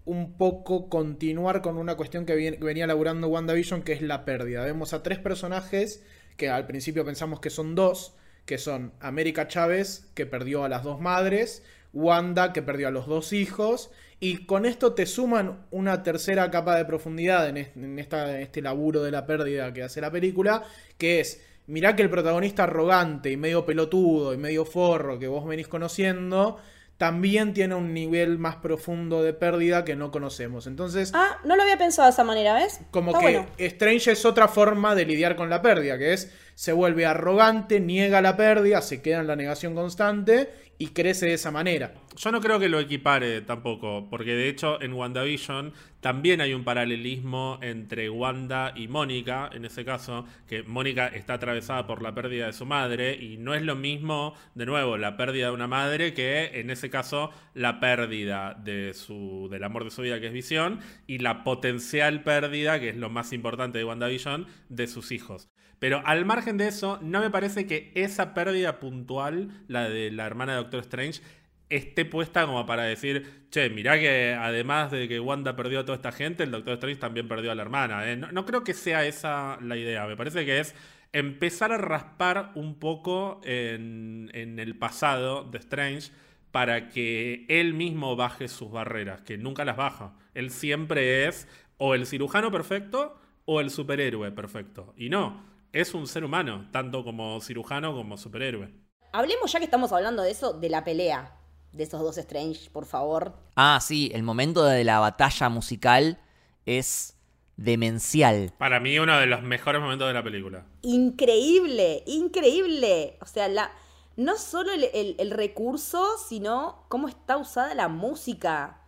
[0.06, 4.64] un poco continuar con una cuestión que venía laburando WandaVision, que es la pérdida.
[4.64, 6.02] Vemos a tres personajes
[6.36, 8.14] que al principio pensamos que son dos,
[8.46, 11.62] que son América Chávez, que perdió a las dos madres,
[11.92, 13.90] Wanda, que perdió a los dos hijos,
[14.20, 18.42] y con esto te suman una tercera capa de profundidad en este, en esta- en
[18.42, 20.62] este laburo de la pérdida que hace la película,
[20.98, 25.46] que es, mirá que el protagonista arrogante y medio pelotudo y medio forro que vos
[25.46, 26.58] venís conociendo,
[26.98, 30.66] también tiene un nivel más profundo de pérdida que no conocemos.
[30.66, 32.80] Entonces, Ah, no lo había pensado de esa manera, ¿ves?
[32.90, 33.48] como Está que bueno.
[33.56, 36.30] Strange es otra forma de lidiar con la pérdida, que es
[36.60, 41.32] se vuelve arrogante, niega la pérdida, se queda en la negación constante y crece de
[41.32, 41.94] esa manera.
[42.14, 46.62] Yo no creo que lo equipare tampoco, porque de hecho en WandaVision también hay un
[46.62, 52.44] paralelismo entre Wanda y Mónica, en ese caso, que Mónica está atravesada por la pérdida
[52.44, 56.12] de su madre y no es lo mismo, de nuevo, la pérdida de una madre
[56.12, 60.32] que en ese caso la pérdida de su, del amor de su vida, que es
[60.34, 65.48] Visión, y la potencial pérdida, que es lo más importante de WandaVision, de sus hijos.
[65.80, 70.26] Pero al margen de eso, no me parece que esa pérdida puntual, la de la
[70.26, 71.22] hermana de Doctor Strange,
[71.70, 75.96] esté puesta como para decir, che, mirá que además de que Wanda perdió a toda
[75.96, 78.10] esta gente, el Doctor Strange también perdió a la hermana.
[78.10, 78.16] ¿eh?
[78.16, 80.74] No, creo que sea esa la idea, me parece que es
[81.12, 86.10] empezar a raspar un poco en, en el pasado de Strange
[86.50, 90.12] para que él mismo baje sus barreras, que nunca las baja.
[90.34, 91.48] Él siempre es
[91.78, 94.92] o el cirujano perfecto o el superhéroe perfecto.
[94.96, 98.72] Y no, es un ser humano, tanto como cirujano como superhéroe.
[99.12, 101.36] Hablemos ya que estamos hablando de eso, de la pelea
[101.72, 103.34] de esos dos Strange, por favor.
[103.54, 106.18] Ah, sí, el momento de la batalla musical
[106.66, 107.16] es
[107.56, 108.52] demencial.
[108.58, 110.66] Para mí uno de los mejores momentos de la película.
[110.82, 113.18] Increíble, increíble.
[113.20, 113.70] O sea, la,
[114.16, 118.80] no solo el, el- el recurso, sino cómo está usada la música.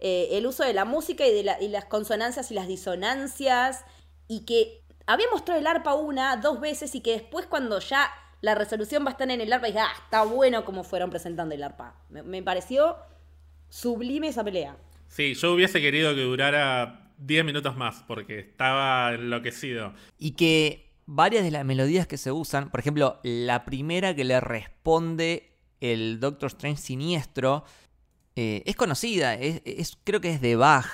[0.00, 3.84] Eh, el uso de la música y de la- y las consonancias y las disonancias.
[4.28, 8.10] Y que había mostrado el arpa una, dos veces y que después cuando ya
[8.40, 11.54] la resolución va a estar en el arpa, dije, ah, está bueno como fueron presentando
[11.54, 11.94] el arpa.
[12.10, 12.96] Me, me pareció
[13.68, 14.76] sublime esa pelea.
[15.08, 19.94] Sí, yo hubiese querido que durara 10 minutos más porque estaba enloquecido.
[20.18, 24.40] Y que varias de las melodías que se usan, por ejemplo, la primera que le
[24.40, 27.64] responde el Doctor Strange siniestro,
[28.36, 30.86] eh, es conocida, es, es- creo que es de Bach,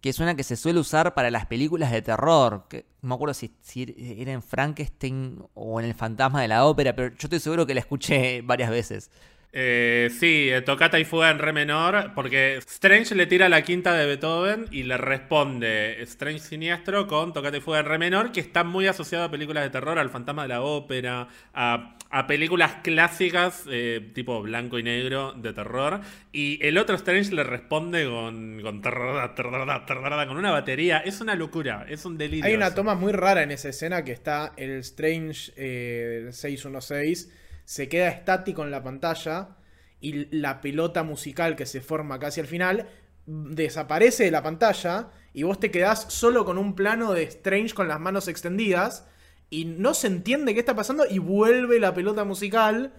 [0.00, 2.66] que es una que se suele usar para las películas de terror.
[2.68, 6.64] Que, no me acuerdo si, si era en Frankenstein o en El Fantasma de la
[6.64, 9.10] Ópera, pero yo estoy seguro que la escuché varias veces.
[9.52, 13.94] Eh, sí, eh, tocata y fuga en re menor, porque Strange le tira la quinta
[13.94, 18.38] de Beethoven y le responde Strange siniestro con tocata y fuga en re menor, que
[18.38, 22.74] está muy asociado a películas de terror, al fantasma de la ópera, a, a películas
[22.82, 26.00] clásicas eh, tipo blanco y negro de terror.
[26.32, 30.98] Y el otro Strange le responde con, con, con una batería.
[30.98, 32.44] Es una locura, es un delirio.
[32.44, 37.32] Hay una toma muy rara en esa escena que está el Strange eh, 616,
[37.64, 39.56] se queda estático en la pantalla
[40.00, 42.88] y la pelota musical que se forma casi al final
[43.26, 47.86] desaparece de la pantalla y vos te quedás solo con un plano de Strange con
[47.86, 49.06] las manos extendidas
[49.50, 52.92] y no se entiende qué está pasando y vuelve la pelota musical.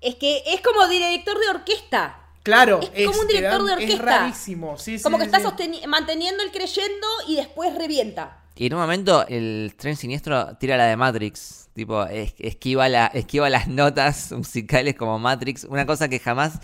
[0.00, 2.18] Es que es como director de orquesta.
[2.42, 3.94] Claro, Es como un director dan- de orquesta.
[3.94, 8.38] Es rarísimo, sí, sí, Como que sí, está manteniendo el creyendo y después revienta.
[8.56, 11.68] Y en un momento el tren siniestro tira la de Matrix.
[11.72, 15.64] Tipo, es- esquiva, la, esquiva las notas musicales como Matrix.
[15.64, 16.58] Una cosa que jamás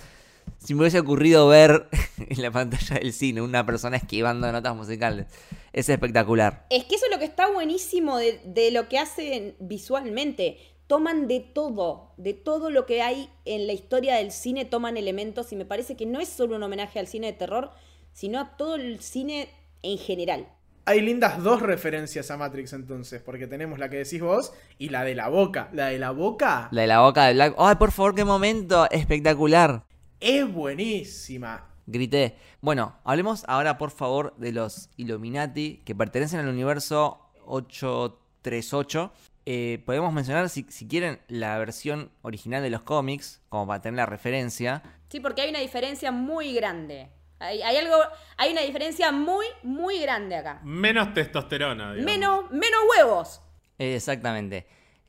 [0.58, 1.88] se me hubiese ocurrido ver
[2.18, 3.42] en la pantalla del cine.
[3.42, 5.26] Una persona esquivando notas musicales.
[5.72, 6.66] Es espectacular.
[6.70, 10.58] Es que eso es lo que está buenísimo de, de lo que hacen visualmente.
[10.86, 15.52] Toman de todo, de todo lo que hay en la historia del cine, toman elementos
[15.52, 17.70] y me parece que no es solo un homenaje al cine de terror,
[18.14, 19.50] sino a todo el cine
[19.82, 20.48] en general.
[20.88, 25.04] Hay lindas dos referencias a Matrix entonces, porque tenemos la que decís vos y la
[25.04, 25.68] de la boca.
[25.74, 27.54] La de la boca La de la boca de Black.
[27.58, 28.88] ¡Ay, por favor, qué momento!
[28.90, 29.84] Espectacular.
[30.20, 31.68] Es buenísima.
[31.86, 32.36] Grité.
[32.60, 39.12] Bueno, hablemos ahora por favor de los Illuminati que pertenecen al universo 838.
[39.46, 43.96] Eh, podemos mencionar, si, si quieren, la versión original de los cómics, como para tener
[43.96, 44.82] la referencia.
[45.08, 47.08] Sí, porque hay una diferencia muy grande.
[47.38, 47.96] Hay, hay algo,
[48.36, 50.60] hay una diferencia muy, muy grande acá.
[50.64, 52.04] Menos testosterona, digamos.
[52.04, 53.40] Menos, menos huevos.
[53.78, 54.66] Exactamente.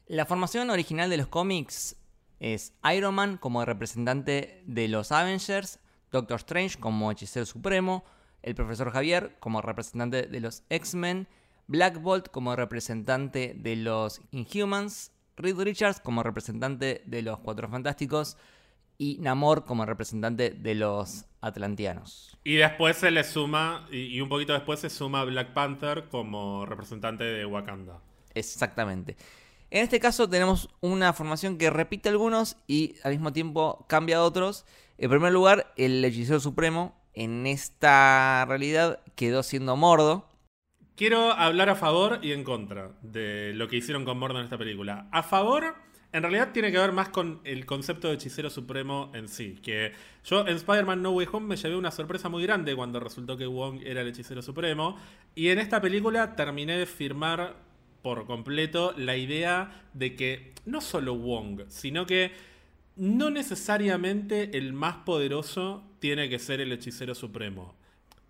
[0.07, 1.97] La formación original de los cómics
[2.39, 5.79] es Iron Man como representante de los Avengers,
[6.11, 8.03] Doctor Strange como hechicero supremo,
[8.41, 11.27] el profesor Javier como representante de los X-Men,
[11.67, 18.37] Black Bolt como representante de los Inhumans, Reed Richards como representante de los Cuatro Fantásticos
[18.97, 22.37] y Namor como representante de los Atlanteanos.
[22.43, 26.65] Y después se le suma, y, y un poquito después se suma Black Panther como
[26.65, 28.01] representante de Wakanda.
[28.33, 29.15] Exactamente.
[29.71, 34.65] En este caso tenemos una formación que repite algunos y al mismo tiempo cambia otros.
[34.97, 40.25] En primer lugar, el hechicero supremo en esta realidad quedó siendo Mordo.
[40.95, 44.57] Quiero hablar a favor y en contra de lo que hicieron con Mordo en esta
[44.57, 45.07] película.
[45.11, 45.75] A favor,
[46.11, 49.59] en realidad tiene que ver más con el concepto de hechicero supremo en sí.
[49.61, 49.93] Que
[50.25, 53.45] yo en Spider-Man No Way Home me llevé una sorpresa muy grande cuando resultó que
[53.45, 54.97] Wong era el hechicero supremo.
[55.35, 57.68] Y en esta película terminé de firmar
[58.01, 62.31] por completo la idea de que no solo Wong, sino que
[62.95, 67.75] no necesariamente el más poderoso tiene que ser el hechicero supremo.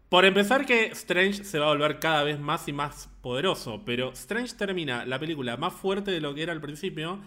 [0.09, 4.11] Por empezar que Strange se va a volver cada vez más y más poderoso, pero
[4.13, 7.19] Strange termina la película más fuerte de lo que era al principio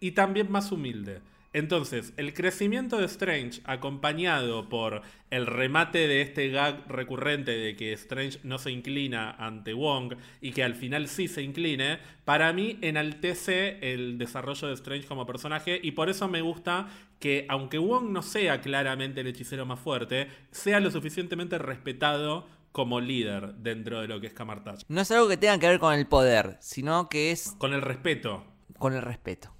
[0.00, 1.20] y también más humilde.
[1.52, 7.92] Entonces, el crecimiento de Strange, acompañado por el remate de este gag recurrente de que
[7.94, 12.78] Strange no se inclina ante Wong y que al final sí se incline, para mí
[12.82, 18.10] enaltece el desarrollo de Strange como personaje y por eso me gusta que, aunque Wong
[18.10, 24.06] no sea claramente el hechicero más fuerte, sea lo suficientemente respetado como líder dentro de
[24.06, 24.84] lo que es Camartage.
[24.88, 27.82] No es algo que tenga que ver con el poder, sino que es Con el
[27.82, 28.44] respeto.
[28.78, 29.52] con el respeto.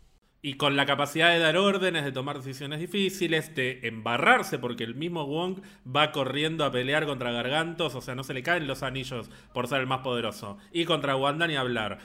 [0.42, 4.94] Y con la capacidad de dar órdenes, de tomar decisiones difíciles, de embarrarse, porque el
[4.94, 8.82] mismo Wong va corriendo a pelear contra Gargantos, o sea, no se le caen los
[8.82, 10.56] anillos por ser el más poderoso.
[10.72, 11.98] Y contra Wanda ni hablar.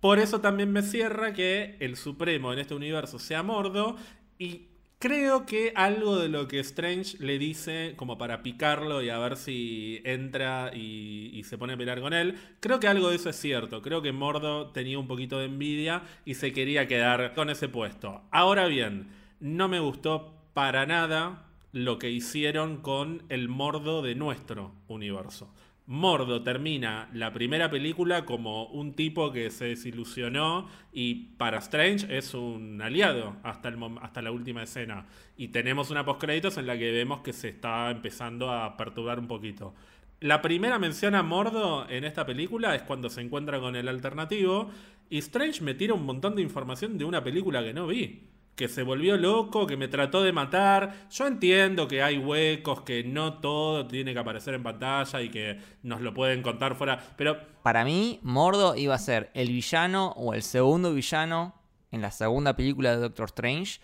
[0.00, 3.96] Por eso también me cierra que el Supremo en este universo sea Mordo.
[4.38, 4.69] Y
[5.00, 9.36] creo que algo de lo que Strange le dice, como para picarlo y a ver
[9.36, 13.36] si entra y, se pone a pelear con él, creo que algo de eso es
[13.36, 13.82] cierto.
[13.82, 18.20] Creo que Mordo tenía un poquito de envidia y se quería quedar con ese puesto.
[18.30, 19.08] Ahora bien,
[19.40, 25.50] no me gustó para nada lo que hicieron con el Mordo de nuestro universo.
[25.90, 32.32] Mordo termina la primera película como un tipo que se desilusionó y para Strange es
[32.32, 35.06] un aliado hasta, el hasta la última escena.
[35.36, 39.26] Y tenemos una postcréditos en la que vemos que se está empezando a perturbar un
[39.26, 39.74] poquito.
[40.20, 44.70] La primera mención a Mordo en esta película es cuando se encuentra con el alternativo
[45.08, 48.68] y Strange me tira un montón de información de una película que no vi que
[48.68, 51.08] se volvió loco, que me trató de matar.
[51.10, 55.58] Yo entiendo que hay huecos, que no todo tiene que aparecer en pantalla y que
[55.82, 60.34] nos lo pueden contar fuera, pero Para mí, Mordo iba a ser el villano o
[60.34, 61.54] el segundo villano
[61.90, 63.80] en la segunda película de Doctor Strange.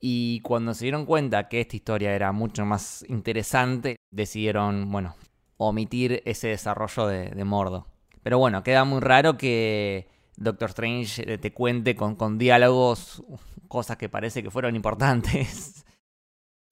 [0.00, 5.16] Y cuando se dieron cuenta que esta historia era mucho más interesante, decidieron, bueno,
[5.56, 7.86] omitir ese desarrollo de, de Mordo.
[8.22, 13.22] Pero bueno, queda muy raro que Doctor Strange eh, te cuente con, con diálogos
[13.68, 15.84] cosas que parece que fueron importantes.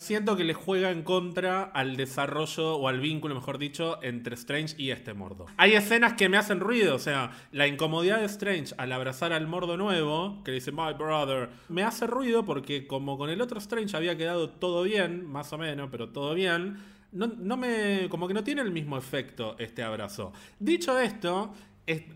[0.02, 4.74] siento que le juega en contra al desarrollo o al vínculo, mejor dicho, entre Strange
[4.76, 5.46] y este mordo.
[5.56, 9.46] Hay escenas que me hacen ruido, o sea, la incomodidad de Strange al abrazar al
[9.46, 13.96] mordo nuevo, que dice My brother, me hace ruido porque como con el otro Strange
[13.96, 16.78] había quedado todo bien, más o menos, pero todo bien,
[17.12, 18.08] no, no me.
[18.08, 20.32] como que no tiene el mismo efecto este abrazo.
[20.58, 21.54] Dicho esto,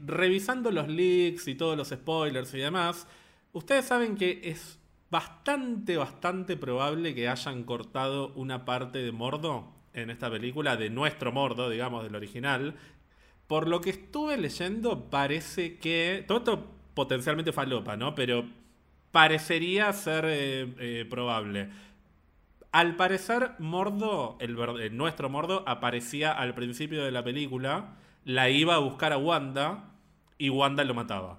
[0.05, 3.07] revisando los leaks y todos los spoilers y demás,
[3.53, 4.79] ustedes saben que es
[5.11, 11.33] bastante, bastante probable que hayan cortado una parte de Mordo en esta película, de nuestro
[11.33, 12.75] Mordo, digamos, del original.
[13.47, 16.25] Por lo que estuve leyendo, parece que.
[16.27, 18.15] Todo esto potencialmente falopa, ¿no?
[18.15, 18.45] Pero
[19.11, 21.71] parecería ser eh, eh, probable.
[22.73, 27.97] Al parecer, Mordo, el, el nuestro Mordo, aparecía al principio de la película,
[28.27, 29.85] la iba a buscar a Wanda
[30.37, 31.39] y Wanda lo mataba.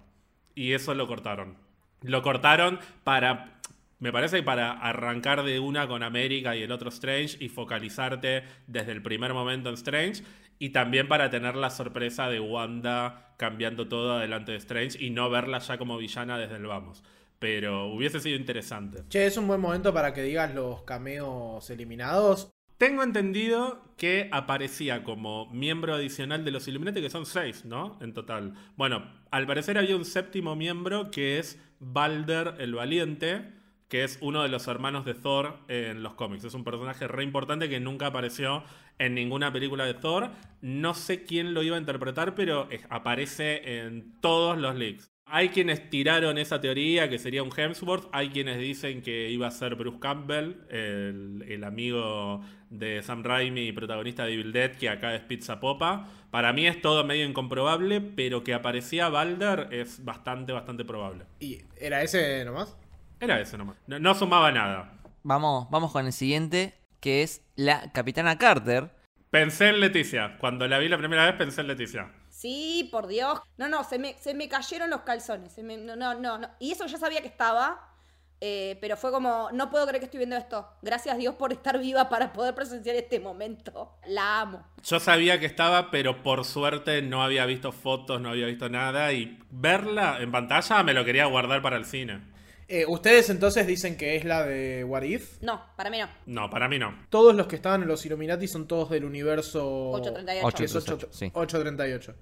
[0.55, 1.57] Y eso lo cortaron.
[2.01, 3.59] Lo cortaron para.
[3.99, 8.91] Me parece para arrancar de una con América y el otro Strange y focalizarte desde
[8.93, 10.23] el primer momento en Strange.
[10.59, 15.29] Y también para tener la sorpresa de Wanda cambiando todo adelante de Strange y no
[15.29, 17.03] verla ya como villana desde el vamos.
[17.37, 19.03] Pero hubiese sido interesante.
[19.09, 22.49] Che, es un buen momento para que digas los cameos eliminados.
[22.77, 27.97] Tengo entendido que aparecía como miembro adicional de los Illuminati, que son seis, ¿no?
[28.01, 28.53] En total.
[28.75, 33.51] Bueno, al parecer había un séptimo miembro que es Balder el Valiente,
[33.87, 36.43] que es uno de los hermanos de Thor en los cómics.
[36.43, 38.63] Es un personaje re importante que nunca apareció
[38.99, 40.29] en ninguna película de Thor.
[40.61, 45.16] No sé quién lo iba a interpretar, pero aparece en todos los leaks.
[45.29, 49.51] Hay quienes tiraron esa teoría que sería un Hemsworth, hay quienes dicen que iba a
[49.51, 55.13] ser Bruce Campbell, el, el amigo de Sam Raimi, protagonista de Evil Dead, que acá
[55.15, 56.07] es Pizza Popa.
[56.31, 61.25] Para mí es todo medio incomprobable, pero que aparecía Balder es bastante, bastante probable.
[61.41, 62.77] ¿Y era ese nomás?
[63.19, 63.75] Era ese nomás.
[63.85, 64.93] No, no sumaba nada.
[65.23, 68.91] Vamos, vamos con el siguiente, que es la Capitana Carter.
[69.29, 70.37] Pensé en Leticia.
[70.37, 72.13] Cuando la vi la primera vez pensé en Leticia.
[72.41, 73.39] Sí, por Dios.
[73.57, 75.57] No, no, se me, se me cayeron los calzones.
[75.57, 76.49] No, no, no.
[76.59, 77.95] Y eso ya sabía que estaba.
[78.39, 80.67] eh, pero fue como, no puedo creer que estoy viendo esto.
[80.83, 83.99] Gracias Dios por estar viva para poder presenciar este momento.
[84.05, 84.63] La amo.
[84.83, 89.11] Yo sabía que estaba, pero por suerte no había visto fotos, no había visto nada.
[89.13, 92.21] Y verla en pantalla me lo quería guardar para el cine.
[92.69, 95.41] Eh, Ustedes entonces dicen que es la de What If.
[95.41, 96.09] No, para mí no.
[96.25, 96.93] No, para mí no.
[97.09, 100.57] Todos los que estaban en los Illuminati son todos del universo 838.
[100.57, 101.31] que es 8, 8, sí.
[101.33, 102.15] 838.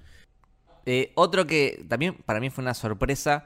[0.85, 3.45] Eh, otro que también para mí fue una sorpresa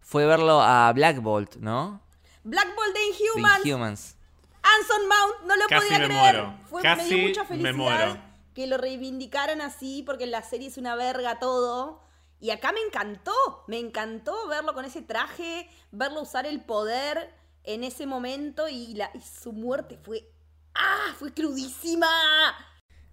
[0.00, 2.00] fue verlo a Black Bolt, ¿no?
[2.44, 3.66] Black Bolt de De Inhumans.
[3.66, 4.16] Inhumans.
[4.62, 6.20] Anson Mount, no lo Casi podía me creer.
[6.20, 6.54] muero.
[6.70, 8.18] Fue, Casi me dio mucha me felicidad muero.
[8.54, 12.00] que lo reivindicaran así, porque la serie es una verga todo.
[12.40, 13.32] Y acá me encantó,
[13.66, 17.34] me encantó verlo con ese traje, verlo usar el poder
[17.64, 20.30] en ese momento y, la, y su muerte fue...
[20.74, 21.14] ¡Ah!
[21.18, 22.06] Fue crudísima.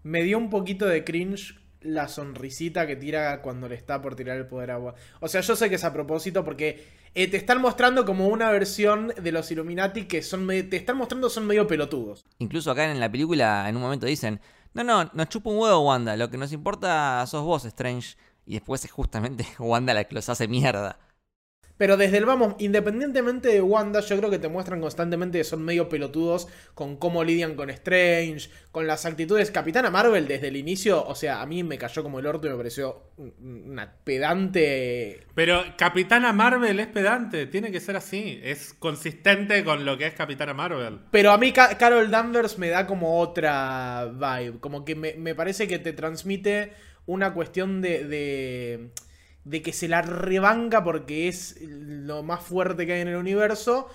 [0.03, 4.37] Me dio un poquito de cringe la sonrisita que tira cuando le está por tirar
[4.37, 4.95] el poder agua.
[5.19, 8.51] O sea, yo sé que es a propósito porque eh, te están mostrando como una
[8.51, 12.25] versión de los Illuminati que son te están mostrando son medio pelotudos.
[12.39, 14.39] Incluso acá en la película en un momento dicen,
[14.73, 18.17] no, no, nos chupa un huevo Wanda, lo que nos importa sos vos, Strange.
[18.45, 20.99] Y después es justamente Wanda la que los hace mierda.
[21.77, 25.61] Pero desde el vamos, independientemente de Wanda, yo creo que te muestran constantemente que son
[25.61, 29.51] medio pelotudos con cómo lidian con Strange, con las actitudes.
[29.51, 32.51] Capitana Marvel desde el inicio, o sea, a mí me cayó como el orto y
[32.51, 33.33] me pareció un-
[33.71, 35.25] una pedante.
[35.33, 38.39] Pero Capitana Marvel es pedante, tiene que ser así.
[38.41, 40.99] Es consistente con lo que es Capitana Marvel.
[41.11, 45.35] Pero a mí Ca- Carol Danvers me da como otra vibe, como que me, me
[45.35, 46.71] parece que te transmite
[47.05, 48.89] una cuestión de, de,
[49.43, 53.87] de que se la rebanca porque es lo más fuerte que hay en el universo,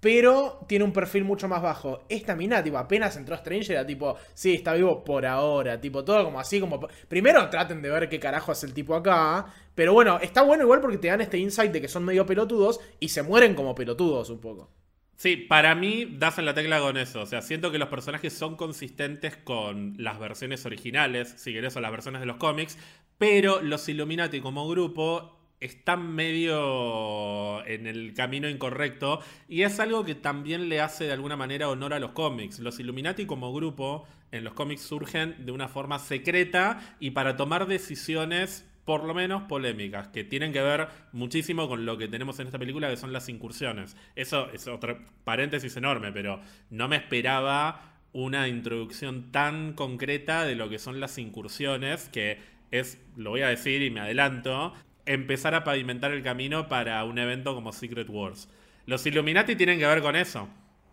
[0.00, 2.04] pero tiene un perfil mucho más bajo.
[2.08, 6.24] Esta mina, tipo, apenas entró Strange, era tipo, sí, está vivo por ahora, tipo, todo
[6.24, 6.80] como así, como...
[7.08, 10.80] Primero traten de ver qué carajo hace el tipo acá, pero bueno, está bueno igual
[10.80, 14.30] porque te dan este insight de que son medio pelotudos y se mueren como pelotudos
[14.30, 14.70] un poco.
[15.18, 17.22] Sí, para mí das en la tecla con eso.
[17.22, 21.80] O sea, siento que los personajes son consistentes con las versiones originales, si querés, o
[21.80, 22.78] las versiones de los cómics,
[23.18, 29.18] pero los Illuminati como grupo están medio en el camino incorrecto
[29.48, 32.60] y es algo que también le hace de alguna manera honor a los cómics.
[32.60, 37.66] Los Illuminati como grupo en los cómics surgen de una forma secreta y para tomar
[37.66, 42.46] decisiones por lo menos polémicas, que tienen que ver muchísimo con lo que tenemos en
[42.46, 43.98] esta película, que son las incursiones.
[44.16, 46.40] Eso es otro paréntesis enorme, pero
[46.70, 52.38] no me esperaba una introducción tan concreta de lo que son las incursiones, que
[52.70, 54.72] es, lo voy a decir y me adelanto,
[55.04, 58.48] empezar a pavimentar el camino para un evento como Secret Wars.
[58.86, 60.48] Los Illuminati tienen que ver con eso.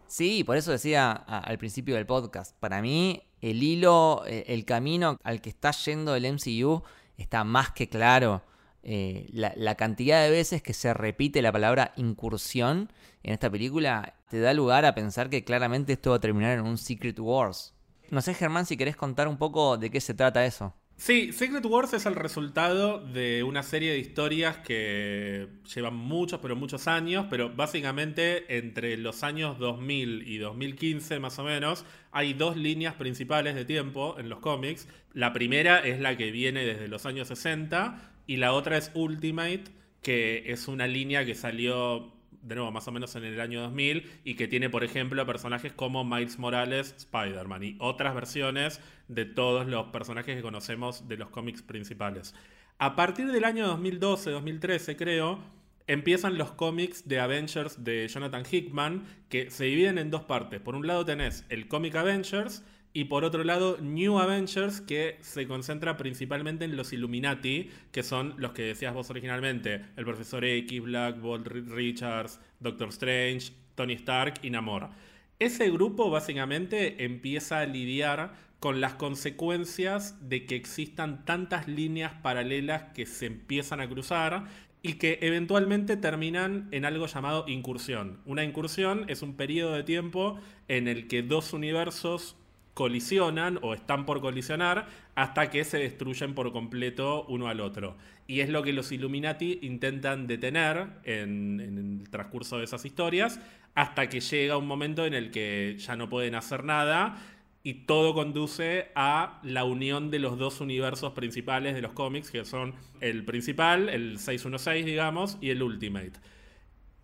[0.08, 5.18] Sí, por eso decía al principio del podcast, para mí el hilo, eh, el camino
[5.24, 6.84] al que está yendo el MCU
[7.18, 8.44] está más que claro.
[8.84, 12.92] Eh, la, la cantidad de veces que se repite la palabra incursión
[13.24, 16.66] en esta película te da lugar a pensar que claramente esto va a terminar en
[16.66, 17.74] un Secret Wars.
[18.12, 20.74] No sé, Germán, si querés contar un poco de qué se trata eso.
[20.98, 26.56] Sí, Secret Wars es el resultado de una serie de historias que llevan muchos, pero
[26.56, 32.56] muchos años, pero básicamente entre los años 2000 y 2015 más o menos, hay dos
[32.56, 34.88] líneas principales de tiempo en los cómics.
[35.14, 39.66] La primera es la que viene desde los años 60 y la otra es Ultimate,
[40.02, 42.15] que es una línea que salió
[42.46, 45.74] de nuevo, más o menos en el año 2000, y que tiene, por ejemplo, personajes
[45.74, 51.30] como Miles Morales, Spider-Man, y otras versiones de todos los personajes que conocemos de los
[51.30, 52.36] cómics principales.
[52.78, 55.40] A partir del año 2012-2013, creo,
[55.88, 60.60] empiezan los cómics de Avengers de Jonathan Hickman, que se dividen en dos partes.
[60.60, 62.64] Por un lado tenés el cómic Avengers,
[62.96, 68.36] y por otro lado, New Avengers, que se concentra principalmente en los Illuminati, que son
[68.38, 74.36] los que decías vos originalmente: el Profesor X, Black Bolt, Richards, Doctor Strange, Tony Stark
[74.44, 74.92] y Namor.
[75.40, 82.94] Ese grupo básicamente empieza a lidiar con las consecuencias de que existan tantas líneas paralelas
[82.94, 84.46] que se empiezan a cruzar
[84.82, 88.22] y que eventualmente terminan en algo llamado incursión.
[88.24, 90.40] Una incursión es un periodo de tiempo
[90.70, 92.38] en el que dos universos
[92.76, 97.96] colisionan o están por colisionar hasta que se destruyen por completo uno al otro.
[98.28, 103.40] Y es lo que los Illuminati intentan detener en, el transcurso de esas historias
[103.76, 107.18] hasta que llega un momento en el que ya no pueden hacer nada
[107.64, 112.44] y todo conduce a la unión de los dos universos principales de los cómics, que
[112.44, 116.12] son el principal, el 616, digamos, y el Ultimate.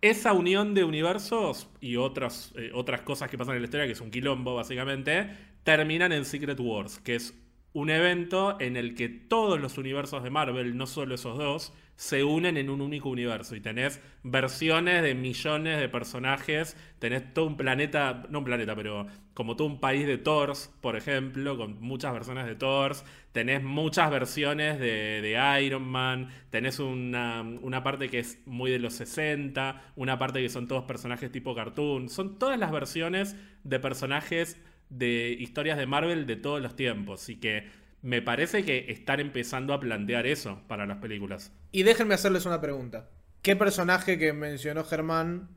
[0.02, 3.92] Esa unión de universos y otras, eh, otras cosas que pasan en la historia, que
[3.92, 5.30] es un quilombo básicamente,
[5.64, 7.34] terminan en Secret Wars, que es
[7.72, 12.24] un evento en el que todos los universos de Marvel, no solo esos dos, se
[12.24, 13.54] unen en un único universo.
[13.54, 19.06] Y tenés versiones de millones de personajes, tenés todo un planeta, no un planeta, pero
[19.34, 24.10] como todo un país de Thors, por ejemplo, con muchas versiones de Thors, tenés muchas
[24.10, 30.18] versiones de, Iron Man, tenés una, una, parte que es muy de los 60, una
[30.18, 34.60] parte que son todos personajes tipo cartoon, son todas las versiones de personajes
[34.92, 37.68] de historias de Marvel de todos los tiempos, y que
[38.02, 41.52] me parece que están empezando a plantear eso para las películas.
[41.70, 43.08] Y déjenme hacerles una pregunta.
[43.42, 45.48] ¿Qué personaje que mencionó Germán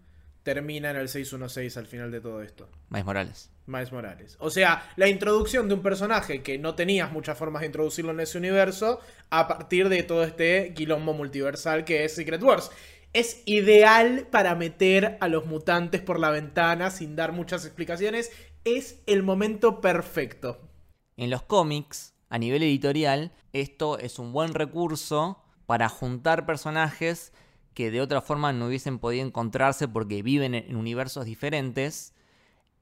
[0.43, 2.69] termina en el 616 al final de todo esto?
[2.89, 3.51] Miles Morales.
[3.65, 4.37] Miles Morales.
[4.39, 8.19] O sea, la introducción de un personaje que no tenías muchas formas de introducirlo en
[8.19, 9.01] ese universo
[9.31, 12.71] a partir de todo este quilombo multiversal que es Secret Wars.
[13.13, 18.31] Es ideal para meter a los mutantes por la ventana sin dar muchas explicaciones.
[18.65, 20.59] Es el momento perfecto.
[21.17, 25.37] En los cómics, a nivel editorial, esto es un buen recurso
[25.67, 27.31] para juntar personajes
[27.75, 32.15] que de otra forma no hubiesen podido encontrarse porque viven en universos diferentes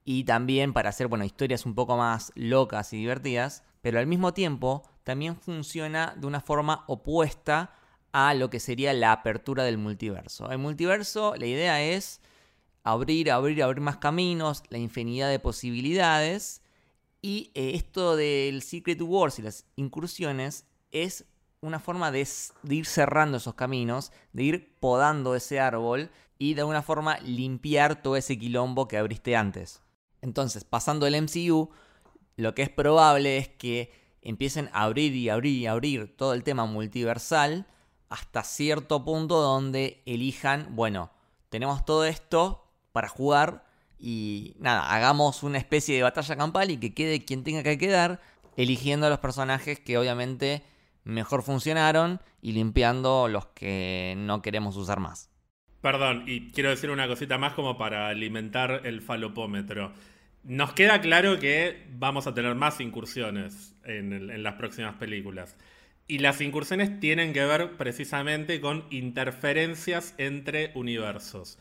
[0.06, 4.34] y también para hacer bueno, historias un poco más locas y divertidas, pero al mismo
[4.34, 7.76] tiempo también funciona de una forma opuesta
[8.14, 10.50] a lo que sería la apertura del multiverso.
[10.50, 12.22] El multiverso, la idea es
[12.84, 16.62] abrir, abrir, abrir más caminos, la infinidad de posibilidades
[17.22, 21.26] y eh, esto del Secret Wars y las incursiones es
[21.62, 22.28] una forma de,
[22.70, 28.18] ir cerrando esos caminos, de ir podando ese árbol y de alguna forma limpiar todo
[28.18, 29.82] ese quilombo que abriste antes.
[30.22, 31.70] Entonces, pasando el MCU,
[32.36, 36.44] lo que es probable es que empiecen a abrir y abrir y abrir todo el
[36.44, 37.68] tema multiversal
[38.10, 41.12] hasta cierto punto donde elijan, bueno,
[41.50, 42.63] tenemos todo esto
[42.94, 43.66] para jugar,
[44.00, 48.22] y nada, hagamos una especie de batalla campal y que quede quien tenga que quedar,
[48.56, 50.64] eligiendo los personajes que obviamente
[51.04, 55.30] mejor funcionaron y limpiando los que no queremos usar más.
[55.82, 59.92] Perdón, y quiero decir una cosita más como para alimentar el falopómetro.
[60.44, 65.58] Nos queda claro que vamos a tener más incursiones en, en las próximas películas.
[66.08, 71.58] Y las incursiones tienen que ver precisamente con interferencias entre universos.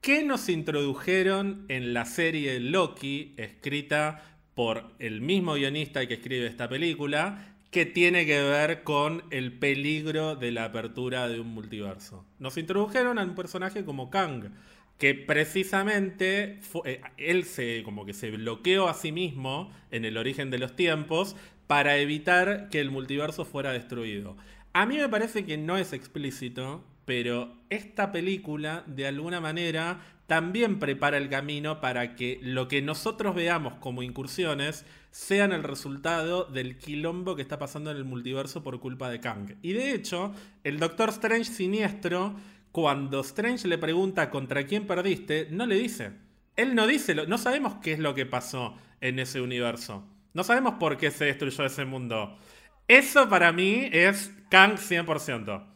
[0.00, 4.22] ¿Qué nos introdujeron en la serie Loki, escrita
[4.54, 10.36] por el mismo guionista que escribe esta película, que tiene que ver con el peligro
[10.36, 12.24] de la apertura de un multiverso?
[12.38, 14.54] Nos introdujeron a un personaje como Kang,
[14.96, 20.48] que precisamente eh, él se como que se bloqueó a sí mismo en el origen
[20.48, 21.36] de los tiempos
[21.66, 24.38] para evitar que el multiverso fuera destruido.
[24.72, 30.78] A mí me parece que no es explícito, pero esta película de alguna manera también
[30.78, 36.78] prepara el camino para que lo que nosotros veamos como incursiones sean el resultado del
[36.78, 39.56] quilombo que está pasando en el multiverso por culpa de Kang.
[39.60, 40.32] Y de hecho,
[40.62, 42.36] el Doctor Strange siniestro,
[42.70, 46.12] cuando Strange le pregunta contra quién perdiste, no le dice.
[46.54, 50.06] Él no dice, no sabemos qué es lo que pasó en ese universo.
[50.32, 52.38] No sabemos por qué se destruyó ese mundo.
[52.86, 55.69] Eso para mí es Kang 100%.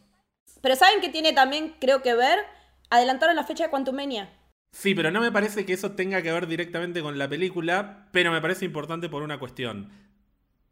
[0.64, 2.38] Pero ¿saben que tiene también, creo que ver?
[2.88, 4.30] Adelantaron la fecha de Quantumania.
[4.72, 8.32] Sí, pero no me parece que eso tenga que ver directamente con la película, pero
[8.32, 9.90] me parece importante por una cuestión.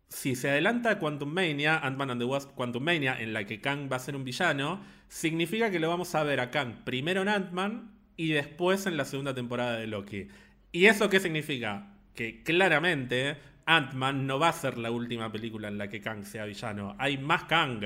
[0.09, 3.93] Si se adelanta Quantum Mania, Ant-Man and the Wasp Quantum Mania, en la que Kang
[3.93, 7.29] va a ser un villano, significa que lo vamos a ver a Kang primero en
[7.29, 10.29] Ant-Man y después en la segunda temporada de Loki.
[10.73, 11.99] ¿Y eso qué significa?
[12.15, 13.37] Que claramente
[13.67, 16.97] Ant-Man no va a ser la última película en la que Kang sea villano.
[16.99, 17.81] Hay más Kang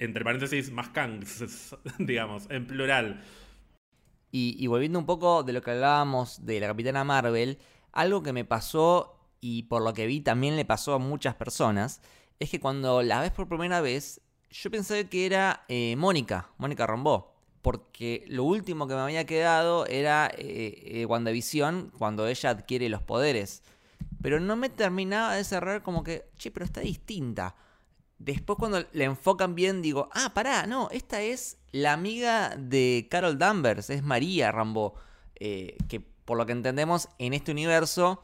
[0.00, 3.22] entre paréntesis, más Kangs, digamos, en plural.
[4.32, 7.58] Y, volviendo un poco de lo que hablábamos de la Capitana Marvel,
[7.92, 12.00] algo que me pasó y por lo que vi también le pasó a muchas personas,
[12.38, 14.20] es que cuando la ves por primera vez,
[14.50, 17.34] yo pensé que era eh, Mónica, Mónica Rombó.
[17.60, 23.02] Porque lo último que me había quedado era eh, eh, WandaVision cuando ella adquiere los
[23.02, 23.62] poderes.
[24.22, 27.54] Pero no me terminaba de cerrar como que, che, pero está distinta
[28.20, 33.38] después cuando le enfocan bien digo, ah, pará, no, esta es la amiga de Carol
[33.38, 34.94] Danvers, es María Rambo,
[35.36, 38.22] eh, que por lo que entendemos en este universo,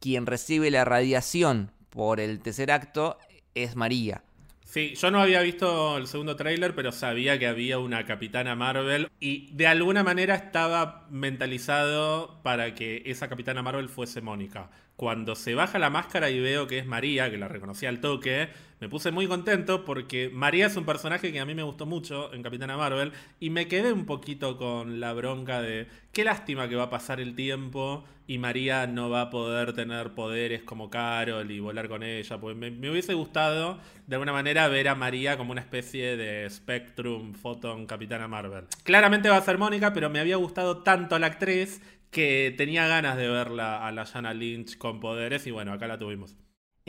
[0.00, 3.18] quien recibe la radiación por el tercer acto
[3.54, 4.22] es María.
[4.64, 9.08] Sí, yo no había visto el segundo tráiler, pero sabía que había una Capitana Marvel
[9.18, 14.70] y de alguna manera estaba mentalizado para que esa Capitana Marvel fuese Mónica.
[14.94, 18.48] Cuando se baja la máscara y veo que es María, que la reconocí al toque,
[18.80, 22.32] me puse muy contento porque María es un personaje que a mí me gustó mucho
[22.32, 26.76] en Capitana Marvel y me quedé un poquito con la bronca de qué lástima que
[26.76, 31.50] va a pasar el tiempo y María no va a poder tener poderes como Carol
[31.50, 32.40] y volar con ella.
[32.40, 37.34] Pues me, hubiese gustado de alguna manera ver a María como una especie de Spectrum,
[37.34, 38.64] Photon, Capitana Marvel.
[38.82, 43.18] Claramente va a ser Mónica, pero me había gustado tanto la actriz que tenía ganas
[43.18, 46.34] de verla a la Jana Lynch con poderes y bueno, acá la tuvimos.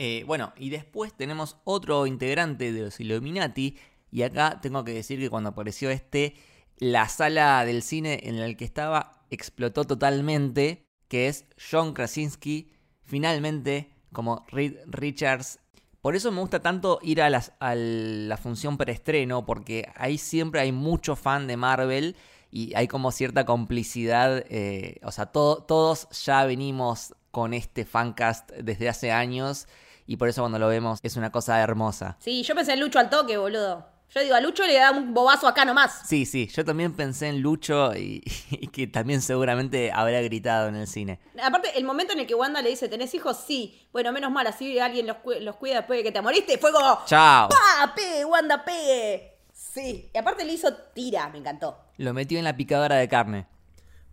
[0.04, 3.78] Eh, bueno, y después tenemos otro integrante de los Illuminati
[4.10, 6.34] y acá tengo que decir que cuando apareció este,
[6.78, 12.72] la sala del cine en la que estaba explotó totalmente, que es John Krasinski,
[13.04, 15.60] finalmente como Reed Richards.
[16.00, 20.62] Por eso me gusta tanto ir a, las- a la función preestreno, porque ahí siempre
[20.62, 22.16] hay mucho fan de Marvel
[22.50, 24.44] y hay como cierta complicidad.
[24.50, 29.68] eh, o sea, to- todos ya venimos con este fancast desde hace años
[30.06, 32.16] y por eso cuando lo vemos es una cosa hermosa.
[32.20, 33.92] Sí, yo pensé en Lucho al toque, boludo.
[34.14, 36.02] Yo digo, a Lucho le da un bobazo acá nomás.
[36.06, 40.74] Sí, sí, yo también pensé en Lucho y, y que también seguramente habrá gritado en
[40.74, 41.18] el cine.
[41.42, 43.38] Aparte, el momento en el que Wanda le dice, ¿tenés hijos?
[43.46, 43.88] Sí.
[43.90, 46.58] Bueno, menos mal, así alguien los, los cuida después de que te moriste.
[46.58, 47.48] Fue como, Chao.
[47.48, 47.94] ¡pa!
[47.94, 49.38] ¡Pegue, Wanda, pegue!
[49.54, 50.10] Sí.
[50.12, 51.78] Y aparte le hizo tira, me encantó.
[51.96, 53.46] Lo metió en la picadora de carne.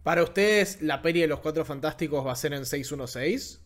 [0.04, 3.60] Para ustedes, la peli de los Cuatro Fantásticos va a ser en 616.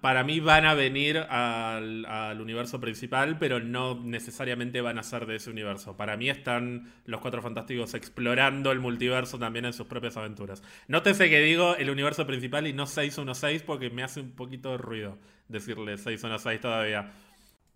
[0.00, 5.36] Para mí van a venir al, universo principal, pero no necesariamente van a ser de
[5.36, 5.96] ese universo.
[5.96, 10.62] Para mí están los Cuatro Fantásticos explorando el multiverso también en sus propias aventuras.
[10.88, 14.78] Nótese que digo el universo principal y no 616 porque me hace un poquito de
[14.78, 17.12] ruido decirle 616 todavía.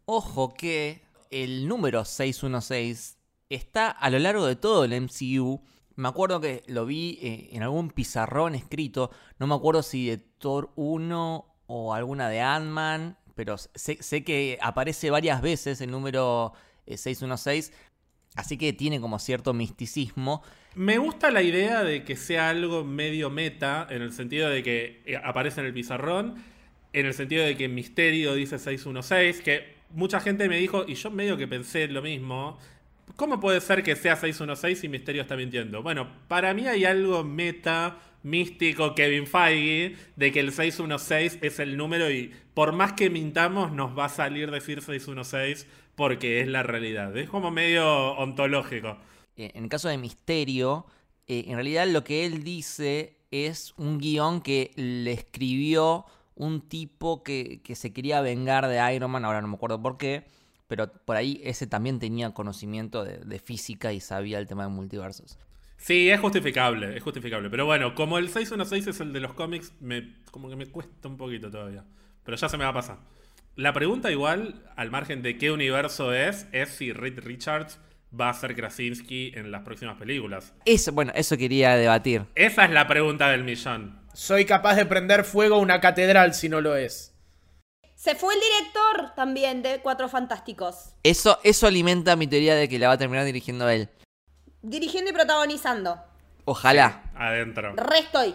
[0.06, 1.00] Ojo que
[1.30, 3.18] el número 616
[3.50, 5.62] está a lo largo de todo el MCU.
[5.94, 9.12] Me acuerdo que lo vi eh, en algún pizarrón escrito.
[9.38, 13.16] No me acuerdo si de Thor 1 o alguna de Ant-Man.
[13.34, 16.52] Pero sé, que aparece varias veces el número
[16.86, 17.72] eh, 616.
[18.36, 20.42] Así que tiene como cierto misticismo.
[20.74, 25.02] Me gusta la idea de que sea algo medio meta, en el sentido de que
[25.06, 26.34] eh, aparece en el pizarrón,
[26.92, 31.10] en el sentido de que Misterio dice 616, que mucha gente me dijo, y yo
[31.10, 32.58] medio que pensé lo mismo,
[33.14, 35.82] ¿cómo puede ser que sea 616 y Misterio está mintiendo?
[35.82, 41.76] Bueno, para mí hay algo meta, místico, Kevin Feige, de que el 616 es el
[41.76, 46.64] número y por más que mintamos nos va a salir decir 616 porque es la
[46.64, 47.16] realidad.
[47.16, 48.96] Es como medio ontológico.
[49.36, 50.86] Eh, en el caso de Misterio,
[51.26, 57.22] eh, en realidad lo que él dice es un guion que le escribió un tipo
[57.22, 60.24] que, que se quería vengar de Iron Man, ahora no me acuerdo por qué,
[60.66, 64.70] pero por ahí ese también tenía conocimiento de, de física y sabía el tema de
[64.70, 65.38] multiversos.
[65.84, 67.50] Sí, es justificable, es justificable.
[67.50, 71.08] Pero bueno, como el 616 es el de los cómics, me, como que me cuesta
[71.08, 71.84] un poquito todavía.
[72.24, 72.96] Pero ya se me va a pasar.
[73.54, 77.78] La pregunta igual, al margen de qué universo es, es si Reed Richards
[78.18, 80.54] va a ser Krasinski en las próximas películas.
[80.64, 82.24] Eso, bueno, eso quería debatir.
[82.34, 84.00] Esa es la pregunta del millón.
[84.14, 87.14] Soy capaz de prender fuego a una catedral si no lo es.
[87.94, 90.94] Se fue el director también de Cuatro Fantásticos.
[91.02, 93.90] Eso, eso alimenta mi teoría de que la va a terminar dirigiendo él.
[94.66, 96.00] Dirigiendo y protagonizando.
[96.46, 97.10] Ojalá.
[97.14, 97.74] Adentro.
[97.76, 98.34] Re estoy.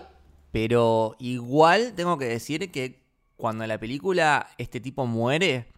[0.51, 3.03] Pero igual tengo que decir que
[3.35, 5.71] cuando en la película este tipo muere,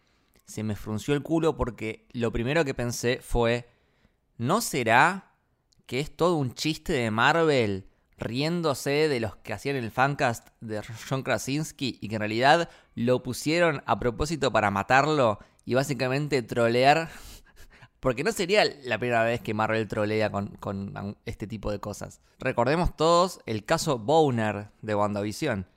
[0.46, 3.70] se me frunció el culo porque lo primero que pensé fue,
[4.38, 5.32] ¿no será
[5.86, 7.88] que es todo un chiste de Marvel
[8.18, 13.24] riéndose de los que hacían el fancast de John Krasinski y que en realidad lo
[13.24, 17.10] pusieron a propósito para matarlo y básicamente trolear?
[18.02, 22.20] Porque no sería la primera vez que Marvel trolea con, con este tipo de cosas.
[22.40, 25.68] Recordemos todos el caso Boner de WandaVision.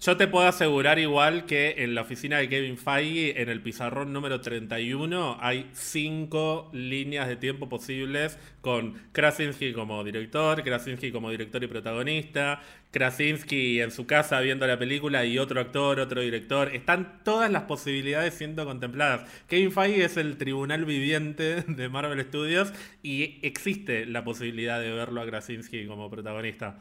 [0.00, 4.12] Yo te puedo asegurar igual que en la oficina de Kevin Feige, en el pizarrón
[4.12, 11.62] número 31, hay cinco líneas de tiempo posibles con Krasinski como director, Krasinski como director
[11.62, 12.60] y protagonista,
[12.90, 16.74] Krasinski en su casa viendo la película y otro actor, otro director.
[16.74, 19.30] Están todas las posibilidades siendo contempladas.
[19.48, 22.72] Kevin Feige es el tribunal viviente de Marvel Studios
[23.02, 26.80] y existe la posibilidad de verlo a Krasinski como protagonista.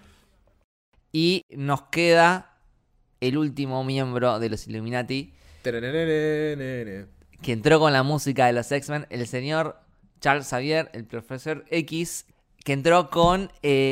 [1.11, 2.52] Y nos queda
[3.27, 5.33] el último miembro de los Illuminati,
[7.41, 9.79] que entró con la música de los X-Men, el señor
[10.19, 12.25] Charles Xavier, el profesor X,
[12.63, 13.49] que entró con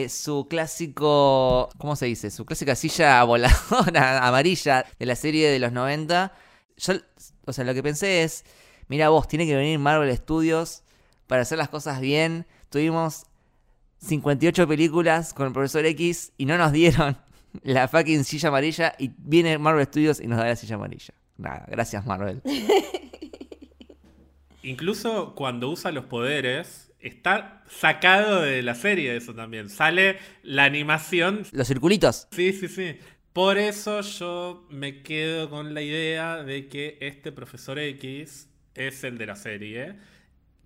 [0.09, 2.29] su clásico, ¿cómo se dice?
[2.29, 6.33] Su clásica silla voladora amarilla de la serie de los 90.
[6.77, 6.93] Yo,
[7.45, 8.43] o sea, lo que pensé es,
[8.87, 10.83] mira vos, tiene que venir Marvel Studios
[11.27, 12.45] para hacer las cosas bien.
[12.69, 13.27] Tuvimos
[13.99, 17.17] 58 películas con el profesor X y no nos dieron
[17.63, 21.13] la fucking silla amarilla y viene Marvel Studios y nos da la silla amarilla.
[21.37, 22.41] Nada, gracias Marvel.
[24.63, 29.69] Incluso cuando usa los poderes, está sacado de la serie eso también.
[29.69, 31.43] Sale la animación.
[31.51, 32.27] Los circulitos.
[32.31, 32.97] Sí, sí, sí.
[33.33, 39.17] Por eso yo me quedo con la idea de que este profesor X es el
[39.17, 39.95] de la serie.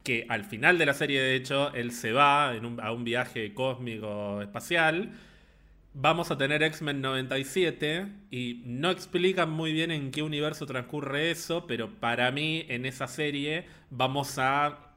[0.04, 3.04] Que al final de la serie, de hecho, él se va en un- a un
[3.06, 5.12] viaje cósmico espacial.
[5.98, 11.66] Vamos a tener X-Men 97 y no explican muy bien en qué universo transcurre eso,
[11.68, 14.92] pero para mí en esa serie vamos a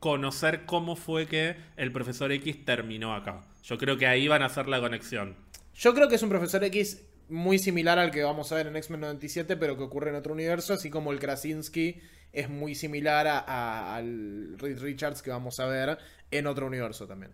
[0.00, 3.44] conocer cómo fue que el profesor X terminó acá.
[3.62, 5.36] Yo creo que ahí van a hacer la conexión.
[5.76, 8.74] Yo creo que es un profesor X muy similar al que vamos a ver en
[8.76, 12.00] X-Men 97, pero que ocurre en otro universo, así como el Krasinski
[12.32, 15.98] es muy similar a- al Reed Richards que vamos a ver
[16.32, 17.32] en otro universo también.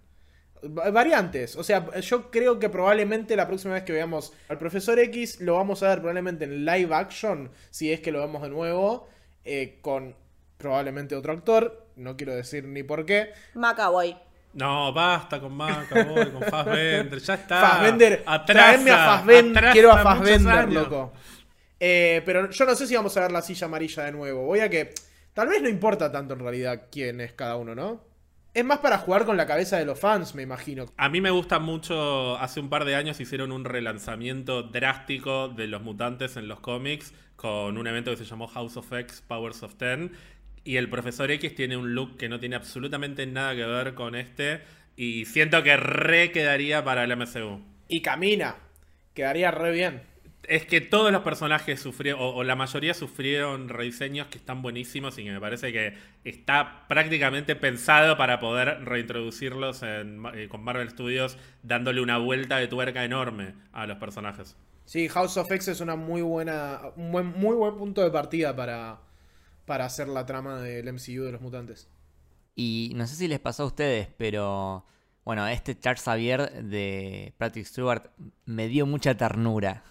[0.64, 4.98] Va- Variantes, o sea, yo creo que probablemente la próxima vez que veamos al profesor
[4.98, 8.48] X lo vamos a ver probablemente en live action, si es que lo vemos de
[8.48, 9.08] nuevo,
[9.44, 10.14] eh, con
[10.56, 13.30] probablemente otro actor, no quiero decir ni por qué.
[13.54, 14.16] Macaboy.
[14.54, 17.60] No, basta con Macaboy, con Fassbender, ya está.
[17.60, 21.12] Fassbender, Atrasa, traeme a Fassbender, atrasa quiero a Fassbender, loco.
[21.78, 24.44] Eh, pero yo no sé si vamos a ver la silla amarilla de nuevo.
[24.46, 24.94] Voy a que.
[25.34, 28.00] Tal vez no importa tanto en realidad quién es cada uno, ¿no?
[28.56, 30.86] Es más para jugar con la cabeza de los fans, me imagino.
[30.96, 35.66] A mí me gusta mucho, hace un par de años hicieron un relanzamiento drástico de
[35.66, 39.62] los mutantes en los cómics con un evento que se llamó House of X, Powers
[39.62, 40.12] of Ten.
[40.64, 44.14] Y el profesor X tiene un look que no tiene absolutamente nada que ver con
[44.14, 44.62] este.
[44.96, 47.60] Y siento que re quedaría para el MCU.
[47.88, 48.56] Y camina.
[49.12, 50.02] Quedaría re bien.
[50.48, 55.18] Es que todos los personajes sufrieron, o, o la mayoría sufrieron rediseños que están buenísimos
[55.18, 55.94] y que me parece que
[56.24, 62.68] está prácticamente pensado para poder reintroducirlos en eh, con Marvel Studios, dándole una vuelta de
[62.68, 64.56] tuerca enorme a los personajes.
[64.86, 66.80] Sí, House of X es una muy buena.
[66.96, 69.00] Un buen, muy buen punto de partida para,
[69.66, 71.88] para hacer la trama del MCU de los mutantes.
[72.54, 74.86] Y no sé si les pasó a ustedes, pero
[75.24, 78.10] bueno, este Charles Xavier de Patrick Stewart
[78.46, 79.82] me dio mucha ternura.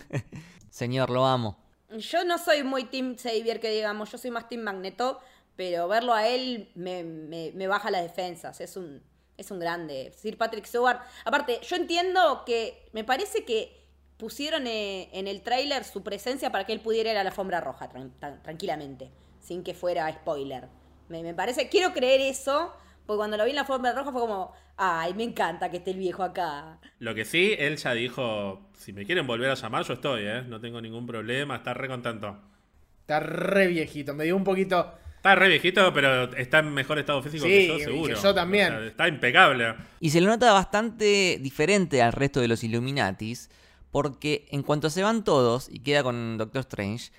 [0.70, 1.58] Señor, lo amo.
[1.98, 5.20] Yo no soy muy Team Xavier, que digamos, yo soy más Team Magneto,
[5.56, 8.60] pero verlo a él me, baja las defensas.
[8.60, 9.02] Es un,
[9.36, 10.12] es un grande.
[10.16, 11.00] Sir Patrick Stewart.
[11.24, 13.82] Aparte, yo entiendo que me parece que
[14.16, 17.60] pusieron eh, en el tráiler su presencia para que él pudiera ir a la alfombra
[17.60, 17.90] roja
[18.42, 19.10] tranquilamente,
[19.40, 20.68] sin que fuera spoiler.
[21.08, 22.72] Me, me parece, quiero creer eso,
[23.12, 25.90] porque cuando lo vi en la alfombra roja fue como, ay, me encanta que esté
[25.90, 26.78] el viejo acá.
[26.98, 30.42] Lo que sí, él ya dijo, si me quieren volver a llamar, yo estoy, ¿eh?
[30.48, 32.38] No tengo ningún problema, está re contento.
[33.02, 34.14] Está re viejito.
[34.14, 34.94] Me dio un poquito.
[35.16, 38.14] Está re viejito, pero está en mejor estado físico Sí, que yo, y que seguro.
[38.22, 38.72] yo también.
[38.72, 39.74] O sea, está impecable.
[40.00, 43.50] Y se lo nota bastante diferente al resto de los Illuminatis,
[43.90, 47.12] porque en cuanto se van todos y queda con Doctor Strange,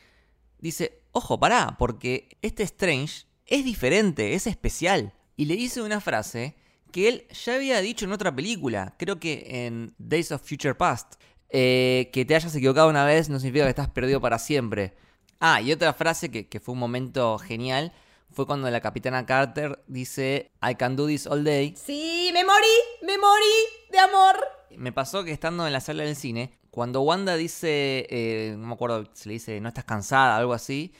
[0.58, 5.14] dice, ojo, pará, porque este Strange es diferente, es especial.
[5.36, 6.56] Y le dice una frase
[6.92, 11.16] que él ya había dicho en otra película, creo que en Days of Future Past,
[11.50, 14.94] eh, que te hayas equivocado una vez no significa que estás perdido para siempre.
[15.40, 17.92] Ah, y otra frase que, que fue un momento genial
[18.32, 22.68] fue cuando la capitana Carter dice, I can do this all day, Sí, me morí,
[23.04, 23.54] me morí
[23.92, 24.38] de amor.
[24.76, 28.74] me pasó que estando en la sala del cine, cuando Wanda dice, eh, no me
[28.74, 30.92] acuerdo, se le dice, no estás cansada, algo así,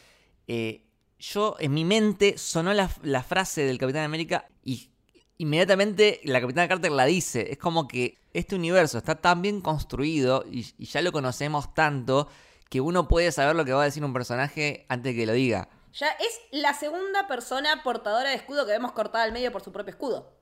[0.48, 0.83] eh,
[1.24, 4.92] yo en mi mente sonó la, frase del Capitán América y
[5.38, 7.52] inmediatamente la Capitana Carter la dice.
[7.52, 12.28] Es como que este universo está tan bien construido y, y ya lo conocemos tanto
[12.70, 15.70] que uno puede saber lo que va a decir un personaje antes que lo diga.
[15.94, 19.72] Ya es la segunda persona portadora de escudo que vemos cortada al medio por su
[19.72, 20.34] propio escudo.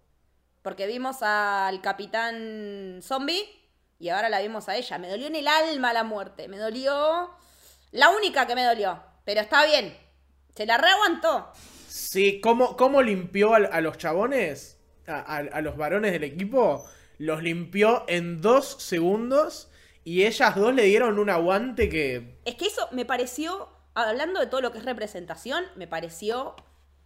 [0.63, 3.43] Porque vimos al capitán zombie
[3.99, 4.97] y ahora la vimos a ella.
[4.97, 6.47] Me dolió en el alma la muerte.
[6.47, 7.29] Me dolió.
[7.91, 9.03] La única que me dolió.
[9.25, 10.10] Pero está bien.
[10.55, 11.51] Se la reaguantó.
[11.87, 14.77] Sí, ¿cómo, cómo limpió a, a los chabones?
[15.07, 16.85] A, a- a los varones del equipo.
[17.17, 19.69] Los limpió en dos segundos.
[20.03, 22.39] Y ellas dos le dieron un aguante que.
[22.45, 26.55] Es que eso me pareció, hablando de todo lo que es representación, me pareció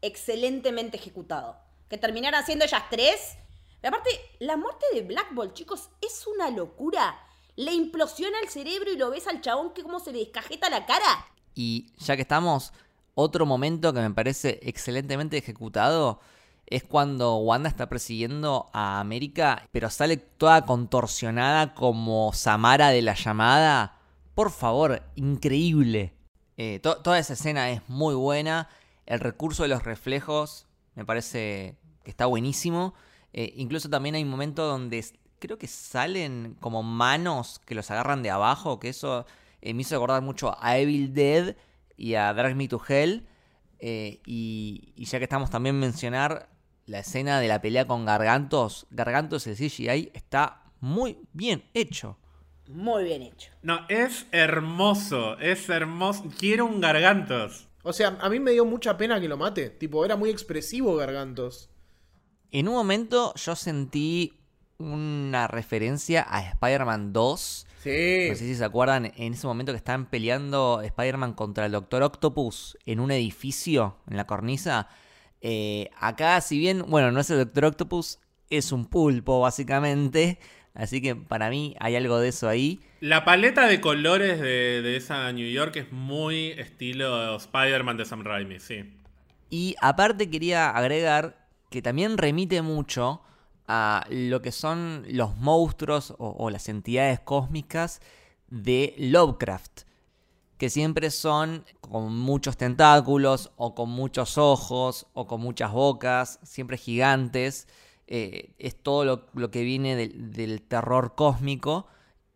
[0.01, 1.57] excelentemente ejecutado.
[1.89, 3.37] Que terminaran siendo ellas tres.
[3.81, 7.19] Pero aparte, la muerte de Black Bolt, chicos, es una locura.
[7.55, 10.85] Le implosiona el cerebro y lo ves al chabón que cómo se le descajeta la
[10.85, 11.27] cara.
[11.53, 12.73] Y ya que estamos,
[13.15, 16.19] Otro momento que me parece excelentemente ejecutado
[16.67, 23.13] es cuando Wanda está persiguiendo a América, pero sale toda contorsionada como Samara de la
[23.13, 23.99] llamada.
[24.33, 26.13] Por favor, increíble.
[26.57, 28.67] Eh, to- toda esa escena es muy buena.
[29.05, 30.65] El recurso de los reflejos
[30.95, 32.93] me parece que está buenísimo.
[33.31, 35.05] Eh, incluso también hay un momento donde
[35.39, 39.25] creo que salen como manos que los agarran de abajo, que eso
[39.61, 41.55] eh, me hizo acordar mucho a Evil Dead
[41.97, 43.27] y a Drag Me to Hell.
[43.79, 46.49] Eh, y, y ya que estamos también mencionar
[46.85, 52.17] la escena de la pelea con Gargantos, Gargantos el CGI está muy bien hecho.
[52.67, 53.51] Muy bien hecho.
[53.61, 56.25] No, es hermoso, es hermoso.
[56.37, 57.67] Quiero un gargantos.
[57.83, 59.69] O sea, a mí me dio mucha pena que lo mate.
[59.69, 61.69] Tipo, era muy expresivo Gargantos.
[62.51, 64.33] En un momento yo sentí
[64.79, 67.67] una referencia a Spider-Man 2.
[67.85, 68.29] Sí.
[68.29, 72.01] No sé si se acuerdan, en ese momento que estaban peleando Spider-Man contra el Doctor
[72.01, 74.87] Octopus en un edificio, en la cornisa.
[75.41, 78.17] Eh, acá, si bien, bueno, no es el Doctor Octopus,
[78.49, 80.39] es un pulpo, básicamente.
[80.73, 82.79] Así que para mí hay algo de eso ahí.
[83.01, 88.23] La paleta de colores de, de esa New York es muy estilo Spider-Man de Sam
[88.23, 88.95] Raimi, sí.
[89.51, 93.21] Y aparte quería agregar que también remite mucho
[93.67, 98.01] a lo que son los monstruos o, las entidades cósmicas
[98.47, 99.83] de Lovecraft.
[100.57, 106.77] Que siempre son con muchos tentáculos o con muchos ojos o con muchas bocas, siempre
[106.77, 107.67] gigantes.
[108.07, 111.87] Eh, es todo lo, que viene del, del terror cósmico.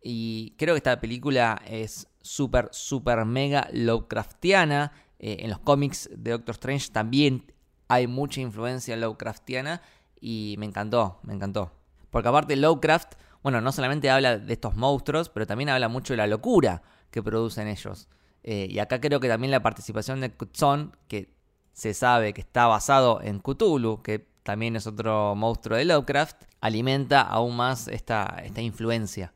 [0.02, 4.92] Y creo que esta película es súper, súper mega Lovecraftiana.
[5.18, 7.52] Eh, en los cómics de Doctor Strange también
[7.88, 9.82] hay mucha influencia Lovecraftiana.
[10.20, 11.72] Y me encantó, me encantó.
[12.10, 16.18] Porque aparte Lovecraft, bueno, no solamente habla de estos monstruos, pero también habla mucho de
[16.18, 18.08] la locura que producen ellos.
[18.42, 21.32] Eh, y acá creo que también la participación de Kutson, que
[21.72, 27.20] se sabe que está basado en Cthulhu, que también es otro monstruo de Lovecraft, alimenta
[27.20, 29.32] aún más esta, esta influencia.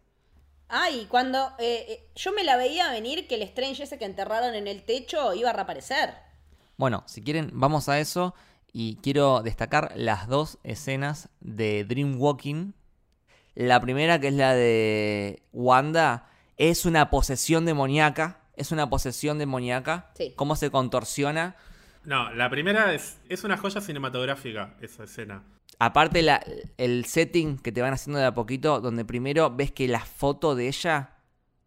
[0.69, 4.55] Ay, cuando eh, eh, yo me la veía venir que el Strange ese que enterraron
[4.55, 6.15] en el techo iba a reaparecer.
[6.77, 8.35] Bueno, si quieren, vamos a eso.
[8.76, 12.74] Y quiero destacar las dos escenas de Dreamwalking.
[13.55, 18.40] La primera, que es la de Wanda, es una posesión demoníaca.
[18.56, 20.10] Es una posesión demoníaca.
[20.18, 20.32] Sí.
[20.34, 21.55] Cómo se contorsiona.
[22.05, 25.44] No, la primera es, es una joya cinematográfica, esa escena.
[25.78, 26.44] Aparte, la-
[26.76, 30.55] el setting que te van haciendo de a poquito, donde primero ves que la foto
[30.56, 31.10] de ella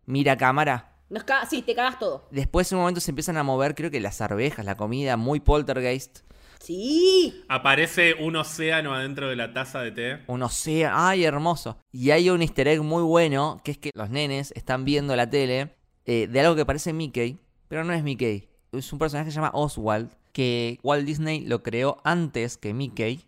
[0.05, 0.93] mira a cámara.
[1.09, 2.27] Nos ca- sí, te cagas todo.
[2.31, 5.39] Después, en un momento, se empiezan a mover, creo que las arvejas, la comida, muy
[5.39, 6.19] poltergeist.
[6.59, 7.43] Sí.
[7.47, 10.19] Aparece un océano adentro de la taza de té.
[10.27, 10.95] Un océano.
[10.97, 11.77] ¡Ay, hermoso!
[11.91, 15.29] Y hay un easter egg muy bueno, que es que los nenes están viendo la
[15.29, 15.75] tele
[16.05, 18.49] eh, de algo que parece Mickey, pero no es Mickey.
[18.71, 23.25] Es un personaje que se llama Oswald, que Walt Disney lo creó antes que Mickey,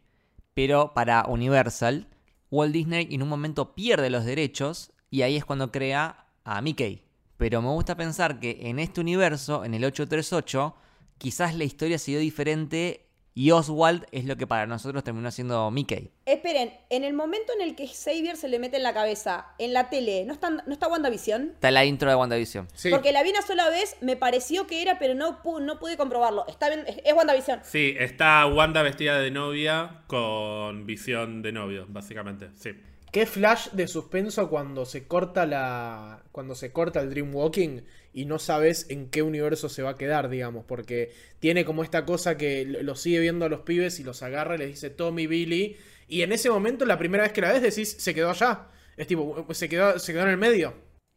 [0.53, 2.07] pero para Universal.
[2.51, 7.03] Walt Disney en un momento pierde los derechos y ahí es cuando crea a Mickey.
[7.37, 10.75] Pero me gusta pensar que en este universo, en el 838,
[11.17, 13.08] quizás la historia se dio diferente
[13.41, 16.11] y Oswald es lo que para nosotros terminó siendo Mickey.
[16.25, 19.71] Esperen, en el momento en el que Xavier se le mete en la cabeza, en
[19.71, 21.51] la tele, ¿no está, no está WandaVision?
[21.53, 22.67] Está la intro de WandaVision.
[22.73, 22.89] Sí.
[22.89, 25.95] Porque la vi una sola vez, me pareció que era, pero no, pu- no pude
[25.95, 26.45] comprobarlo.
[26.49, 27.61] Está bien, es, es WandaVision.
[27.63, 32.49] Sí, está Wanda vestida de novia con visión de novio, básicamente.
[32.55, 32.71] Sí.
[33.11, 36.23] Qué flash de suspenso cuando se corta la.
[36.31, 37.83] cuando se corta el Dreamwalking
[38.13, 40.65] y no sabes en qué universo se va a quedar, digamos.
[40.65, 44.55] Porque tiene como esta cosa que lo sigue viendo a los pibes y los agarra
[44.55, 45.77] y les dice Tommy, Billy.
[46.07, 48.67] Y en ese momento, la primera vez que la ves, decís, se quedó allá.
[48.97, 50.73] Es tipo, se quedó, se quedó en el medio.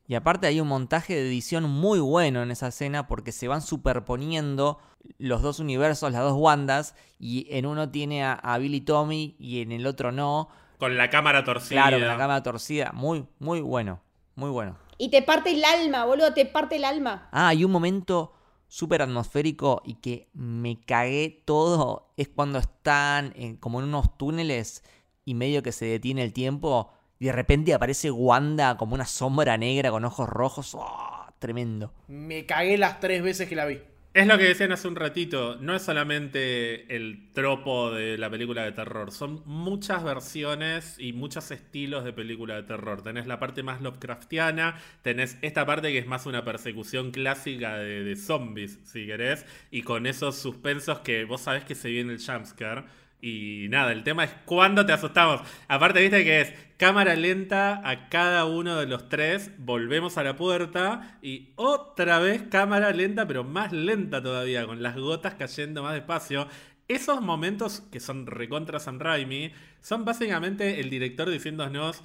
[0.06, 3.62] Y aparte hay un montaje de edición muy bueno en esa escena porque se van
[3.62, 4.78] superponiendo
[5.18, 9.60] los dos universos, las dos Wandas, y en uno tiene a, a Billy Tommy y
[9.60, 10.48] en el otro no.
[10.82, 11.80] Con la cámara torcida.
[11.80, 12.90] Claro, con la cámara torcida.
[12.92, 14.00] Muy, muy bueno.
[14.34, 14.76] Muy bueno.
[14.98, 17.28] Y te parte el alma, boludo, te parte el alma.
[17.30, 18.32] Ah, hay un momento
[18.66, 22.12] súper atmosférico y que me cagué todo.
[22.16, 24.82] Es cuando están en- como en unos túneles
[25.24, 26.90] y medio que se detiene el tiempo.
[27.20, 30.74] Y de repente aparece Wanda como una sombra negra con ojos rojos.
[30.74, 31.26] ¡Oh!
[31.38, 31.94] Tremendo.
[32.08, 33.80] Me cagué las tres veces que la vi.
[34.14, 38.62] Es lo que decían hace un ratito, no es solamente el tropo de la película
[38.62, 43.00] de terror, son muchas versiones y muchos estilos de película de terror.
[43.00, 48.14] Tenés la parte más Lovecraftiana, tenés esta parte que es más una persecución clásica de,
[48.16, 52.84] zombies, si querés, y con esos suspensos que vos sabés que se viene el jumpscare
[53.24, 55.40] Y nada, el tema es cuándo te asustamos.
[55.68, 60.34] Aparte, viste que es cámara lenta a cada uno de los tres, volvemos a la
[60.34, 65.94] puerta y otra vez cámara lenta, pero más lenta todavía, con las gotas cayendo más
[65.94, 66.48] despacio.
[66.88, 72.02] Esos momentos que son recontra Sam Raimi son básicamente el director diciéndonos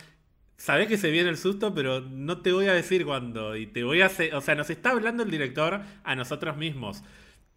[0.57, 3.56] Sabés que se viene el susto, pero no te voy a decir cuándo.
[3.56, 4.11] Y te voy a.
[4.34, 7.03] O sea, nos está hablando el director a nosotros mismos.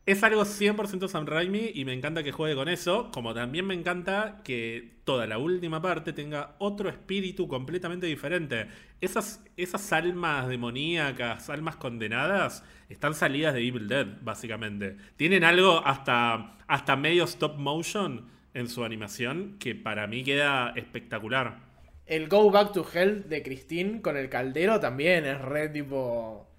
[0.07, 3.11] Es algo 100% Sam Raimi y me encanta que juegue con eso.
[3.13, 8.69] Como también me encanta que toda la última parte tenga otro espíritu completamente diferente.
[9.01, 14.97] Esas, esas almas demoníacas, almas condenadas, están salidas de Evil Dead, básicamente.
[15.17, 21.59] Tienen algo hasta, hasta medio stop motion en su animación que para mí queda espectacular.
[22.07, 26.50] El Go Back to Hell de Christine con el caldero también es re tipo.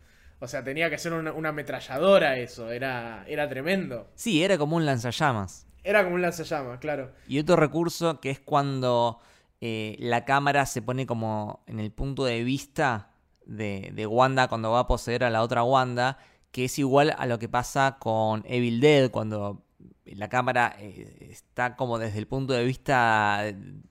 [0.41, 4.09] O sea, tenía que ser una, una ametralladora eso, era, era tremendo.
[4.15, 5.67] Sí, era como un lanzallamas.
[5.83, 7.11] Era como un lanzallamas, claro.
[7.27, 9.19] Y otro recurso que es cuando
[9.61, 13.11] eh, la cámara se pone como en el punto de vista
[13.45, 16.17] de, de Wanda cuando va a poseer a la otra Wanda,
[16.51, 19.63] que es igual a lo que pasa con Evil Dead cuando
[20.05, 23.43] la cámara eh, está como desde el punto de vista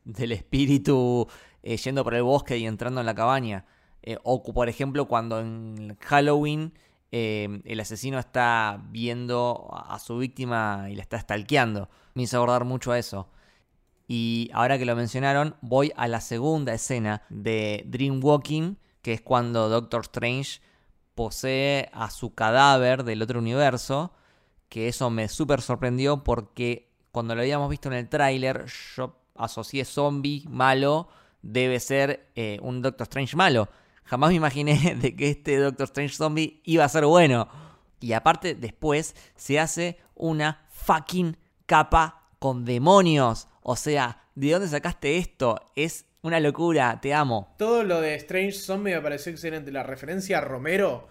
[0.04, 1.28] del espíritu
[1.62, 3.66] eh, yendo por el bosque y entrando en la cabaña.
[4.02, 6.72] Eh, o por ejemplo cuando en Halloween
[7.12, 11.88] eh, el asesino está viendo a su víctima y la está stalkeando.
[12.14, 13.28] Me hizo acordar mucho a eso.
[14.06, 19.68] Y ahora que lo mencionaron, voy a la segunda escena de Dreamwalking, que es cuando
[19.68, 20.60] Doctor Strange
[21.14, 24.12] posee a su cadáver del otro universo,
[24.68, 28.66] que eso me súper sorprendió porque cuando lo habíamos visto en el tráiler
[28.96, 31.08] yo asocié zombie malo
[31.42, 33.68] debe ser eh, un Doctor Strange malo.
[34.10, 37.48] Jamás me imaginé de que este Doctor Strange zombie iba a ser bueno.
[38.00, 43.46] Y aparte, después se hace una fucking capa con demonios.
[43.62, 45.70] O sea, ¿de dónde sacaste esto?
[45.76, 47.54] Es una locura, te amo.
[47.56, 49.70] Todo lo de Strange Zombie me pareció excelente.
[49.70, 51.06] La referencia a Romero,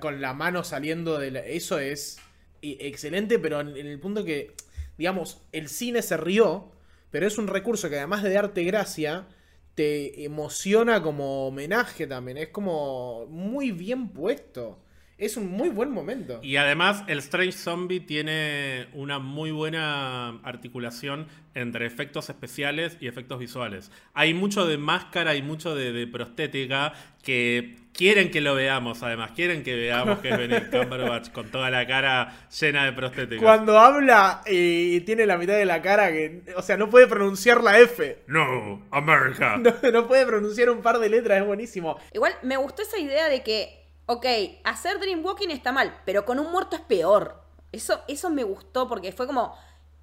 [0.00, 2.18] con la mano saliendo de la- Eso es
[2.60, 4.54] excelente, pero en el punto que,
[4.98, 6.70] digamos, el cine se rió,
[7.10, 9.26] pero es un recurso que además de darte gracia,
[9.74, 12.38] te emociona como homenaje también.
[12.38, 14.78] Es como muy bien puesto.
[15.18, 16.40] Es un muy buen momento.
[16.42, 23.38] Y además, el Strange Zombie tiene una muy buena articulación entre efectos especiales y efectos
[23.38, 23.90] visuales.
[24.14, 29.32] Hay mucho de máscara y mucho de, de prostética que quieren que lo veamos, además.
[29.32, 33.42] Quieren que veamos que es Benedict Cumberbatch con toda la cara llena de prostética.
[33.42, 37.62] Cuando habla y tiene la mitad de la cara que, o sea, no puede pronunciar
[37.62, 38.22] la F.
[38.26, 39.56] No, America.
[39.62, 41.98] No, no puede pronunciar un par de letras, es buenísimo.
[42.12, 44.26] Igual me gustó esa idea de que, ok,
[44.64, 47.42] hacer Dreamwalking está mal, pero con un muerto es peor.
[47.72, 49.54] Eso, eso me gustó porque fue como,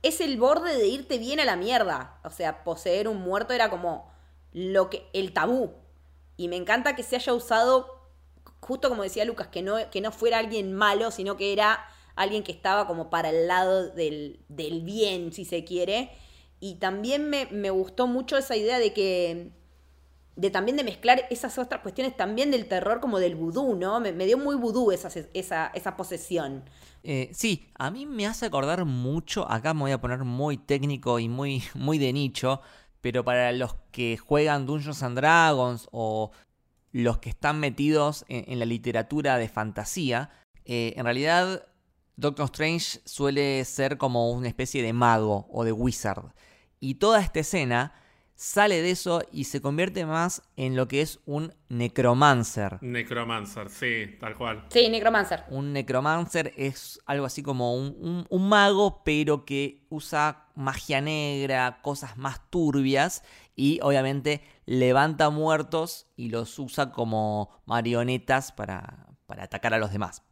[0.02, 2.20] es el borde de irte bien a la mierda.
[2.24, 4.12] O sea, poseer un muerto era como
[4.54, 5.74] lo que, el tabú.
[6.38, 8.02] Y me encanta que se haya usado,
[8.62, 11.86] justo como decía Lucas, que no, que no fuera alguien malo, sino que era
[12.16, 16.12] alguien que estaba como para el lado del, del bien, si se quiere.
[16.60, 19.52] Y también me, me gustó mucho esa idea de que
[20.36, 24.00] de también de mezclar esas otras cuestiones también del terror como del vudú, ¿no?
[24.00, 26.64] Me, me dio muy vudú esa, esa, esa posesión.
[27.04, 31.20] Eh, sí, a mí me hace acordar mucho, acá me voy a poner muy técnico
[31.20, 32.62] y muy, muy de nicho,
[33.02, 36.32] pero para los que juegan Dungeons and Dragons o
[36.92, 40.32] los que están metidos en, la literatura de fantasía,
[40.66, 41.68] eh, en realidad
[42.16, 46.34] Doctor Strange suele ser como una especie de mago o de wizard.
[46.80, 47.94] Y toda esta escena
[48.41, 52.78] sale de eso y se convierte más en lo que es un necromancer.
[52.82, 54.66] Necromancer, sí, tal cual.
[54.70, 55.44] Sí, Necromancer.
[55.49, 61.80] Un necromancer es algo así como un, un- un mago, pero que usa magia negra,
[61.82, 63.24] cosas más turbias
[63.57, 70.24] y obviamente levanta muertos y los usa como marionetas para, para atacar a los demás.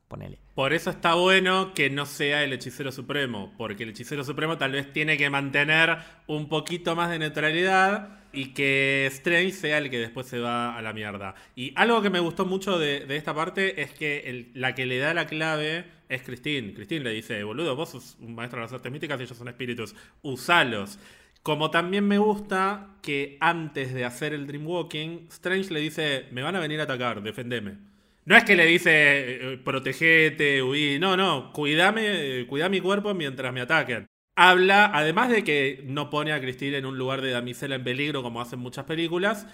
[0.55, 4.71] Por eso está bueno que no sea el hechicero supremo, porque el hechicero supremo tal
[4.71, 5.97] vez tiene que mantener
[6.27, 10.81] un poquito más de neutralidad y que Strange sea el que después se va a
[10.81, 11.35] la mierda.
[11.55, 15.13] Y algo que me gustó mucho de, esta parte es que la que le da
[15.13, 16.73] la clave es Christine.
[16.73, 19.49] Christine le dice, boludo, vos sos un maestro de las artes místicas y ellos son
[19.49, 20.99] espíritus, usalos.
[21.43, 26.55] Como también me gusta que antes de hacer el Dreamwalking, Strange le dice, me van
[26.55, 27.96] a venir a atacar, defendeme.
[28.27, 30.99] No es que le dice, eh, protegete, huí.
[30.99, 34.07] No, no, cuidame, cuida mi cuerpo mientras me ataquen.
[34.35, 38.23] Habla, además de que no pone a Christine en un lugar de damisela en peligro
[38.23, 39.47] como hacen muchas películas,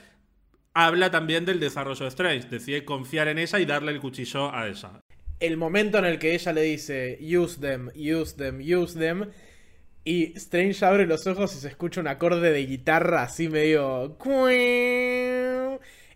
[0.74, 2.48] habla también del desarrollo de Strange.
[2.50, 5.02] Decide confiar en ella y darle el cuchillo a ella.
[5.40, 9.30] El momento en el que ella le dice use them, use them, use them,
[10.04, 14.18] Y Strange abre los ojos y se escucha un acorde de guitarra así medio...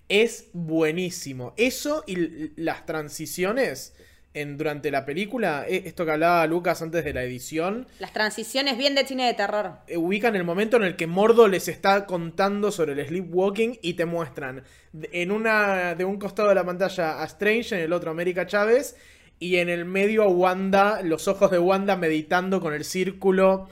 [0.10, 1.54] Es buenísimo.
[1.58, 3.94] Eso y las transiciones
[4.34, 8.78] en, durante la película, eh, esto que hablaba Lucas antes de la edición, Las transiciones
[8.78, 9.80] bien de cine de terror.
[9.88, 13.94] eh, ubican el momento en el que Mordo les está contando sobre el sleepwalking y
[13.96, 14.64] te muestran
[15.12, 18.46] en una de un costado de la pantalla a Strange, en el otro a América
[18.46, 18.96] Chávez
[19.40, 23.68] y en el medio a Wanda, los ojos de Wanda meditando con el círculo.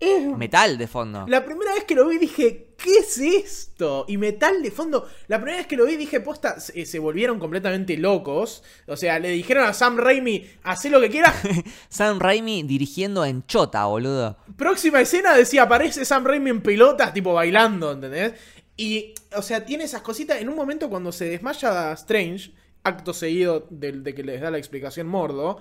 [0.00, 1.26] Es Metal de fondo.
[1.28, 4.04] la primera vez que lo vi dije, ¿qué es esto?
[4.08, 5.08] Y metal de fondo.
[5.26, 8.62] La primera vez que lo vi dije, posta, se, se volvieron completamente locos.
[8.86, 11.34] O sea, le dijeron a Sam Raimi, hacé lo que quieras.
[11.88, 14.36] Sam Raimi dirigiendo en Chota, boludo.
[14.56, 18.34] Próxima escena decía, aparece Sam Raimi en pelotas, tipo bailando, ¿entendés?
[18.76, 20.40] Y, o sea, tiene esas cositas.
[20.40, 22.52] En un momento cuando se desmaya Strange,
[22.84, 25.58] acto seguido del- de, que les da la explicación Mordo,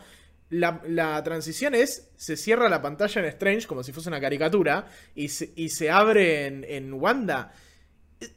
[0.49, 5.29] la, transición es, se cierra la pantalla en Strange como si fuese una caricatura y
[5.29, 7.53] se, y se abre en, en Wanda.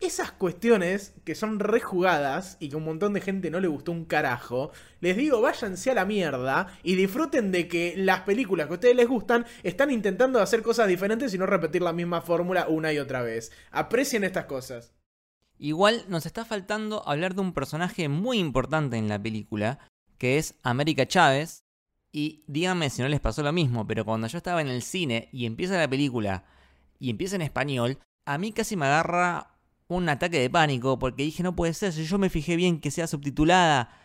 [0.01, 4.05] Esas cuestiones que son rejugadas y que un montón de gente no le gustó un
[4.05, 8.75] carajo, les digo, váyanse a la mierda y disfruten de que las películas que a
[8.75, 12.93] ustedes les gustan están intentando hacer cosas diferentes y no repetir la misma fórmula una
[12.93, 13.53] y otra vez.
[13.71, 14.93] Aprecien estas cosas.
[15.61, 19.79] Igual nos está faltando hablar de un personaje muy importante en la película,
[20.17, 21.60] que es América Chávez.
[22.13, 25.29] Y díganme si no les pasó lo mismo, pero cuando yo estaba en el cine
[25.33, 26.45] y empieza la película
[26.99, 29.55] y empieza en español, a mí casi me agarra
[29.89, 32.91] un ataque de pánico porque dije no puede ser, si yo me fijé bien que
[32.91, 33.97] sea subtitulada,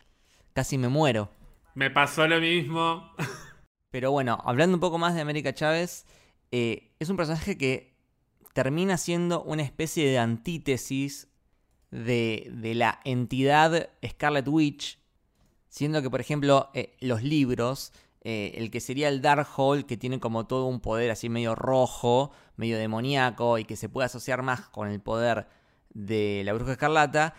[0.53, 1.32] casi me muero.
[1.73, 3.11] Me pasó lo mismo.
[3.91, 6.06] Pero bueno, hablando un poco más de América Chávez,
[6.52, 7.95] eh, es un personaje que
[8.53, 11.27] termina siendo una especie de antítesis
[11.91, 14.99] de, de la entidad Scarlet Witch,
[15.76, 17.91] siendo que, por ejemplo, eh, los libros,
[18.22, 22.31] eh, el que sería el Darkhold, que tiene como todo un poder así medio rojo,
[22.56, 25.49] medio demoníaco, y que se puede asociar más con el poder
[25.89, 27.34] de la Bruja Escarlata,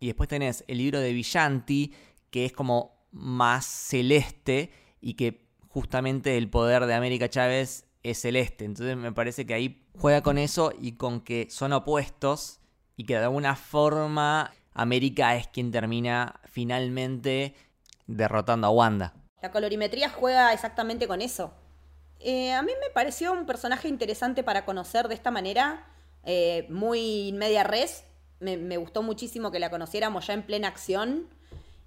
[0.00, 1.92] y después tenés el libro de Villanti,
[2.30, 8.64] que es como más celeste, y que justamente el poder de América Chávez es celeste.
[8.64, 12.60] Entonces me parece que ahí juega con eso y con que son opuestos
[12.96, 17.54] y que de alguna forma América es quien termina finalmente
[18.16, 19.14] derrotando a Wanda.
[19.42, 21.52] La colorimetría juega exactamente con eso.
[22.20, 25.84] Eh, a mí me pareció un personaje interesante para conocer de esta manera,
[26.24, 28.04] eh, muy media res.
[28.38, 31.28] Me, gustó muchísimo que la conociéramos ya en plena acción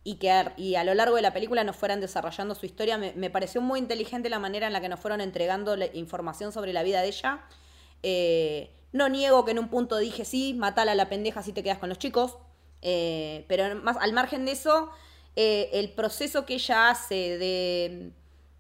[0.06, 2.98] y que a, y a lo largo de la película nos fueran desarrollando su historia.
[2.98, 6.84] Me, pareció muy inteligente la manera en la que nos fueron entregando información sobre la
[6.84, 7.42] vida de ella.
[8.04, 11.64] Eh, no niego que en un punto dije, sí, matala a la pendeja si te
[11.64, 12.38] quedas con los chicos.
[12.82, 14.92] Pero más al margen de eso,
[15.36, 18.12] eh, el proceso que ella hace de,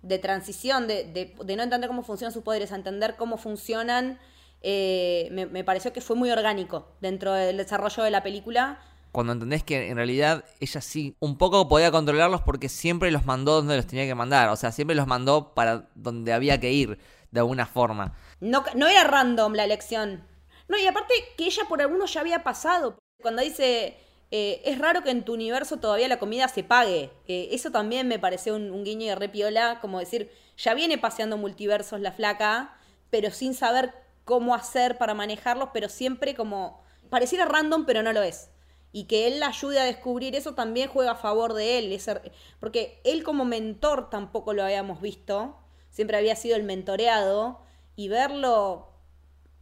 [0.01, 4.19] de transición, de, de- de no entender cómo funcionan sus poderes, a entender cómo funcionan,
[4.61, 8.79] eh, me, me pareció que fue muy orgánico dentro del desarrollo de la película.
[9.11, 13.53] Cuando entendés que en realidad ella sí un poco podía controlarlos porque siempre los mandó
[13.55, 14.49] donde los tenía que mandar.
[14.49, 16.97] O sea, siempre los mandó para donde había que ir,
[17.31, 18.13] de alguna forma.
[18.41, 20.25] No, no era random la elección.
[20.67, 22.97] No, y aparte que ella por algunos ya había pasado.
[23.21, 23.97] Cuando dice,
[24.31, 27.11] eh, es raro que en tu universo todavía la comida se pague.
[27.27, 32.01] Eh, eso también me pareció un, guiño de repiola, como decir, ya viene paseando multiversos
[32.01, 32.77] la flaca,
[33.09, 33.93] pero sin saber
[34.23, 38.49] cómo hacer para manejarlos, pero siempre como, pareciera random, pero no lo es.
[38.91, 41.91] Y que él la ayude a descubrir eso también juega a favor de él.
[41.91, 45.57] ese- porque él como mentor tampoco lo habíamos visto.
[45.91, 47.59] Siempre había sido el mentoreado.
[47.97, 48.89] Y verlo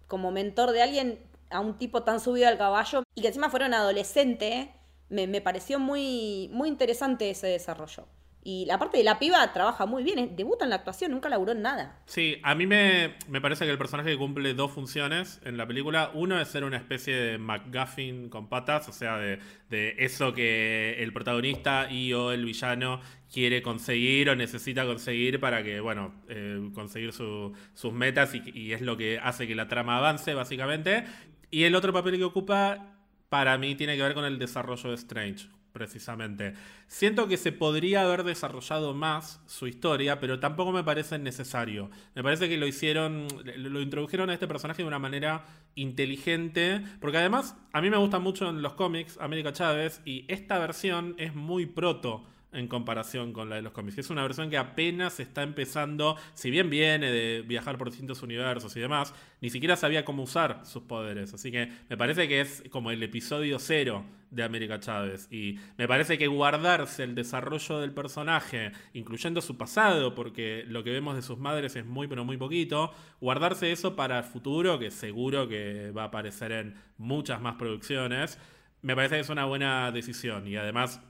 [0.08, 1.20] como mentor de alguien
[1.54, 4.74] a un tipo tan subido al caballo y que encima fuera un adolescente,
[5.10, 8.08] me, me pareció muy, muy interesante ese desarrollo.
[8.46, 10.30] Y la parte de la piba trabaja muy bien, ¿eh?
[10.36, 12.02] debuta en la actuación, nunca laburó en nada.
[12.08, 16.12] Sí, a mí me, me parece que el personaje cumple dos funciones en la película.
[16.14, 19.40] Uno es ser una especie de McGuffin con patas, o sea, de,
[19.70, 23.00] de eso que el protagonista y o el villano
[23.32, 28.74] quiere conseguir o necesita conseguir para que, bueno, eh, conseguir su- sus metas y, y
[28.74, 31.06] es lo que hace que la trama avance, básicamente.
[31.54, 32.96] Y el otro papel que ocupa,
[33.30, 36.56] para mí, tiene que ver con el desarrollo de Strange precisamente.
[36.88, 41.92] Siento que se podría haber desarrollado más su historia, pero tampoco me parece necesario.
[42.16, 47.18] Me parece que lo hicieron, lo introdujeron a este personaje de una manera inteligente, porque
[47.20, 51.36] además a mí me gusta mucho en los cómics América Chávez y esta versión es
[51.36, 53.98] muy proto en comparación con la de los cómics.
[53.98, 58.76] Es una versión que apenas está empezando, si bien viene de viajar por distintos universos
[58.76, 61.34] y demás, ni siquiera sabía cómo usar sus poderes.
[61.34, 65.28] Así que me parece que es como el episodio cero de América Chávez.
[65.32, 70.92] Y me parece que guardarse el desarrollo del personaje, incluyendo su pasado, porque lo que
[70.92, 74.92] vemos de sus madres es muy pero muy poquito, guardarse eso para el futuro, que
[74.92, 78.40] seguro que va a aparecer en muchas más producciones
[78.84, 81.02] me parece que es una buena decisión y además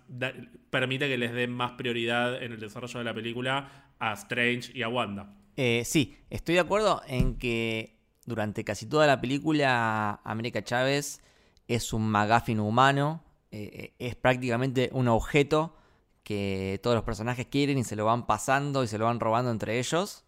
[0.70, 4.84] permite que les den más prioridad en el desarrollo de la película a Strange y
[4.84, 5.36] a Wanda.
[5.58, 11.22] Eh, sí, estoy de acuerdo en que durante casi toda la película América Chávez
[11.68, 15.76] es un McGuffin humano, eh, es prácticamente un objeto
[16.24, 19.52] que todos los personajes quieren y se lo van pasando y se lo van robando
[19.52, 20.24] entre ellos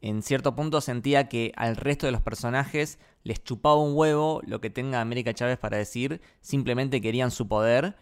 [0.00, 2.98] en cierto punto sentía que al resto de los personajes
[3.28, 7.94] les chupaba un huevo lo que tenga América Chávez para decir, simplemente querían su poder,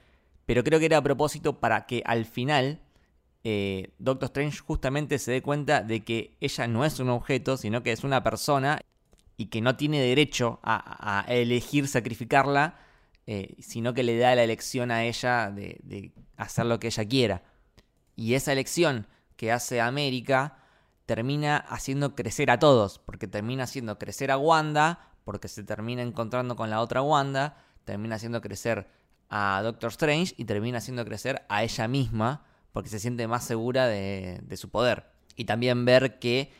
[0.47, 2.81] pero creo que era a propósito para que al final
[3.43, 7.83] eh, Doctor Strange justamente se dé cuenta de que ella no es un objeto, sino
[7.83, 8.81] que es una persona
[9.37, 12.79] y que no tiene derecho a, elegir sacrificarla,
[13.27, 17.05] eh, sino que le da la elección a ella de, de hacer lo que ella
[17.05, 17.43] quiera.
[18.15, 20.59] Y esa elección que hace América
[21.05, 26.55] termina haciendo crecer a todos, porque termina haciendo crecer a Wanda, porque se termina encontrando
[26.55, 28.87] con la otra Wanda, termina haciendo crecer
[29.29, 33.89] a Doctor Strange y termina haciendo crecer a ella misma, porque se siente más segura
[33.89, 35.07] de, su poder.
[35.35, 36.53] Y también ver que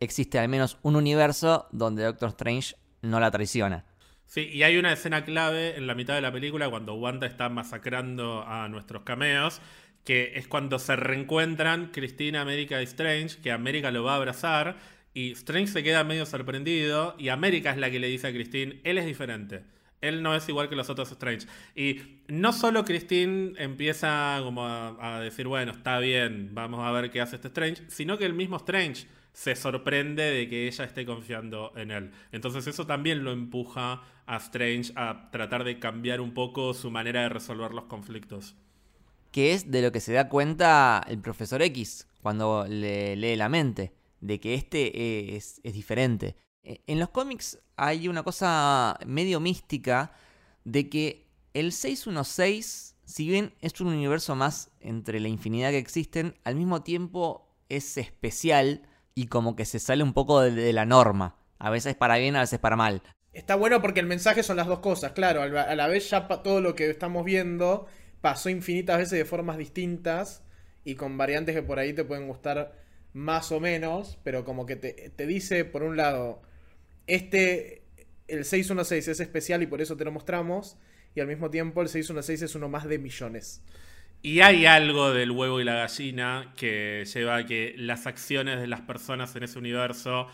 [0.00, 3.84] existe al menos un universo donde Doctor Strange no la traiciona.
[4.24, 7.50] Sí, y hay una escena clave en la mitad de la película cuando Wanda está
[7.50, 9.60] masacrando a nuestros cameos
[10.06, 14.76] que es cuando se reencuentran Cristina, América y Strange, que América lo va a abrazar
[15.16, 18.82] y Strange se queda medio sorprendido y América es la que le dice a Christine,
[18.84, 19.64] él es diferente.
[20.02, 21.46] Él no es igual que los otros Strange.
[21.74, 27.22] Y no solo Christine empieza como a, decir, bueno, está bien, vamos a ver qué
[27.22, 31.72] hace este Strange, sino que el mismo Strange se sorprende de que ella esté confiando
[31.76, 32.10] en él.
[32.30, 37.22] Entonces eso también lo empuja a Strange a tratar de cambiar un poco su manera
[37.22, 38.54] de resolver los conflictos
[39.36, 43.50] que es de lo que se da cuenta el profesor X cuando le lee la
[43.50, 46.36] mente, de que este es, diferente.
[46.62, 50.12] E, en los cómics hay una cosa medio mística
[50.64, 56.34] de que el 616, si bien es un universo más entre la infinidad que existen,
[56.44, 58.82] al mismo tiempo es especial
[59.14, 61.36] y como que se sale un poco de, la norma.
[61.58, 63.02] A veces para bien, a veces para mal.
[63.32, 65.42] Está bueno porque el mensaje son las dos cosas, claro.
[65.42, 67.86] A la vez ya todo lo que estamos viendo
[68.20, 70.42] pasó infinitas veces de formas distintas
[70.84, 72.85] y con variantes que por ahí te pueden gustar
[73.16, 76.42] más o menos, pero como que te, dice, por un lado,
[77.06, 77.82] este,
[78.28, 80.76] el 616 es especial y por eso te lo mostramos,
[81.14, 83.62] y al mismo tiempo el 616 es uno más de millones.
[84.20, 88.66] Y hay algo del huevo y la gallina que lleva a que las acciones de
[88.66, 90.26] las personas en ese universo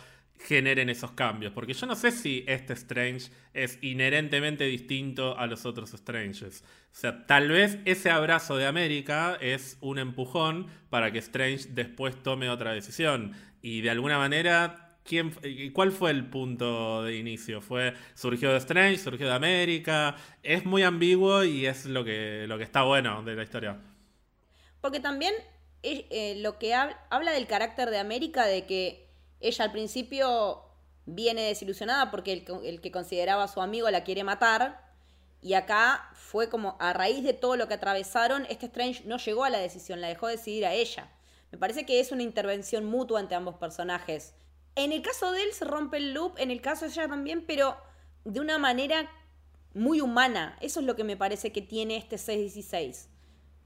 [0.46, 1.52] generen esos cambios.
[1.52, 6.62] Porque yo no sé si este Strange es inherentemente distinto a los otros Stranges.
[6.92, 12.22] O sea, tal vez ese abrazo de América es un empujón para que Strange después
[12.22, 13.32] tome otra decisión.
[13.62, 15.34] Y de alguna manera, ¿quién,
[15.72, 17.60] ¿cuál fue el punto de inicio?
[17.60, 20.16] ¿Fue surgió de Strange, surgió de América?
[20.42, 23.78] Es muy ambiguo y es lo que, lo que está bueno de la historia.
[24.80, 25.32] Porque también
[25.84, 29.11] eh, lo que habla del carácter de América, de que
[29.42, 30.62] ella al principio
[31.04, 34.90] viene desilusionada porque el, que consideraba su amigo la quiere matar.
[35.40, 39.44] Y acá fue como a raíz de todo lo que atravesaron, este Strange no llegó
[39.44, 41.10] a la decisión, la dejó decidir a ella.
[41.50, 44.34] Me parece que es una intervención mutua entre ambos personajes.
[44.76, 47.44] En el caso de él se rompe el loop, en el caso de ella también,
[47.44, 47.76] pero
[48.24, 49.10] de una manera
[49.74, 50.56] muy humana.
[50.60, 53.08] Eso es lo que me parece que tiene este 616.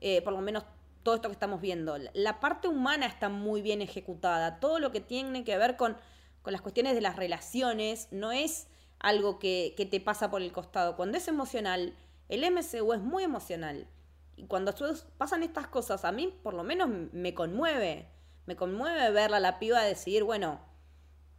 [0.00, 0.64] Eh, por lo menos
[1.06, 1.96] todo esto que estamos viendo.
[2.14, 4.58] La parte humana está muy bien ejecutada.
[4.58, 5.96] Todo lo que tiene que ver con,
[6.44, 8.66] las cuestiones de las relaciones no es
[8.98, 10.96] algo que, te pasa por el costado.
[10.96, 11.94] Cuando es emocional,
[12.28, 13.86] el MCU es muy emocional.
[14.34, 14.74] Y cuando
[15.16, 18.08] pasan estas cosas, a mí por lo menos me conmueve.
[18.46, 20.58] Me conmueve verla a la piba decidir, bueno,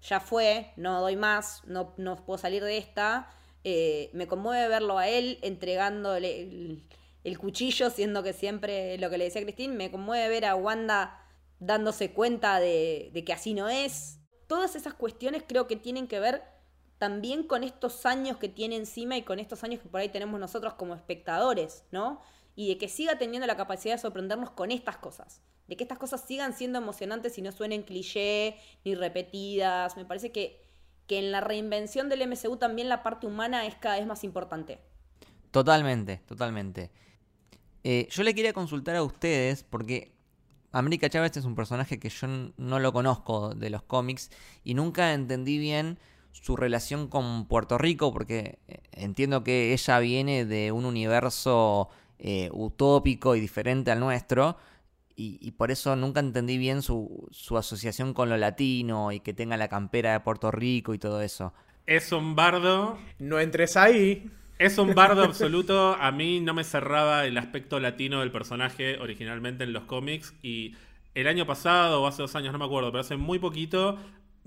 [0.01, 3.29] ya fue, no doy más, no, no puedo salir de esta.
[3.65, 6.85] Eh, me conmueve verlo a él entregándole
[7.27, 11.21] el cuchillo, siendo que siempre lo que le decía Cristín, me conmueve ver a Wanda
[11.59, 14.19] dándose cuenta de, que así no es.
[14.47, 16.41] Todas esas cuestiones creo que tienen que ver
[16.97, 20.39] también con estos años que tiene encima y con estos años que por ahí tenemos
[20.39, 22.21] nosotros como espectadores, ¿no?
[22.55, 25.41] Y de que siga teniendo la capacidad de sorprendernos con estas cosas.
[25.67, 28.55] De que estas cosas sigan siendo emocionantes y no suenen cliché
[28.85, 29.97] ni repetidas.
[29.97, 30.61] Me parece que,
[31.07, 34.79] que en la reinvención del MCU también la parte humana es cada vez más importante.
[35.51, 36.89] Totalmente, totalmente.
[37.83, 40.11] Eh, yo le quería consultar a ustedes porque
[40.71, 42.27] América Chávez es un personaje que yo
[42.57, 44.29] no lo conozco de los cómics
[44.63, 45.97] y nunca entendí bien
[46.31, 51.89] su relación con Puerto Rico porque eh, entiendo que ella viene de un universo
[52.19, 54.57] eh, utópico y diferente al nuestro
[55.15, 59.33] y, y por eso nunca entendí bien su, su asociación con lo latino y que
[59.33, 61.53] tenga la campera de Puerto Rico y todo eso.
[61.87, 62.99] Es un bardo.
[63.17, 64.29] No entres ahí.
[64.59, 65.95] Es un bardo absoluto.
[65.99, 70.33] A mí no me cerraba el aspecto latino del personaje originalmente en los cómics.
[70.41, 70.75] Y
[71.13, 73.97] el año pasado o hace dos años, no me acuerdo, pero hace muy poquito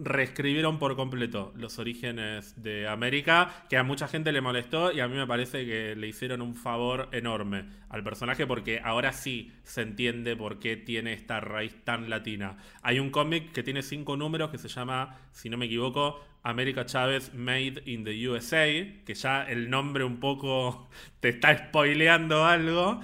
[0.03, 5.09] reescribieron por completo los orígenes de América, que a mucha gente le molestó y a
[5.09, 9.83] mí me parece que le hicieron un favor enorme al personaje porque ahora sí se
[9.83, 12.57] entiende por qué tiene esta raíz tan latina.
[12.83, 16.87] Hay un cómic que tiene cinco números que se llama, si no me equivoco, América
[16.87, 18.67] Chávez Made in the USA,
[19.05, 20.89] que ya el nombre un poco
[21.21, 23.01] te está spoileando algo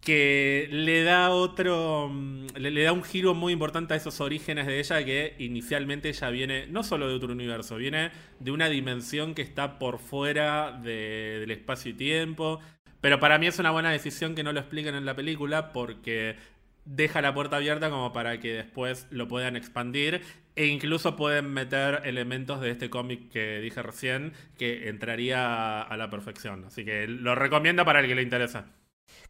[0.00, 4.78] que le da otro, mm, le, da un giro muy importante a esos orígenes de
[4.80, 8.10] ella que inicialmente ella viene no solo de otro universo, viene
[8.40, 12.60] de una dimensión que está por fuera de- del espacio y tiempo.
[13.00, 16.36] Pero para mí es una buena decisión que no lo expliquen en la película porque
[16.84, 20.22] deja la puerta abierta como para que después lo puedan expandir
[20.58, 26.10] e incluso pueden meter elementos de este cómic que dije recién que entraría a la
[26.10, 26.64] perfección.
[26.66, 28.66] Así que lo recomiendo para el que le interesa.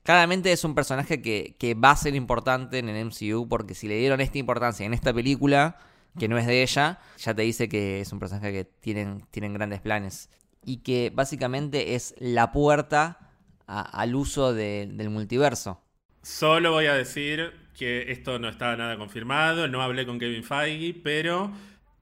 [0.03, 3.89] Claramente es un personaje que, que va a ser importante en el MCU porque si
[3.89, 5.77] le dieron esta importancia en esta película,
[6.19, 9.53] que no es de ella, ya te dice que es un personaje que tienen, tienen
[9.55, 10.31] grandes planes.
[10.65, 13.19] Y que básicamente es la puerta
[13.67, 15.83] a- al uso de- del multiverso.
[16.23, 20.99] Solo voy a decir que esto no está nada confirmado, no hablé con Kevin Feige,
[21.01, 21.53] pero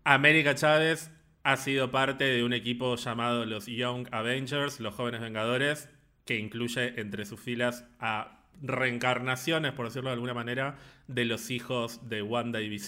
[0.05, 1.11] América Chávez
[1.43, 5.91] ha sido parte de un equipo llamado los Young Avengers, los jóvenes vengadores,
[6.25, 10.77] que incluye entre sus filas a reencarnaciones, por decirlo de alguna manera,
[11.09, 12.81] de los hijos de Wanda y.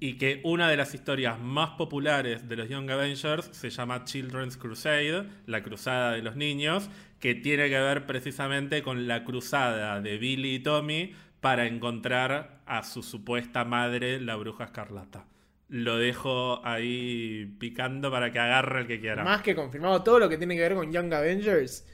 [0.00, 4.56] Y que una de las historias más populares de los Young Avengers se llama Children's
[4.56, 6.88] Crusade, la cruzada de los niños,
[7.18, 12.82] que tiene que ver precisamente con la cruzada de Billy y Tommy para encontrar a
[12.84, 15.26] su supuesta madre, la bruja escarlata.
[15.68, 19.24] Lo dejo ahí picando para que agarre el que quiera.
[19.24, 21.86] Más que confirmado todo lo que tiene que ver con Young Avengers.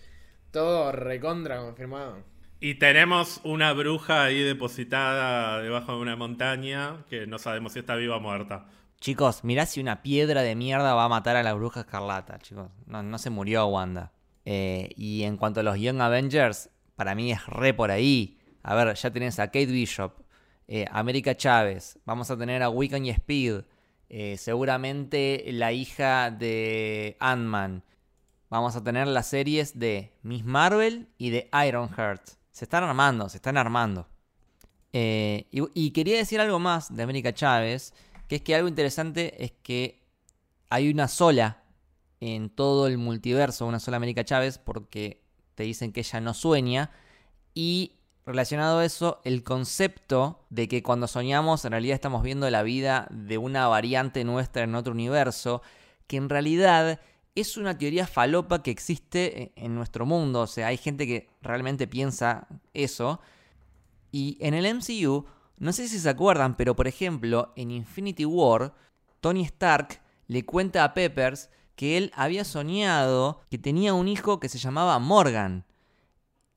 [0.52, 2.18] Todo recontra confirmado.
[2.60, 7.96] Y tenemos una bruja ahí depositada debajo de una montaña que no sabemos si está
[7.96, 8.68] viva o muerta.
[9.00, 12.70] Chicos, mirá si una piedra de mierda va a matar a la bruja escarlata, chicos.
[12.86, 14.12] No, no se murió Wanda.
[14.44, 18.36] Eh, y en cuanto a los Young Avengers, para mí es re por ahí.
[18.62, 20.12] A ver, ya tenés a Kate Bishop,
[20.68, 23.62] eh, América Chávez, vamos a tener a Wiccan y Speed,
[24.08, 27.84] eh, seguramente la hija de Ant-Man.
[28.50, 32.22] Vamos a tener las series de Miss Marvel y de Ironheart.
[32.50, 34.08] Se están armando, se están armando.
[34.92, 37.94] Eh, y, y quería decir algo más de América Chávez,
[38.26, 40.02] que es que algo interesante es que
[40.68, 41.62] hay una sola
[42.20, 45.22] en todo el multiverso, una sola América Chávez, porque
[45.54, 46.90] te dicen que ella no sueña.
[47.54, 52.62] Y relacionado a eso, el concepto de que cuando soñamos en realidad estamos viendo la
[52.62, 55.62] vida de una variante nuestra en otro universo,
[56.06, 57.00] que en realidad
[57.34, 60.42] es una teoría falopa que existe e, en nuestro mundo.
[60.42, 63.20] O sea, hay gente que realmente piensa eso.
[64.12, 65.26] Y en el MCU,
[65.58, 68.74] no sé si se acuerdan, pero por ejemplo, en Infinity War,
[69.20, 74.48] Tony Stark le cuenta a Peppers que él había soñado que tenía un hijo que
[74.48, 75.64] se llamaba Morgan.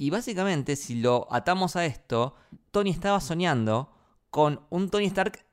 [0.03, 2.35] Y básicamente, si lo atamos a esto,
[2.71, 3.89] Tony estaba soñando
[4.31, 5.45] con un Tony Stark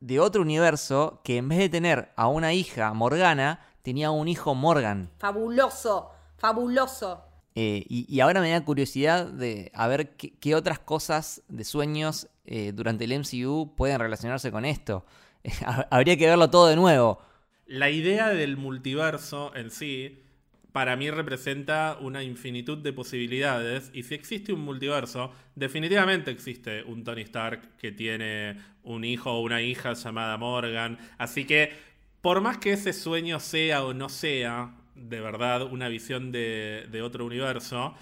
[0.00, 4.54] de otro universo que en vez de tener a una hija Morgana, tenía un hijo
[4.54, 5.10] Morgan.
[5.18, 7.22] Fabuloso, fabuloso.
[7.54, 11.64] Eh, y, y ahora me da curiosidad de a ver qué, qué otras cosas de
[11.64, 15.04] sueños eh, durante el MCU pueden relacionarse con esto.
[15.90, 17.20] Habría que verlo todo de nuevo.
[17.66, 20.24] La idea del multiverso en sí,
[20.72, 23.90] para mí representa una infinitud de posibilidades.
[23.92, 29.40] Y si existe un multiverso, definitivamente existe un Tony Stark que tiene un hijo o
[29.40, 30.98] una hija llamada Morgan.
[31.18, 31.72] Así que,
[32.20, 37.24] por más que ese sueño sea o no sea de verdad una visión de, otro
[37.24, 37.94] universo,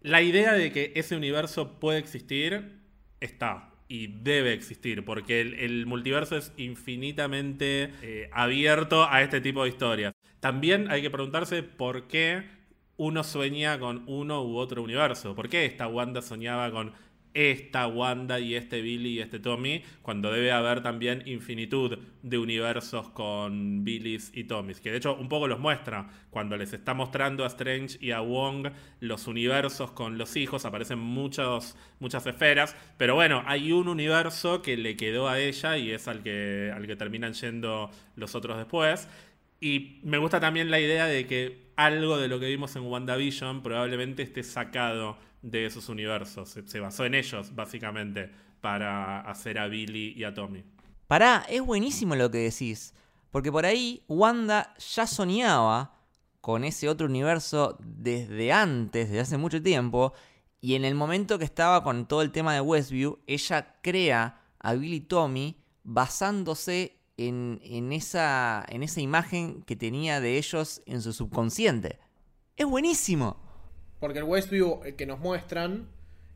[0.00, 2.80] la idea de que ese universo puede existir
[3.20, 9.64] está y debe existir, porque el, el multiverso es infinitamente eh, abierto a este tipo
[9.64, 10.14] de historias.
[10.40, 12.44] También hay que preguntarse por qué
[12.96, 15.34] uno sueña con uno u otro universo.
[15.34, 16.92] ¿Por qué esta Wanda soñaba con
[17.34, 23.08] esta Wanda y este Billy y este Tommy, cuando debe haber también infinitud de universos
[23.10, 27.44] con Billys y Tommys, que de hecho un poco los muestra, cuando les está mostrando
[27.44, 28.68] a Strange y a Wong
[29.00, 34.76] los universos con los hijos, aparecen muchos, muchas esferas, pero bueno, hay un universo que
[34.76, 39.08] le quedó a ella y es al que, al que terminan yendo los otros después.
[39.60, 43.62] Y me gusta también la idea de que algo de lo que vimos en WandaVision
[43.62, 46.58] probablemente esté sacado de esos universos.
[46.64, 48.30] Se, basó en ellos, básicamente,
[48.60, 50.64] para hacer a Billy y a Tommy.
[51.06, 52.94] Pará, es buenísimo lo que decís.
[53.30, 55.94] Porque por ahí Wanda ya soñaba
[56.40, 60.14] con ese otro universo desde antes, desde hace mucho tiempo.
[60.60, 64.74] Y en el momento que estaba con todo el tema de Westview, ella crea a
[64.74, 71.02] Billy y Tommy basándose en, en, esa, en esa imagen que tenía de ellos en
[71.02, 71.98] su subconsciente.
[72.56, 73.36] Es buenísimo.
[73.98, 75.88] Porque el Westview que nos muestran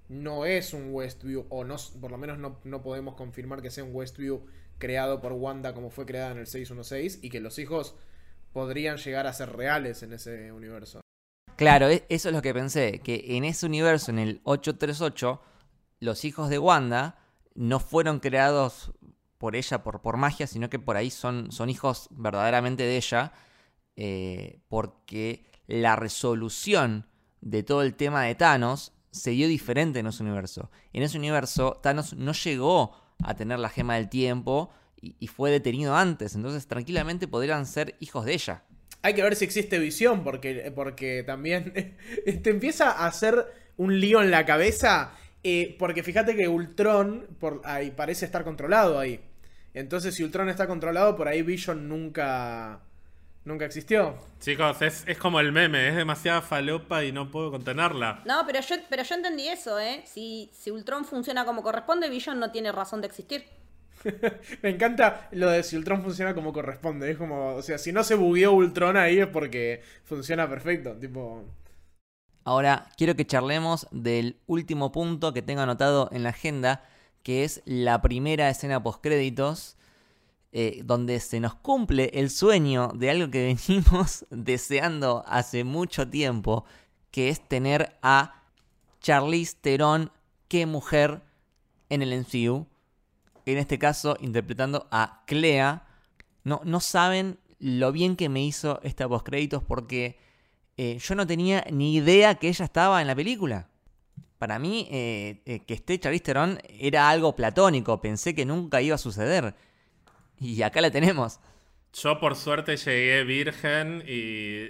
[0.09, 3.85] no es un Westview, o no, por lo menos no, no podemos confirmar que sea
[3.85, 4.43] un Westview
[4.79, 7.95] creado por Wanda como fue creada en el 616 y que los hijos
[8.53, 11.01] podrían llegar a ser reales en ese universo.
[11.57, 15.41] Claro, e, eso es lo que pensé, que en ese universo, en el 838,
[16.01, 17.19] los hijos de Wanda
[17.55, 18.93] no fueron creados
[19.45, 23.33] por ella por, por magia, sino que por ahí son, son hijos verdaderamente de ella,
[23.95, 27.07] eh, porque la resolución
[27.43, 30.71] de todo el tema de Thanos se dio diferente en ese universo.
[30.95, 34.71] En ese universo, Thanos no llegó a tener la gema del tiempo
[35.03, 36.35] y, fue detenido antes.
[36.35, 38.65] Entonces, tranquilamente podrían ser hijos de ella.
[39.03, 41.75] Hay que ver si existe visión, porque, porque también
[42.43, 43.45] te empieza a hacer
[43.77, 45.13] un lío en la cabeza.
[45.43, 49.21] Eh, porque fíjate que Ultron por ahí, parece estar controlado ahí.
[49.75, 52.81] Entonces, si Ultron está controlado, por ahí Vision nunca
[53.45, 54.17] Nunca existió.
[54.41, 58.23] Chicos, es, como el meme, es demasiada falopa y no puedo contenerla.
[58.25, 60.03] No, pero yo, pero yo entendí eso, ¿eh?
[60.07, 63.45] Si, si Ultron funciona como corresponde, Vision no tiene razón de existir.
[64.63, 67.11] Me encanta lo de si Ultron funciona como corresponde.
[67.11, 70.95] Es como, o sea, si no se bugueó Ultron ahí es porque funciona perfecto.
[70.95, 71.45] Tipo.
[72.45, 76.83] Ahora, quiero que charlemos del último punto que tengo anotado en la agenda,
[77.25, 79.77] que es la primera escena post créditos
[80.53, 86.65] eh, donde se nos cumple el sueño de algo que venimos deseando hace mucho tiempo,
[87.11, 88.41] que es tener a
[89.01, 90.13] Charlize Theron,
[90.47, 91.23] qué mujer,
[91.89, 92.69] en el MCU.
[93.47, 95.87] En este caso, interpretando a Clea.
[96.45, 100.19] No, no saben lo bien que me hizo esta postcréditos porque
[100.77, 103.69] eh, yo no tenía ni idea que ella estaba en la película.
[104.45, 108.03] Para mí, eh, que esté Charlize Theron era algo platónico.
[108.03, 109.55] Pensé que nunca iba a suceder.
[110.39, 111.41] Y acá la tenemos.
[111.95, 114.67] Yo por suerte llegué virgen y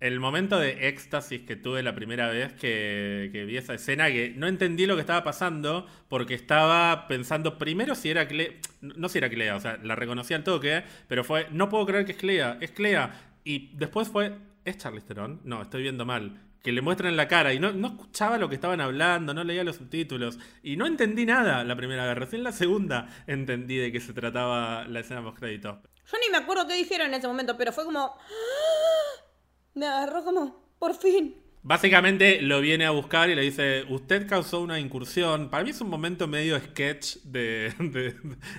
[0.00, 4.48] el momento de éxtasis que tuve la primera vez que, vi esa escena, que no
[4.48, 8.50] entendí lo que estaba pasando porque estaba pensando primero si era Clea,
[8.80, 12.04] no si era Clea, o sea, la reconocí al toque, pero fue, no puedo creer
[12.04, 13.12] que es Clea, es Clea.
[13.44, 14.34] Y después fue,
[14.64, 15.40] ¿es Charlize Theron?
[15.44, 18.54] No, estoy viendo mal que le muestran la cara y no, no, escuchaba lo que
[18.54, 22.18] estaban hablando, no leía los subtítulos y no entendí nada la primera vez.
[22.18, 25.80] Recién la segunda entendí de qué se trataba la escena post crédito.
[26.10, 28.00] Yo ni me acuerdo qué dijeron en ese momento, pero fue como.
[28.00, 29.24] ¡Ah!
[29.74, 30.68] Me agarró como.
[30.78, 31.36] Por fin.
[31.62, 35.50] Básicamente lo viene a buscar y le dice, usted causó una incursión.
[35.50, 37.74] Para mí es un momento medio sketch de,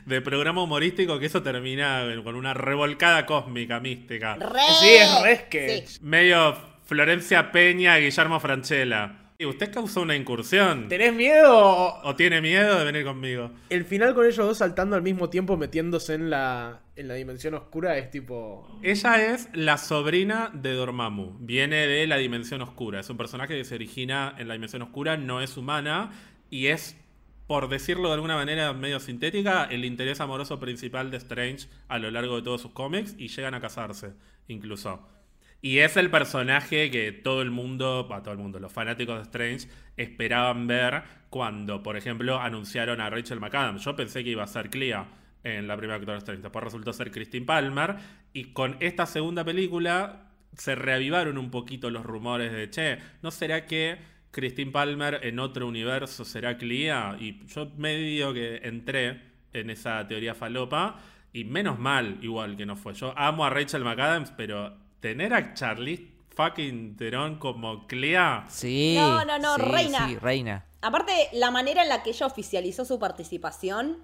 [0.06, 4.38] de, programa humorístico que eso termina con una revolcada cósmica, mística.
[4.80, 6.02] sí, es re sketch.
[6.02, 9.34] Medio Florencia Peña, Guillermo Franchella.
[9.38, 10.88] ¿Y usted causó una incursión?
[10.88, 12.02] ¿Tenés miedo?
[12.02, 13.52] ¿O tiene miedo de venir conmigo?
[13.70, 17.54] El final con ellos dos saltando al mismo tiempo metiéndose en la, en la dimensión
[17.54, 18.80] oscura es tipo...
[18.82, 21.38] Ella es la sobrina de Dormammu.
[21.42, 23.02] Viene de la dimensión oscura.
[23.02, 26.10] Es un personaje que se origina en la dimensión oscura, no es humana
[26.50, 26.98] y es
[27.46, 32.10] por decirlo de alguna manera medio sintética, el interés amoroso principal de Strange a lo
[32.10, 34.14] largo de todos sus cómics y llegan a casarse,
[34.48, 35.19] incluso.
[35.62, 39.24] Y es el personaje que todo el mundo, a todo el mundo, los fanáticos de
[39.24, 39.68] Strange
[39.98, 43.84] esperaban ver cuando, por ejemplo, anunciaron a Rachel McAdams.
[43.84, 45.06] Yo pensé que iba a ser Clea
[45.44, 46.44] en la primera Doctor Strange.
[46.44, 47.96] Después resultó ser Christine Palmer.
[48.32, 53.66] Y con esta segunda película se reavivaron un poquito los rumores de, che, ¿no será
[53.66, 53.98] que
[54.32, 57.18] Christine Palmer en otro universo será Clea?
[57.20, 59.22] Y yo medio que entré
[59.52, 61.02] en esa teoría falopa.
[61.34, 62.94] Y menos mal, igual que no fue.
[62.94, 68.46] Yo amo a Rachel McAdams, pero tener a Charlize fucking Theron como Clea.
[68.48, 68.96] Sí.
[68.98, 70.08] No, no, no, reina.
[70.08, 70.66] Sí, reina.
[70.82, 73.98] Aparte, la manera en la que ella oficializó su participación,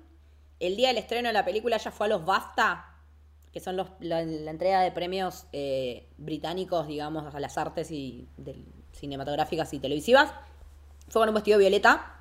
[0.60, 2.94] el día del estreno de la película ella fue a los BAFTA,
[3.54, 8.28] que son los, la, entrega de premios eh, británicos, digamos, a las artes y
[8.92, 10.34] cinematográficas y televisivas.
[11.08, 12.20] Fue con un vestido violeta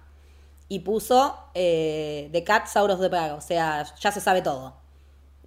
[0.68, 3.34] y puso eh, The Cat Sauros de Praga.
[3.34, 4.76] O sea, ya se sabe todo.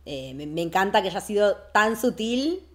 [0.06, 2.68] Eh, me, me encanta que haya sido tan sutil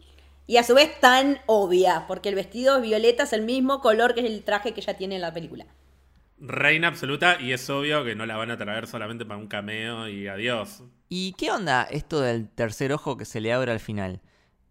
[0.47, 4.27] y a su vez tan obvia, porque el vestido violeta es el mismo color que
[4.27, 5.66] el traje que ella tiene en la película.
[6.39, 10.09] Reina absoluta y es obvio que no la van a traer solamente para un cameo
[10.09, 10.82] y adiós.
[11.09, 14.20] ¿Y qué onda esto del tercer ojo que se le abre al final?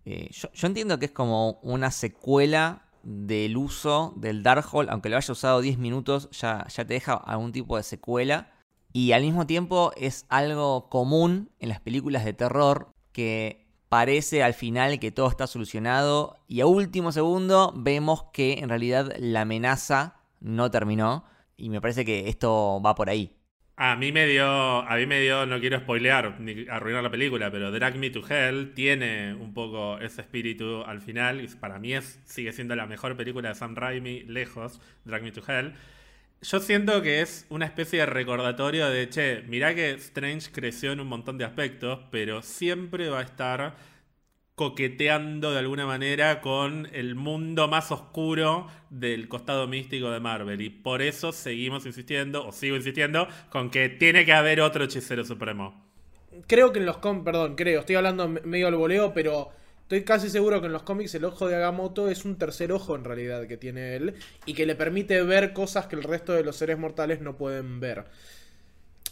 [0.03, 5.17] Eh, yo, yo entiendo que es como una secuela del uso del Darkhold, aunque lo
[5.17, 8.51] haya usado 10 minutos, ya, ya te deja algún tipo de secuela.
[8.93, 13.60] Y al mismo tiempo es algo común en las películas de terror que
[13.91, 19.13] parece al final que todo está solucionado y a último segundo vemos que en realidad
[19.19, 21.25] la amenaza no terminó
[21.57, 23.35] y me parece que esto va por ahí.
[23.75, 27.51] A mí me dio, a mí me dio, no quiero spoilear ni arruinar la película,
[27.51, 31.93] pero Drag Me to Hell tiene un poco ese espíritu al final y para mí
[31.93, 35.73] es, sigue siendo la mejor película de Sam Raimi, lejos, Drag Me to Hell.
[36.43, 40.99] Yo siento que es una especie de recordatorio de, che, mirá que Strange creció en
[40.99, 43.75] un montón de aspectos, pero siempre va a estar
[44.55, 50.61] coqueteando de alguna manera con el mundo más oscuro del costado místico de Marvel.
[50.61, 55.23] Y por eso seguimos insistiendo, o sigo insistiendo, con que tiene que haber otro hechicero
[55.23, 55.85] supremo.
[56.47, 59.51] Creo que en los cómics, perdón, creo, estoy hablando medio al voleo, pero
[59.91, 62.95] estoy casi seguro que en los cómics el ojo de Agamotto es un tercer ojo
[62.95, 64.13] en realidad que tiene él
[64.45, 67.81] y que le permite ver cosas que el resto de los seres mortales no pueden
[67.81, 68.05] ver.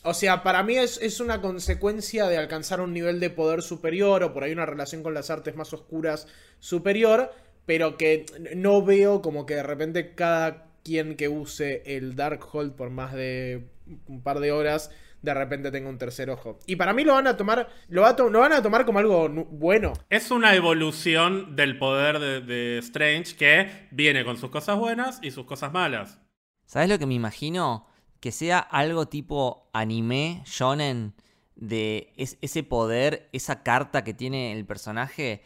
[0.04, 4.24] O sea, para mí es, es, una consecuencia de alcanzar un nivel de poder superior
[4.24, 6.28] o por ahí una relación con las artes más oscuras
[6.62, 7.34] superior,
[7.66, 8.26] pero que
[8.56, 13.66] no veo como que de repente cada quien que use el Darkhold por más de
[14.08, 16.60] un par de horas de repente tenga un tercer ojo.
[16.66, 18.86] Y para mí lo van a tomar, lo, va a to lo van a tomar
[18.86, 19.94] como algo bueno.
[20.10, 25.32] Es una evolución del poder de, de Strange que viene con sus cosas buenas y
[25.32, 26.20] sus cosas malas.
[26.66, 27.88] ¿Sabes lo que me imagino?
[28.20, 31.14] que sea algo tipo anime, shonen,
[31.56, 35.44] de es, ese poder, esa carta que tiene el personaje,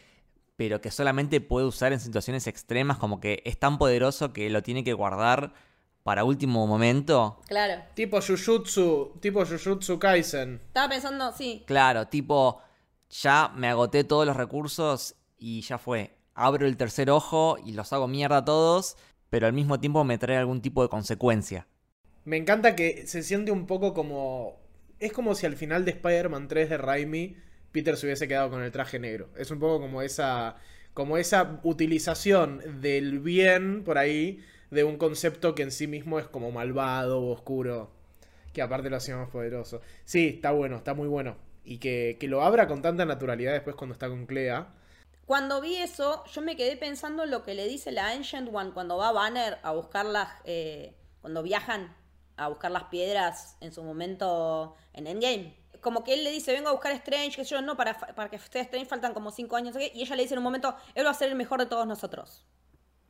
[0.55, 4.61] pero que solamente puede usar en situaciones extremas, como que es tan poderoso que lo
[4.63, 5.53] tiene que guardar
[6.03, 7.39] para último momento.
[7.47, 7.81] Claro.
[7.95, 10.61] Tipo Jujutsu, tipo Jujutsu Kaisen.
[10.67, 11.63] Estaba pensando, sí.
[11.65, 12.61] Claro, tipo,
[13.09, 16.17] ya me agoté todos los recursos y ya fue.
[16.35, 18.97] Abro el tercer ojo y los hago mierda a todos,
[19.29, 21.67] pero al mismo tiempo me trae algún tipo de consecuencia.
[22.25, 24.61] Me encanta que se siente un poco como.
[24.99, 27.37] Es como si al final de Spider-Man 3 de Raimi,
[27.71, 29.29] Peter se hubiese quedado con el traje negro.
[29.37, 30.57] Es un poco como esa.
[30.93, 34.43] Como esa utilización del bien por ahí
[34.73, 37.91] de un concepto que en sí mismo es como malvado o oscuro.
[38.53, 39.81] Que aparte lo hacía más poderoso.
[40.05, 41.37] Sí, está bueno, está muy bueno.
[41.63, 44.73] Y que, que lo abra con tanta naturalidad después cuando está con Clea.
[45.25, 48.71] Cuando vi eso, yo me quedé pensando en lo que le dice la Ancient One
[48.71, 50.29] cuando va a Banner a buscar las.
[50.43, 51.95] Eh, cuando viajan
[52.35, 55.55] a buscar las piedras en su momento en Endgame.
[55.81, 58.37] Como que él le dice, vengo a buscar Strange, que yo no, para, para que
[58.37, 61.11] esté Strange faltan como cinco años, y ella le dice en un momento, él va
[61.11, 62.45] a ser el mejor de todos nosotros.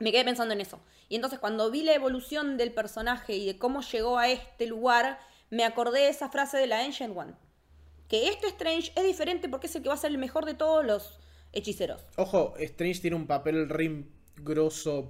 [0.04, 0.80] Me quedé pensando en eso.
[1.08, 5.18] Y entonces cuando vi la evolución del personaje y de cómo llegó a este lugar,
[5.48, 7.32] me acordé de esa frase de la Ancient One.
[8.06, 10.52] Que este Strange es diferente porque es el que va a ser el mejor de
[10.52, 11.18] todos los
[11.54, 12.04] hechiceros.
[12.18, 15.08] Ojo, Strange tiene un papel rim grosso,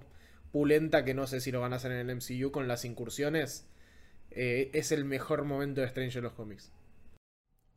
[0.53, 3.67] pulenta, que no sé si lo van a hacer en el MCU con las incursiones
[4.31, 6.71] eh, es el mejor momento de Strange en los cómics.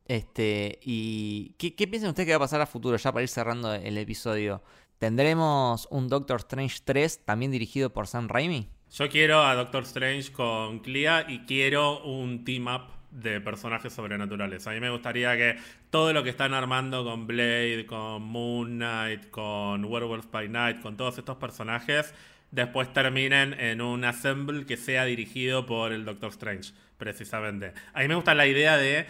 [0.06, 2.95] Este, y ¿qué, ¿qué piensan ustedes que va a pasar a futuro?
[2.95, 4.61] Ya para ir cerrando el episodio.
[4.99, 8.68] ¿Tendremos un Doctor Strange 3 también dirigido por Sam Raimi?
[8.91, 14.65] Yo quiero a Doctor Strange con Clea y quiero un team up de personajes sobrenaturales.
[14.65, 15.57] A mí me gustaría que
[15.91, 20.98] todo lo que están armando con Blade, con Moon Knight, con Werewolf by Night, con
[20.98, 22.14] todos estos personajes,
[22.49, 27.74] después terminen en un assemble que sea dirigido por el Doctor Strange, precisamente.
[27.94, 29.06] A mí me gusta la idea de,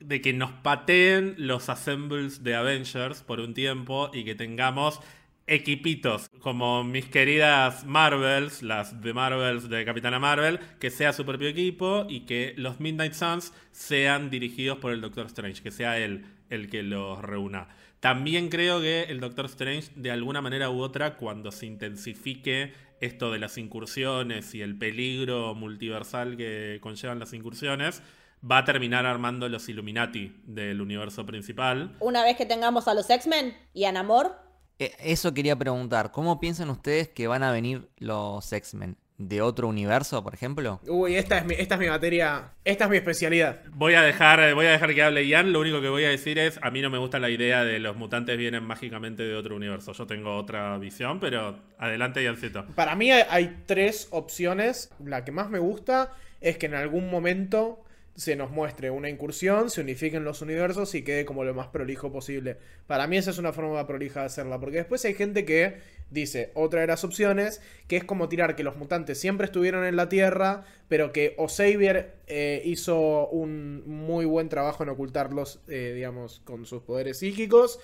[0.00, 5.00] de que nos pateen los assembles de Avengers por un tiempo y que tengamos
[5.48, 11.48] equipitos como mis queridas Marvels, las de Marvels de Capitana Marvel, que sea su propio
[11.48, 16.24] equipo y que los Midnight Suns sean dirigidos por el Doctor Strange, que sea él
[16.50, 17.68] el que los reúna.
[18.00, 23.32] También creo que el Doctor Strange, de alguna manera u otra, cuando se intensifique esto
[23.32, 28.02] de las incursiones y el peligro multiversal que conllevan las incursiones,
[28.48, 31.96] va a terminar armando los Illuminati del universo principal.
[32.00, 34.47] Una vez que tengamos a los X-Men y a Namor.
[34.78, 38.96] Eh, eso quería preguntar, ¿cómo piensan ustedes que van a venir los X-Men?
[39.18, 40.80] de otro universo, por ejemplo?
[40.86, 43.62] Uy, esta es mi, esta es mi materia, esta es mi especialidad.
[43.72, 46.38] Voy a dejar, voy a dejar que hable Ian, lo único que voy a decir
[46.38, 49.56] es, a mí no me gusta la idea de los mutantes vienen mágicamente de otro
[49.56, 49.92] universo.
[49.92, 52.64] Yo tengo otra visión, pero adelante Iancito.
[52.76, 54.90] Para mí hay, hay tres opciones.
[55.04, 57.82] La que más me gusta es que en algún momento
[58.18, 62.10] se nos muestre una incursión, se unifiquen los universos y quede como lo más prolijo
[62.10, 62.56] posible.
[62.88, 65.76] Para mí esa es una forma prolija de hacerla, porque después hay gente que
[66.10, 69.94] dice otra de las opciones, que es como tirar que los mutantes siempre estuvieron en
[69.94, 75.92] la Tierra, pero que o Xavier eh, hizo un muy buen trabajo en ocultarlos, eh,
[75.94, 77.78] digamos, con sus poderes psíquicos,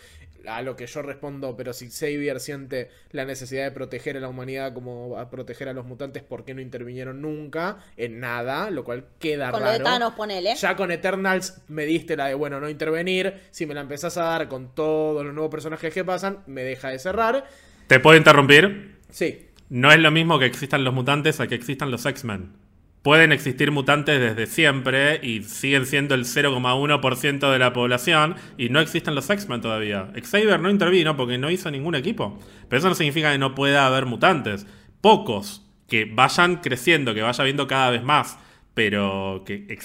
[0.46, 4.28] a lo que yo respondo, pero si Xavier siente la necesidad de proteger a la
[4.28, 7.78] humanidad como a proteger a los mutantes, ¿por qué no intervinieron nunca?
[7.96, 9.78] En nada, lo cual queda Con lo raro.
[9.78, 10.54] de Thanos, ponele.
[10.54, 13.34] Ya con Eternals me diste la de, bueno, no intervenir.
[13.50, 16.88] Si me la empezás a dar con todos los nuevos personajes que pasan, me deja
[16.88, 17.44] de cerrar.
[17.86, 18.96] ¿Te puedo interrumpir?
[19.10, 19.48] Sí.
[19.68, 22.63] No es lo mismo que existan los mutantes a que existan los X-Men.
[23.04, 28.80] Pueden existir mutantes desde siempre y siguen siendo el 0,1% de la población y no
[28.80, 30.10] existen los X-Men todavía.
[30.18, 32.38] Xavier no intervino porque no hizo ningún equipo.
[32.66, 34.66] Pero eso no significa que no pueda haber mutantes.
[35.02, 38.38] Pocos que vayan creciendo, que vaya viendo cada vez más.
[38.74, 39.78] Pero que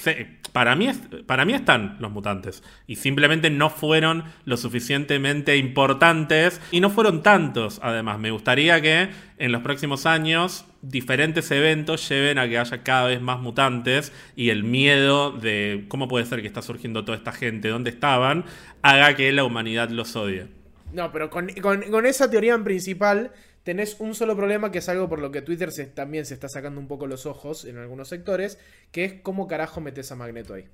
[0.51, 0.89] para mí,
[1.27, 2.63] para mí están los mutantes.
[2.87, 6.59] Y simplemente no fueron lo suficientemente importantes.
[6.71, 8.17] Y no fueron tantos, además.
[8.19, 13.21] Me gustaría que en los próximos años diferentes eventos lleven a que haya cada vez
[13.21, 14.11] más mutantes.
[14.35, 18.43] Y el miedo de cómo puede ser que está surgiendo toda esta gente, dónde estaban,
[18.81, 20.47] haga que la humanidad los odie.
[20.91, 23.31] No, pero con, con- con esa teoría en principal
[23.63, 26.49] tenés un solo problema que es algo por lo que Twitter se- también se está
[26.49, 28.59] sacando un poco los ojos en algunos sectores,
[28.91, 30.65] que es cómo carajo metes a Magneto ahí.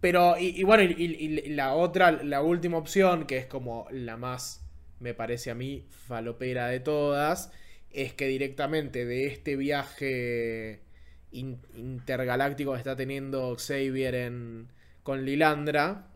[0.00, 4.64] Pero, y, bueno, y, la otra, la última opción, que es como la más,
[5.00, 7.50] me parece a mí, falopera de todas,
[7.90, 10.82] es que directamente de este viaje
[11.32, 14.68] in- intergaláctico que está teniendo Xavier en,
[15.02, 16.08] con Lilandra,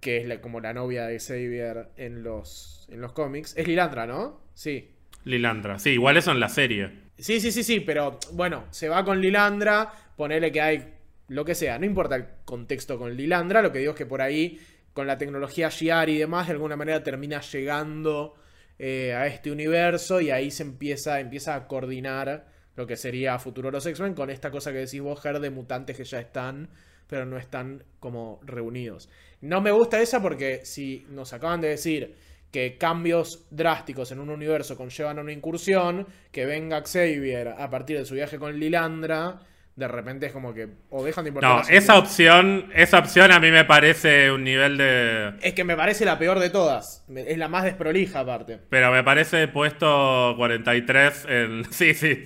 [0.00, 3.54] que es como la novia de Xavier en los, en los cómics.
[3.56, 4.40] Es Lilandra, ¿no?
[4.54, 4.95] Sí.
[5.26, 5.78] Lilandra.
[5.78, 6.90] Sí, igual eso en la serie.
[7.18, 10.94] Sí, sí, sí, sí, pero bueno, se va con Lilandra, ponele que hay
[11.28, 14.22] lo que sea, no importa el contexto con Lilandra, lo que digo es que por
[14.22, 14.60] ahí,
[14.92, 18.36] con la tecnología Shiar y demás, de alguna manera termina llegando
[18.78, 22.46] eh, a este universo y ahí se empieza, empieza a coordinar
[22.76, 25.96] lo que sería futuro los X-Men con esta cosa que decís vos, Ger, de mutantes
[25.96, 26.68] que ya están,
[27.08, 29.08] pero no están como reunidos.
[29.40, 32.14] No me gusta esa porque si nos acaban de decir
[32.56, 37.98] que cambios drásticos en un universo conllevan a una incursión, que venga Xavier a partir
[37.98, 39.40] de su viaje con Lilandra,
[39.76, 43.40] de repente es como que o dejan de importar No, esa opción, esa opción a
[43.40, 45.34] mí me parece un nivel de.
[45.42, 47.04] Es que me parece la peor de todas.
[47.14, 48.58] Es la más desprolija aparte.
[48.70, 51.64] Pero me parece puesto 43 en...
[51.70, 52.24] Sí, sí.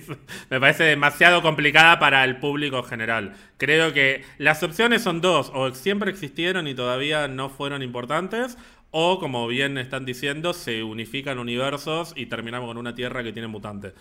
[0.49, 3.33] Me parece demasiado complicada para el público general.
[3.57, 5.51] Creo que las opciones son dos.
[5.53, 8.57] O siempre existieron y todavía no fueron importantes.
[8.91, 13.47] O, como bien están diciendo, se unifican universos y terminamos con una Tierra que tiene
[13.47, 13.93] mutantes.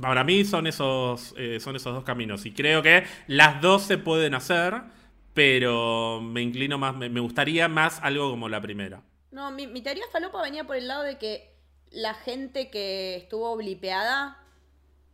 [0.00, 2.46] Para mí son esos, eh, son esos dos caminos.
[2.46, 4.82] Y creo que las dos se pueden hacer,
[5.34, 9.02] pero me inclino más, me, me gustaría más algo como la primera.
[9.32, 11.56] No, mi, mi teoría falopa venía por el lado de que
[11.90, 14.38] la gente que estuvo blipeada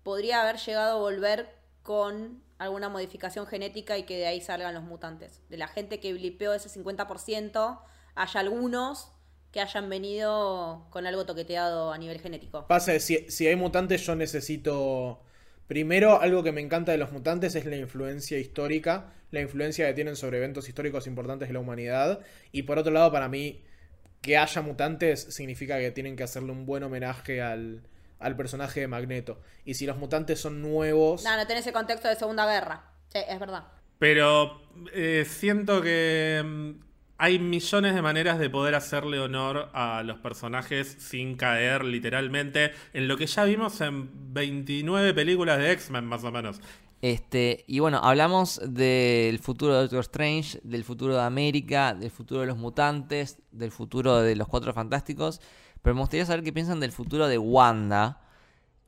[0.02, 4.84] podría haber llegado a volver con alguna modificación genética y que de ahí salgan los
[4.84, 5.40] mutantes.
[5.48, 7.80] De la gente que blipeó ese 50%,
[8.14, 9.12] hay algunos
[9.52, 12.66] que hayan venido con algo toqueteado a nivel genético.
[12.66, 15.22] Pasa, si, si hay mutantes, yo necesito.
[15.66, 19.94] Primero, algo que me encanta de los mutantes es la influencia histórica, la influencia que
[19.94, 22.20] tienen sobre eventos históricos importantes de la humanidad.
[22.50, 23.62] Y por otro lado, para mí,
[24.22, 27.82] que haya mutantes significa que tienen que hacerle un buen homenaje al,
[28.18, 29.40] al personaje de Magneto.
[29.64, 31.24] Y si los mutantes son nuevos.
[31.24, 32.84] No, no tenés ese contexto de Segunda Guerra.
[33.08, 33.64] Sí, es verdad.
[33.98, 34.62] Pero
[34.94, 36.91] eh, siento que mm,
[37.22, 43.06] hay millones de maneras de poder hacerle honor a los personajes sin caer literalmente en
[43.06, 46.60] lo que ya vimos en 29 películas de X-Men más o menos.
[47.00, 52.40] Este, y bueno, hablamos del futuro de Doctor Strange, del futuro de América, del futuro
[52.40, 55.40] de los mutantes, del futuro de los Cuatro Fantásticos,
[55.80, 58.20] pero me gustaría saber qué piensan del futuro de Wanda,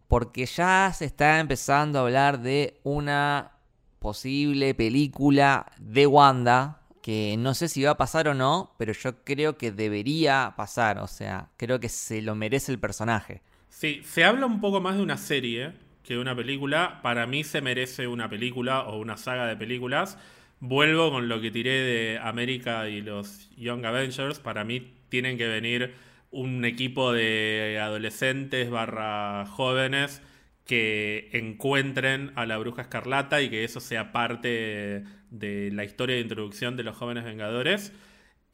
[0.09, 3.53] porque ya se está empezando a hablar de una
[4.01, 9.23] posible película de Wanda, que no sé si va a pasar o no, pero yo
[9.25, 13.43] creo que debería pasar, o sea, creo que se lo merece el personaje.
[13.69, 17.01] Sí, se habla un poco más de una serie que de una película.
[17.03, 20.17] Para mí se merece una película o una saga de películas.
[20.61, 24.39] Vuelvo con lo que tiré de América y los Young Avengers.
[24.39, 25.93] Para mí tienen que venir
[26.31, 30.23] un equipo de adolescentes barra jóvenes
[30.65, 36.23] que encuentren a la bruja escarlata y que eso sea parte de la historia de
[36.23, 37.93] introducción de los jóvenes vengadores.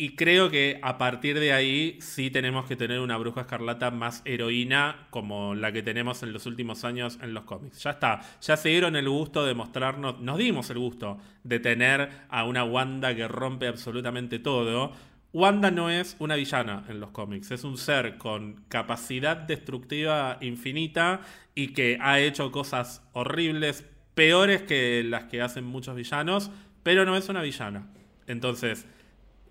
[0.01, 4.23] Y creo que a partir de ahí sí tenemos que tener una bruja escarlata más
[4.25, 7.83] heroína como la que tenemos en los últimos años en los cómics.
[7.83, 12.09] Ya está, ya se dieron el gusto de mostrarnos, nos dimos el gusto de tener
[12.31, 14.95] a una Wanda que rompe absolutamente todo.
[15.33, 21.21] Wanda no es una villana en los cómics, es un ser con capacidad destructiva infinita
[21.55, 23.85] y que ha hecho cosas horribles,
[24.15, 26.51] peores que las que hacen muchos villanos,
[26.83, 27.87] pero no es una villana.
[28.27, 28.87] Entonces,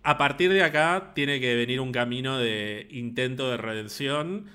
[0.03, 4.45] a partir de acá tiene que venir un camino de intento de redención.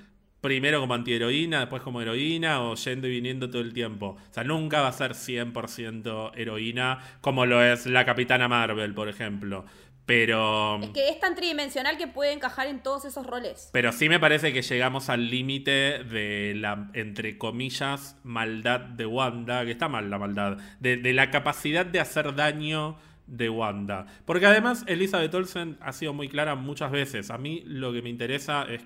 [0.41, 4.17] Primero como antiheroína, después como heroína, o yendo y viniendo todo el tiempo.
[4.29, 9.09] O sea, nunca va a ser 100% heroína como lo es la Capitana Marvel, por
[9.09, 9.65] ejemplo.
[10.05, 10.79] Pero.
[10.81, 13.69] Es que es tan tridimensional que puede encajar en todos esos roles.
[13.73, 19.65] Pero sí me parece que llegamos al límite de la, entre comillas, maldad de Wanda,
[19.65, 24.05] que está mal la maldad, de, de la capacidad de hacer daño de Wanda.
[24.25, 27.31] Porque además Elizabeth Olsen ha sido muy clara muchas veces.
[27.31, 28.81] A mí lo que me interesa es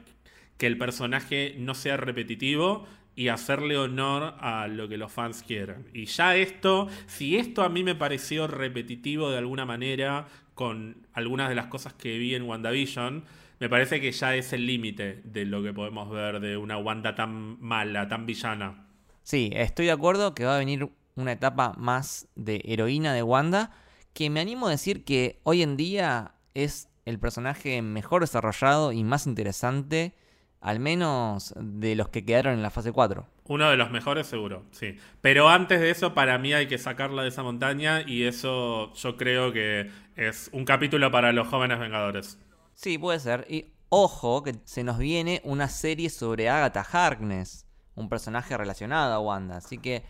[0.58, 5.86] que el personaje no sea repetitivo y hacerle honor a lo que los fans quieran.
[5.94, 10.28] Y ya esto, si esto a mí me pareció repetitivo de alguna manera
[10.60, 13.24] con algunas de las cosas que vi en WandaVision,
[13.62, 17.16] me parece que ya es el límite de lo que podemos ver de una Wanda
[17.16, 18.86] tan mala, tan villana.
[19.24, 23.72] Sí, estoy de acuerdo que va a venir una etapa más de heroína de Wanda,
[24.12, 29.06] que me animo a decir que hoy en día es el personaje mejor desarrollado y
[29.06, 30.14] más interesante,
[30.62, 33.26] al menos de los que quedaron en la fase 4.
[33.46, 34.98] Uno de los mejores seguro, sí.
[35.22, 39.18] Pero antes de eso, para mí hay que sacarla de esa montaña y eso yo
[39.18, 42.38] creo que es un capítulo para los jóvenes Vengadores.
[42.76, 43.46] Sí, puede ser.
[43.50, 47.66] Y ojo que se nos viene una serie sobre Agatha Harkness,
[47.96, 49.58] un personaje relacionado a Wanda.
[49.58, 50.04] Así que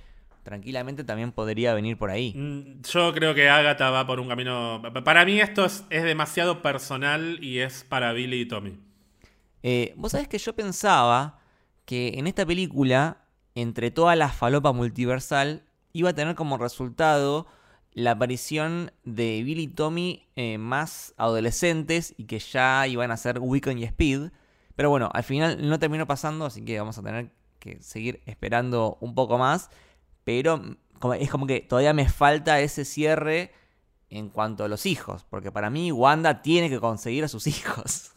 [0.43, 2.33] tranquilamente también podría venir por ahí.
[2.35, 4.81] Mm, Yo creo que Agatha va por un camino...
[5.05, 8.88] Para mí esto es, es demasiado personal y es para Billy y Tommy.
[9.63, 11.39] Eh, Vos sabés que yo pensaba
[11.85, 15.63] que en esta película, entre toda la falopa multiversal,
[15.93, 17.47] iba a tener como resultado
[17.93, 23.39] la aparición de Billy y Tommy eh, más adolescentes y que ya iban a ser
[23.39, 24.31] Wiccan y Speed.
[24.75, 28.97] Pero bueno, al final no terminó pasando, así que vamos a tener que seguir esperando
[29.01, 29.69] un poco más.
[30.23, 30.61] Pero
[31.19, 33.51] es como que todavía me falta ese cierre
[34.09, 35.25] en cuanto a los hijos.
[35.29, 38.11] Porque para mí Wanda tiene que conseguir a sus hijos.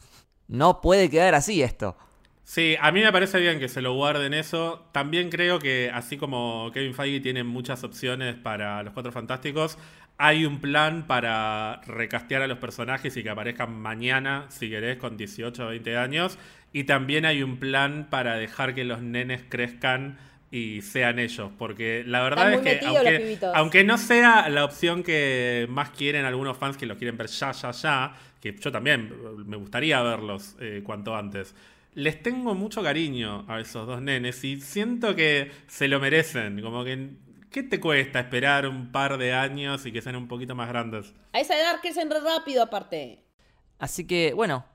[0.47, 1.95] No puede quedar así esto.
[2.43, 4.85] Sí, a mí me parece bien que se lo guarden eso.
[4.91, 9.77] También creo que así como Kevin Feige tiene muchas opciones para los Cuatro Fantásticos,
[10.17, 15.17] hay un plan para recastear a los personajes y que aparezcan mañana, si querés, con
[15.17, 16.37] 18 o 20 años.
[16.71, 20.17] Y también hay un plan para dejar que los nenes crezcan
[20.51, 21.51] y sean ellos.
[21.57, 26.25] Porque la verdad Están es que, aunque, aunque no sea la opción que más quieren
[26.25, 28.13] algunos fans que los quieren ver ya, ya, ya,
[28.43, 29.09] que yo también
[29.45, 31.55] me gustaría verlos eh, cuanto antes.
[31.93, 36.61] Les tengo mucho cariño a esos dos nenes y siento que se lo merecen.
[36.61, 37.11] Como que,
[37.49, 41.13] ¿qué te cuesta esperar un par de años y que sean un poquito más grandes?
[41.31, 43.23] A esa edad crecen re rápido aparte.
[43.79, 44.65] Así que, bueno,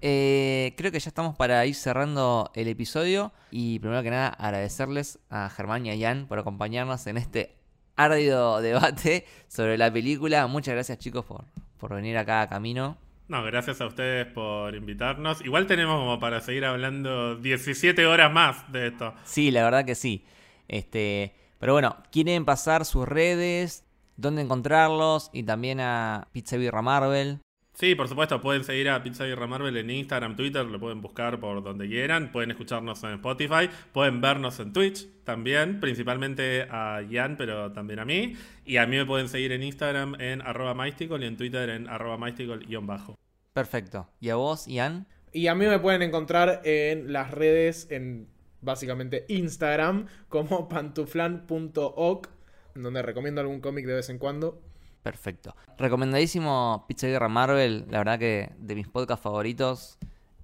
[0.00, 3.32] eh, creo que ya estamos para ir cerrando el episodio.
[3.50, 7.54] Y primero que nada, agradecerles a Germán y a Jan por acompañarnos en este
[7.96, 10.46] arduo debate sobre la película.
[10.46, 11.44] Muchas gracias, chicos, por,
[11.76, 12.96] por venir acá a camino.
[13.30, 15.40] No, gracias a ustedes por invitarnos.
[15.42, 19.14] Igual tenemos como para seguir hablando 17 horas más de esto.
[19.22, 20.24] Sí, la verdad que sí.
[20.66, 23.84] Este, pero bueno, quieren pasar sus redes,
[24.16, 27.38] dónde encontrarlos y también a Pizza Birra Marvel.
[27.80, 31.40] Sí, por supuesto, pueden seguir a Pizza Birra Marvel en Instagram, Twitter, lo pueden buscar
[31.40, 37.38] por donde quieran, pueden escucharnos en Spotify, pueden vernos en Twitch también, principalmente a Ian,
[37.38, 38.36] pero también a mí.
[38.66, 41.88] Y a mí me pueden seguir en Instagram en arroba mystical y en Twitter en
[41.88, 43.18] arroba mystical-bajo.
[43.54, 44.10] Perfecto.
[44.20, 45.06] ¿Y a vos, Ian?
[45.32, 48.28] Y a mí me pueden encontrar en las redes, en
[48.60, 52.28] básicamente Instagram, como pantuflan.oc,
[52.74, 54.60] donde recomiendo algún cómic de vez en cuando.
[55.02, 55.54] Perfecto.
[55.78, 59.98] Recomendadísimo Pizza Guerra Marvel, la verdad que de mis podcasts favoritos.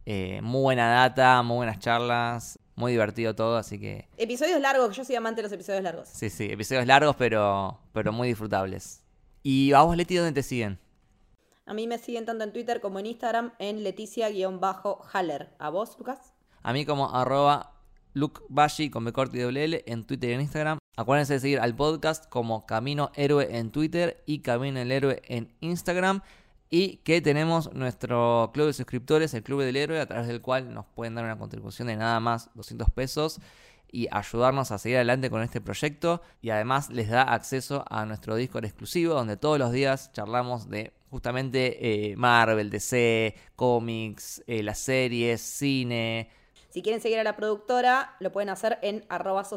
[0.07, 4.94] Eh, muy buena data, muy buenas charlas, muy divertido todo, así que Episodios largos, que
[4.94, 6.09] yo soy amante de los episodios largos.
[6.09, 9.02] sí, sí, episodios largos pero, pero muy disfrutables.
[9.43, 10.78] ¿Y a vos, Leti, dónde te siguen?
[11.67, 15.51] A mí me siguen tanto en Twitter como en Instagram en Leticia-Haller.
[15.59, 16.33] ¿A vos, Lucas?
[16.62, 17.73] A mí como arroba
[18.15, 20.78] lukebashi con B corto y doble L en Twitter y en Instagram.
[20.99, 25.52] Acuérdense de seguir al podcast como Camino Héroe en Twitter y Camino el Héroe en
[25.60, 26.23] Instagram.
[26.70, 30.73] Y que tenemos nuestro club de suscriptores, el Club del Héroe, a través del cual
[30.73, 33.41] nos pueden dar una contribución de nada más 200 pesos.
[33.92, 38.34] y ayudarnos a seguir adelante con este proyecto y además les da acceso a nuestro
[38.34, 44.78] Discord exclusivo donde todos los días charlamos de justamente eh, Marvel, DC, cómics, eh, las
[44.81, 46.31] series, cine.
[46.76, 49.48] Si quieren seguir a la productora, lo pueden hacer en arroba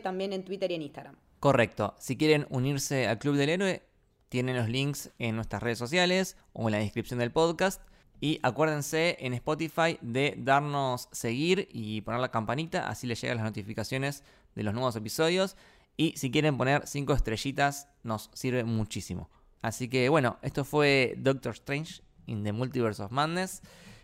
[0.00, 1.16] también en Twitter y en Instagram.
[1.40, 1.96] Correcto.
[1.98, 3.82] Si quieren unirse al Club del Héroe,
[4.28, 7.82] tienen los links en nuestras redes sociales o en la descripción del podcast.
[8.20, 13.46] Y acuérdense en Spotify de darnos seguir y poner la campanita, así les llegan las
[13.46, 14.22] notificaciones
[14.54, 15.56] de los nuevos episodios.
[15.96, 19.30] Y si quieren poner 5 estrellitas, nos sirve muchísimo.
[19.62, 23.62] Así que bueno, esto fue Doctor Strange in the Multiverse of Madness.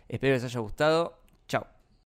[0.09, 1.24] Espero que les haya gustado